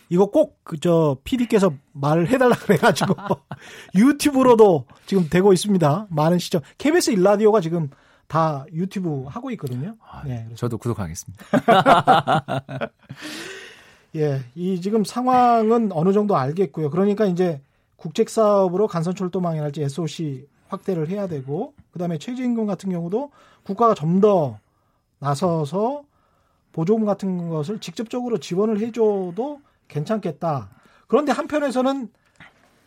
이거 0.08 0.26
꼭 0.26 0.62
그 0.64 0.78
저 0.78 1.16
PD께서 1.24 1.72
말을 1.92 2.28
해달라 2.28 2.54
그래가지고 2.56 3.14
유튜브로도 3.94 4.86
지금 5.06 5.28
되고 5.28 5.52
있습니다. 5.52 6.06
많은 6.10 6.38
시청. 6.38 6.60
KBS 6.78 7.10
일라디오가 7.12 7.60
지금 7.60 7.88
다 8.26 8.64
유튜브 8.72 9.24
하고 9.28 9.50
있거든요. 9.52 9.96
아, 10.02 10.22
네, 10.24 10.48
저도 10.56 10.78
구독하겠습니다. 10.78 11.44
예, 14.16 14.40
이 14.54 14.80
지금 14.80 15.04
상황은 15.04 15.90
어느 15.92 16.12
정도 16.12 16.36
알겠고요. 16.36 16.90
그러니까 16.90 17.26
이제 17.26 17.60
국책 17.96 18.28
사업으로 18.30 18.86
간선철도망이랄지 18.86 19.82
SOC 19.82 20.46
확대를 20.68 21.08
해야 21.08 21.26
되고 21.26 21.74
그다음에 21.92 22.18
최저임금 22.18 22.66
같은 22.66 22.90
경우도 22.90 23.30
국가가 23.64 23.94
좀 23.94 24.20
더 24.20 24.58
나서서 25.18 26.04
보조금 26.72 27.04
같은 27.04 27.48
것을 27.48 27.78
직접적으로 27.80 28.38
지원을 28.38 28.80
해줘도 28.80 29.60
괜찮겠다. 29.88 30.70
그런데 31.06 31.32
한편에서는 31.32 32.08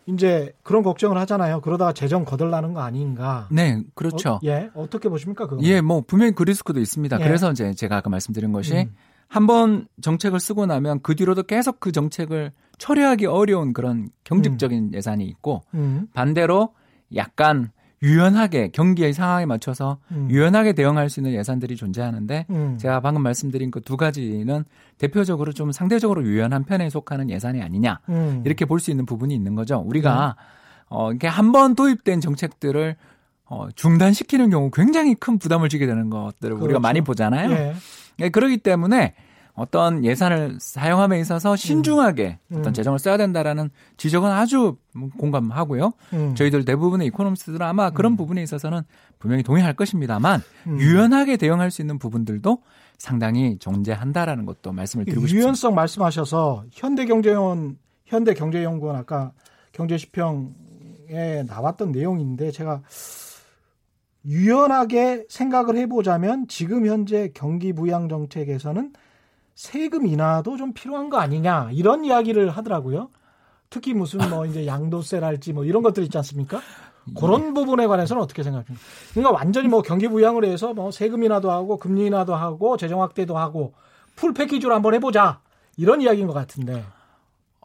이제 0.08 0.54
그런 0.64 0.84
걱정을 0.84 1.18
하잖아요. 1.18 1.62
그러다가 1.62 1.92
재정 1.94 2.24
거덜나는 2.24 2.74
거 2.74 2.82
아닌가? 2.82 3.48
네, 3.52 3.84
그렇죠. 3.94 4.34
어, 4.34 4.40
예, 4.46 4.70
어떻게 4.74 5.10
보십니까? 5.10 5.48
그거? 5.48 5.62
예, 5.64 5.82
뭐 5.82 6.02
분명히 6.06 6.32
그 6.32 6.44
리스크도 6.44 6.80
있습니다. 6.80 7.20
예. 7.20 7.24
그래서 7.24 7.52
이제 7.52 7.74
제가 7.74 7.98
아까 7.98 8.10
말씀드린 8.10 8.54
것이 8.54 8.74
음. 8.74 8.96
한번 9.28 9.88
정책을 10.02 10.40
쓰고 10.40 10.66
나면 10.66 11.02
그 11.02 11.16
뒤로도 11.16 11.44
계속 11.44 11.82
그 11.82 11.92
정책을 11.92 12.52
처리하기 12.78 13.26
어려운 13.26 13.74
그런 13.74 14.08
경직적인 14.24 14.86
음. 14.86 14.94
예산이 14.94 15.26
있고 15.26 15.64
음. 15.74 16.08
반대로 16.14 16.74
약간 17.16 17.72
유연하게 18.04 18.70
경기의 18.70 19.14
상황에 19.14 19.46
맞춰서 19.46 19.98
음. 20.12 20.28
유연하게 20.30 20.74
대응할 20.74 21.10
수 21.10 21.20
있는 21.20 21.34
예산들이 21.34 21.76
존재하는데 21.76 22.46
음. 22.50 22.78
제가 22.78 23.00
방금 23.00 23.24
말씀드린 23.24 23.72
그 23.72 23.82
두 23.82 23.98
가지는 23.98 24.66
대표적으로 24.98 25.52
좀 25.54 25.72
상대적으로 25.72 26.24
유연한 26.24 26.64
편에 26.66 26.90
속하는 26.90 27.30
예산이 27.30 27.62
아니냐 27.62 28.00
음. 28.10 28.44
이렇게 28.46 28.66
볼 28.66 28.80
수 28.80 28.92
있는 28.92 29.06
부분이 29.06 29.34
있는 29.34 29.56
거죠. 29.56 29.78
우리가 29.80 30.36
네. 30.38 30.44
어 30.90 31.12
이게 31.12 31.28
한 31.28 31.52
번 31.52 31.74
도입된 31.76 32.22
정책들을 32.22 32.96
어 33.46 33.68
중단시키는 33.76 34.50
경우 34.50 34.70
굉장히 34.72 35.16
큰 35.16 35.40
부담을 35.40 35.70
지게 35.70 35.86
되는 35.88 36.10
것들을 36.10 36.52
그렇죠. 36.56 36.66
우리가 36.66 36.80
많이 36.80 37.02
보잖아요. 37.02 37.50
네. 37.50 37.74
네, 38.20 38.30
그렇기 38.30 38.58
때문에 38.58 39.14
어떤 39.58 40.06
예산을 40.06 40.58
사용함에 40.60 41.20
있어서 41.20 41.56
신중하게 41.56 42.38
음. 42.52 42.58
어떤 42.60 42.76
재정을 42.76 43.00
써야 43.00 43.18
된다라는 43.18 43.72
지적은 43.98 44.30
아주 44.30 44.78
공감하고요. 45.18 45.94
음. 46.14 46.36
저희들 46.36 46.64
대부분의 46.64 47.08
이코노미스트들은 47.08 47.66
아마 47.66 47.90
그런 47.90 48.14
음. 48.14 48.18
부분에 48.18 48.44
있어서는 48.44 48.84
분명히 49.18 49.42
동의할 49.42 49.74
것입니다만 49.74 50.42
음. 50.68 50.80
유연하게 50.80 51.38
대응할 51.38 51.72
수 51.72 51.82
있는 51.82 51.98
부분들도 51.98 52.62
상당히 53.00 53.58
존재한다라는 53.58 54.46
것도 54.46 54.74
말씀을 54.74 55.06
드리고 55.06 55.22
싶습니다. 55.22 55.44
유연성 55.44 55.74
말씀하셔서 55.74 56.66
현대경제원 56.72 57.80
현대경제연구원 58.06 58.96
아까 58.96 59.32
경제시평에 59.72 61.44
나왔던 61.48 61.92
내용인데 61.94 62.52
제가 62.52 62.84
유연하게 64.24 65.26
생각을 65.30 65.78
해보자면 65.78 66.48
지금 66.48 66.86
현재 66.86 67.32
경기 67.34 67.74
부양 67.74 68.08
정책에서는 68.08 68.94
세금 69.58 70.06
인하도 70.06 70.56
좀 70.56 70.72
필요한 70.72 71.10
거 71.10 71.18
아니냐 71.18 71.72
이런 71.74 72.06
이야기를 72.06 72.52
하더라고요. 72.52 73.10
특히 73.72 73.96
무슨 73.96 74.30
뭐 74.30 74.46
이제 74.46 74.66
양도세랄지 74.68 75.52
뭐 75.52 75.66
이런 75.66 75.82
것들 75.82 76.04
있지 76.04 76.16
않습니까? 76.16 76.62
그런 77.20 77.48
예. 77.48 77.54
부분에 77.54 77.88
관해서는 77.88 78.22
어떻게 78.22 78.44
생각하십니까? 78.44 78.86
그러니까 79.14 79.32
완전히 79.32 79.68
뭐 79.68 79.82
경기 79.82 80.08
부양을 80.08 80.46
해서 80.46 80.76
뭐 80.76 80.92
세금 80.92 81.24
인하도 81.24 81.52
하고 81.52 81.78
금리 81.78 82.06
인하도 82.06 82.36
하고 82.36 82.78
재정 82.78 83.02
확대도 83.02 83.36
하고 83.36 83.74
풀 84.16 84.32
패키지로 84.34 84.76
한번 84.76 84.94
해보자 84.94 85.40
이런 85.76 86.02
이야기인 86.02 86.28
것 86.28 86.34
같은데. 86.34 86.84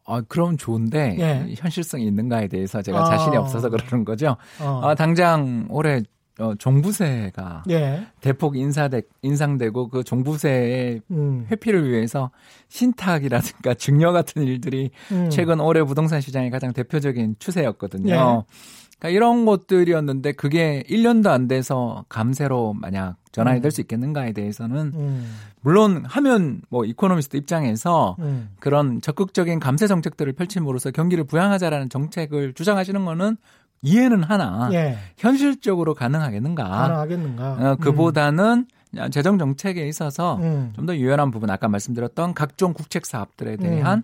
아, 0.07 0.23
그럼 0.27 0.57
좋은데 0.57 1.17
예. 1.19 1.55
현실성이 1.57 2.07
있는가에 2.07 2.49
대해서 2.49 2.81
제가 2.81 3.03
아. 3.03 3.05
자신이 3.05 3.37
없어서 3.37 3.69
그러는 3.69 4.07
거죠. 4.07 4.37
어. 4.63 4.81
아, 4.83 4.95
당장 4.95 5.67
올해 5.69 6.03
어, 6.39 6.55
종부세가 6.59 7.65
예. 7.71 8.07
대폭 8.21 8.57
인사되, 8.57 9.03
인상되고 9.23 9.89
그 9.89 10.03
종부세의 10.03 11.03
음. 11.11 11.47
회피를 11.51 11.91
위해서 11.91 12.31
신탁이라든가 12.69 13.75
증여 13.75 14.13
같은 14.13 14.43
일들이 14.43 14.91
음. 15.11 15.29
최근 15.31 15.61
올해 15.61 15.83
부동산 15.83 16.21
시장의 16.21 16.51
가장 16.51 16.73
대표적인 16.73 17.37
추세였거든요. 17.39 18.15
예. 18.15 18.55
그러니까 19.03 19.09
이런 19.17 19.45
것들이었는데 19.45 20.33
그게 20.33 20.85
1년도 20.89 21.27
안 21.27 21.49
돼서 21.49 22.05
감세로 22.09 22.73
만약 22.75 23.17
전환이 23.33 23.59
음. 23.59 23.63
될수 23.63 23.81
있겠는가에 23.81 24.33
대해서는 24.33 24.93
음. 24.95 25.35
물론 25.61 26.05
하면 26.07 26.61
뭐 26.69 26.85
이코노미스트 26.85 27.37
입장에서 27.37 28.17
음. 28.21 28.51
그런 28.61 29.01
적극적인 29.01 29.59
감세 29.59 29.89
정책들을 29.89 30.33
펼침으로써 30.35 30.93
경기를 30.93 31.25
부양하자라는 31.25 31.89
정책을 31.89 32.53
주장하시는 32.55 33.05
거는 33.05 33.37
이해는 33.83 34.23
하나 34.23 34.71
예. 34.73 34.97
현실적으로 35.17 35.95
가능하겠는가? 35.95 36.65
가능하겠는가? 36.65 37.73
어, 37.73 37.77
그보다는 37.77 38.67
음. 38.97 39.11
재정 39.11 39.39
정책에 39.39 39.87
있어서 39.89 40.37
음. 40.37 40.73
좀더 40.77 40.97
유연한 40.97 41.31
부분 41.31 41.51
아까 41.51 41.69
말씀드렸던 41.69 42.35
각종 42.35 42.73
국책 42.73 43.07
사업들에 43.07 43.57
대한 43.57 43.99
음. 43.99 44.03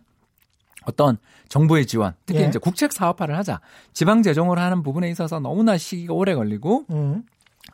어떤 0.84 1.18
정부의 1.48 1.86
지원, 1.86 2.14
특히 2.24 2.40
예. 2.40 2.46
이제 2.46 2.58
국책 2.58 2.92
사업화를 2.92 3.36
하자. 3.36 3.60
지방 3.92 4.22
재정으로 4.22 4.60
하는 4.60 4.82
부분에 4.82 5.10
있어서 5.10 5.38
너무나 5.38 5.76
시기가 5.76 6.14
오래 6.14 6.34
걸리고 6.34 6.86
음. 6.90 7.24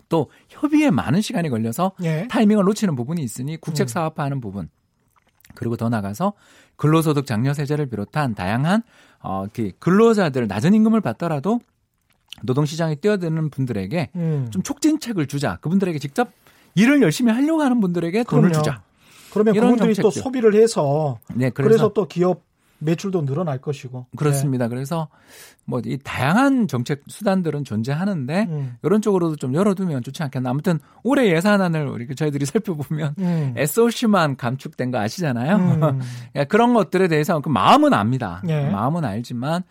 또 0.09 0.31
협의에 0.49 0.91
많은 0.91 1.21
시간이 1.21 1.49
걸려서 1.49 1.93
예. 2.03 2.27
타이밍을 2.29 2.65
놓치는 2.65 2.97
부분이 2.97 3.23
있으니 3.23 3.57
국책 3.57 3.85
음. 3.85 3.89
사업화하는 3.89 4.41
부분 4.41 4.69
그리고 5.55 5.77
더 5.77 5.89
나가서 5.89 6.33
근로소득 6.77 7.27
장려세제를 7.27 7.87
비롯한 7.87 8.35
다양한 8.35 8.83
어, 9.21 9.47
그 9.53 9.71
근로자들 9.79 10.49
낮은 10.49 10.75
임금을 10.75 11.01
받더라도 11.01 11.61
노동시장에 12.43 12.97
뛰어드는 12.97 13.51
분들에게 13.51 14.11
음. 14.17 14.49
좀 14.51 14.63
촉진책을 14.63 15.27
주자. 15.27 15.57
그분들에게 15.61 15.99
직접 15.99 16.31
일을 16.75 17.01
열심히 17.03 17.33
하려고 17.33 17.63
하는 17.63 17.81
분들에게 17.81 18.25
돈을 18.25 18.49
그럼요. 18.51 18.63
주자. 18.63 18.83
그러면 19.33 19.55
그분들이 19.55 19.95
또 19.95 20.11
소비를 20.11 20.55
해서 20.55 21.19
네, 21.35 21.51
그래서, 21.51 21.69
그래서 21.69 21.93
또 21.93 22.07
기업 22.07 22.43
매출도 22.79 23.25
늘어날 23.25 23.59
것이고. 23.59 24.07
그렇습니다. 24.17 24.67
네. 24.67 24.69
그래서 24.75 25.09
뭐 25.65 25.81
이 25.85 25.99
다양한 26.03 26.69
정책 26.69 27.03
수단들은 27.07 27.65
존재하는데 27.65 28.47
음. 28.51 28.77
이런 28.83 29.01
쪽으로도 29.01 29.37
좀 29.37 29.55
열어두면 29.55 30.03
좋지 30.03 30.23
않겠나. 30.25 30.51
아무튼 30.51 30.79
올해 31.03 31.33
예산안을 31.35 31.87
우리 31.89 32.15
저희들이 32.15 32.45
살펴보면 32.47 33.15
음. 33.19 33.55
SOC만 33.57 34.37
감축된 34.37 34.91
거 34.91 34.99
아시잖아요. 34.99 35.57
음. 35.57 36.01
그런 36.49 36.75
것들에 36.75 37.09
대해서 37.09 37.41
그 37.41 37.49
마음은 37.49 37.95
압니다. 37.95 38.43
네. 38.45 38.69
마음은 38.71 39.05
알지만 39.05 39.63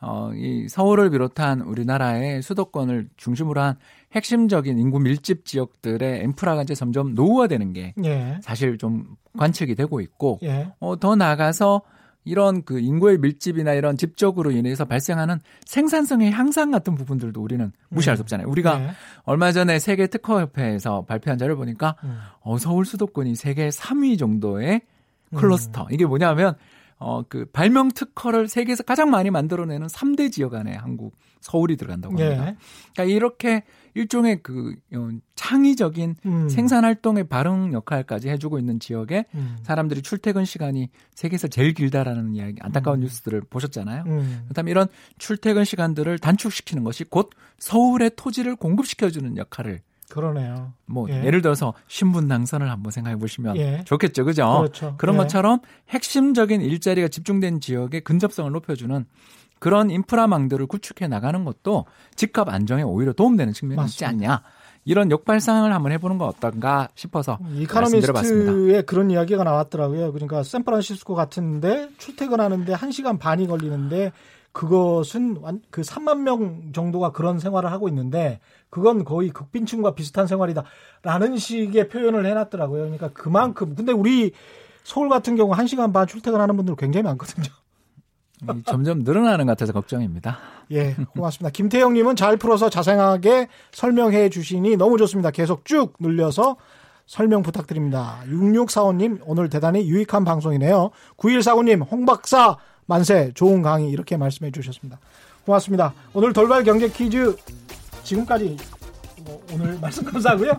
어, 0.00 0.30
이 0.34 0.66
서울을 0.68 1.10
비롯한 1.10 1.60
우리나라의 1.60 2.42
수도권을 2.42 3.08
중심으로 3.16 3.60
한 3.60 3.76
핵심적인 4.12 4.78
인구 4.78 4.98
밀집 4.98 5.44
지역들의 5.44 6.22
인프라가 6.24 6.62
이제 6.62 6.74
점점 6.74 7.14
노후화되는 7.14 7.72
게 7.74 7.94
예. 8.04 8.38
사실 8.42 8.78
좀 8.78 9.16
관측이 9.38 9.74
되고 9.74 10.00
있고 10.00 10.38
예. 10.42 10.72
어, 10.80 10.98
더 10.98 11.16
나아가서 11.16 11.82
이런 12.24 12.62
그 12.64 12.78
인구의 12.80 13.18
밀집이나 13.18 13.72
이런 13.72 13.96
집적으로 13.96 14.50
인해서 14.50 14.84
발생하는 14.84 15.40
생산성의 15.64 16.32
향상 16.32 16.70
같은 16.70 16.94
부분들도 16.94 17.40
우리는 17.40 17.72
무시할 17.88 18.16
수 18.16 18.22
음. 18.22 18.24
없잖아요. 18.24 18.48
우리가 18.48 18.78
네. 18.78 18.90
얼마 19.24 19.52
전에 19.52 19.78
세계 19.78 20.06
특허협회에서 20.06 21.06
발표한 21.06 21.38
자료를 21.38 21.56
보니까 21.56 21.96
음. 22.04 22.18
어, 22.40 22.58
서울 22.58 22.84
수도권이 22.84 23.36
세계 23.36 23.68
3위 23.68 24.18
정도의 24.18 24.82
클러스터. 25.34 25.84
음. 25.84 25.86
이게 25.92 26.04
뭐냐면 26.04 26.56
어, 27.00 27.22
그 27.26 27.46
발명 27.46 27.88
특허를 27.88 28.46
세계에서 28.46 28.82
가장 28.82 29.10
많이 29.10 29.30
만들어내는 29.30 29.86
3대 29.86 30.30
지역 30.30 30.54
안에 30.54 30.74
한국 30.74 31.16
서울이 31.40 31.78
들어간다고 31.78 32.18
합니다. 32.18 32.48
예. 32.48 32.56
그러니까 32.92 33.04
이렇게 33.04 33.62
일종의 33.94 34.42
그 34.42 34.76
어, 34.94 35.08
창의적인 35.34 36.16
음. 36.26 36.48
생산 36.50 36.84
활동의 36.84 37.24
발흥 37.24 37.72
역할까지 37.72 38.28
해주고 38.28 38.58
있는 38.58 38.78
지역에 38.78 39.24
음. 39.34 39.56
사람들이 39.62 40.02
출퇴근 40.02 40.44
시간이 40.44 40.90
세계에서 41.14 41.48
제일 41.48 41.72
길다라는 41.72 42.34
이야기 42.34 42.56
안타까운 42.60 42.98
음. 42.98 43.04
뉴스들을 43.04 43.44
보셨잖아요. 43.48 44.04
음. 44.06 44.44
그다음에 44.48 44.70
이런 44.70 44.86
출퇴근 45.16 45.64
시간들을 45.64 46.18
단축시키는 46.18 46.84
것이 46.84 47.04
곧 47.04 47.30
서울의 47.58 48.12
토지를 48.16 48.56
공급시켜주는 48.56 49.38
역할을 49.38 49.80
그러네요. 50.10 50.72
뭐 50.86 51.08
예. 51.08 51.30
를 51.30 51.40
들어서 51.40 51.72
신분 51.86 52.28
당선을 52.28 52.70
한번 52.70 52.90
생각해 52.90 53.16
보시면 53.16 53.56
예. 53.56 53.82
좋겠죠, 53.84 54.24
그죠? 54.24 54.58
그렇죠. 54.58 54.94
그런 54.98 55.14
예. 55.14 55.18
것처럼 55.20 55.60
핵심적인 55.88 56.60
일자리가 56.60 57.08
집중된 57.08 57.60
지역의 57.60 58.02
근접성을 58.02 58.50
높여주는 58.50 59.06
그런 59.58 59.90
인프라망들을 59.90 60.66
구축해 60.66 61.06
나가는 61.06 61.44
것도 61.44 61.86
집값 62.16 62.48
안정에 62.48 62.82
오히려 62.82 63.12
도움되는 63.12 63.52
측면이 63.52 63.76
맞습니다. 63.76 63.94
있지 63.94 64.04
않냐. 64.04 64.42
이런 64.86 65.10
역발상을 65.10 65.72
한번 65.72 65.92
해보는 65.92 66.16
건 66.18 66.28
어떤가 66.28 66.88
싶어서 66.94 67.38
이카노미스트에 67.54 68.82
그런 68.82 69.10
이야기가 69.10 69.44
나왔더라고요. 69.44 70.12
그러니까 70.12 70.42
샌프란시스코 70.42 71.14
같은데 71.14 71.90
출퇴근하는데 71.98 72.72
1시간 72.74 73.18
반이 73.18 73.46
걸리는데 73.46 74.12
그것은 74.52 75.40
그 75.70 75.82
3만 75.82 76.22
명 76.22 76.72
정도가 76.72 77.12
그런 77.12 77.38
생활을 77.38 77.70
하고 77.70 77.88
있는데 77.88 78.40
그건 78.68 79.04
거의 79.04 79.30
극빈층과 79.30 79.94
비슷한 79.94 80.26
생활이다라는 80.26 81.36
식의 81.36 81.88
표현을 81.88 82.26
해놨더라고요. 82.26 82.82
그러니까 82.82 83.10
그만큼 83.12 83.74
근데 83.74 83.92
우리 83.92 84.32
서울 84.82 85.08
같은 85.08 85.36
경우 85.36 85.54
1 85.54 85.68
시간 85.68 85.92
반 85.92 86.06
출퇴근하는 86.06 86.56
분들 86.56 86.76
굉장히 86.76 87.04
많거든요. 87.04 87.46
점점 88.64 89.00
늘어나는 89.00 89.46
것 89.46 89.52
같아서 89.52 89.72
걱정입니다. 89.72 90.38
예, 90.70 90.94
고맙습니다. 90.94 91.50
김태형님은 91.50 92.16
잘 92.16 92.36
풀어서 92.36 92.70
자세하게 92.70 93.48
설명해 93.72 94.30
주시니 94.30 94.76
너무 94.76 94.96
좋습니다. 94.98 95.30
계속 95.30 95.64
쭉 95.64 95.94
늘려서 96.00 96.56
설명 97.06 97.42
부탁드립니다. 97.42 98.20
6645님, 98.26 99.20
오늘 99.26 99.48
대단히 99.50 99.86
유익한 99.88 100.24
방송이네요. 100.24 100.90
9149님, 101.18 101.90
홍 101.90 102.06
박사 102.06 102.56
만세, 102.90 103.30
좋은 103.34 103.62
강의 103.62 103.88
이렇게 103.88 104.16
말씀해 104.16 104.50
주셨습니다. 104.50 104.98
고맙습니다. 105.46 105.94
오늘 106.12 106.32
돌발 106.32 106.64
경제 106.64 106.88
퀴즈 106.88 107.36
지금까지 108.02 108.56
뭐 109.24 109.40
오늘 109.52 109.78
말씀 109.80 110.04
감사하고요. 110.04 110.58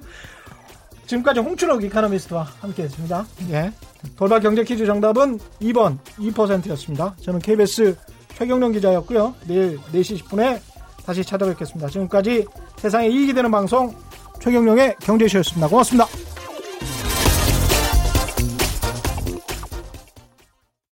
지금까지 1.08 1.42
홍춘옥 1.42 1.84
이카노미스트와 1.84 2.44
함께 2.62 2.84
했습니다. 2.84 3.26
예. 3.50 3.74
돌발 4.16 4.40
경제 4.40 4.64
퀴즈 4.64 4.86
정답은 4.86 5.40
2번 5.62 5.98
2%였습니다. 6.18 7.14
저는 7.22 7.42
KBS 7.42 7.98
최경령 8.38 8.72
기자였고요. 8.72 9.36
내일 9.48 9.78
4시 9.92 10.24
10분에 10.24 10.62
다시 11.06 11.26
찾아뵙겠습니다. 11.26 11.90
지금까지 11.90 12.46
세상에 12.78 13.10
이익이 13.10 13.34
되는 13.34 13.52
방송 13.52 13.94
최경령의 14.40 14.96
경제쇼였습니다. 15.02 15.68
고맙습니다. 15.68 16.31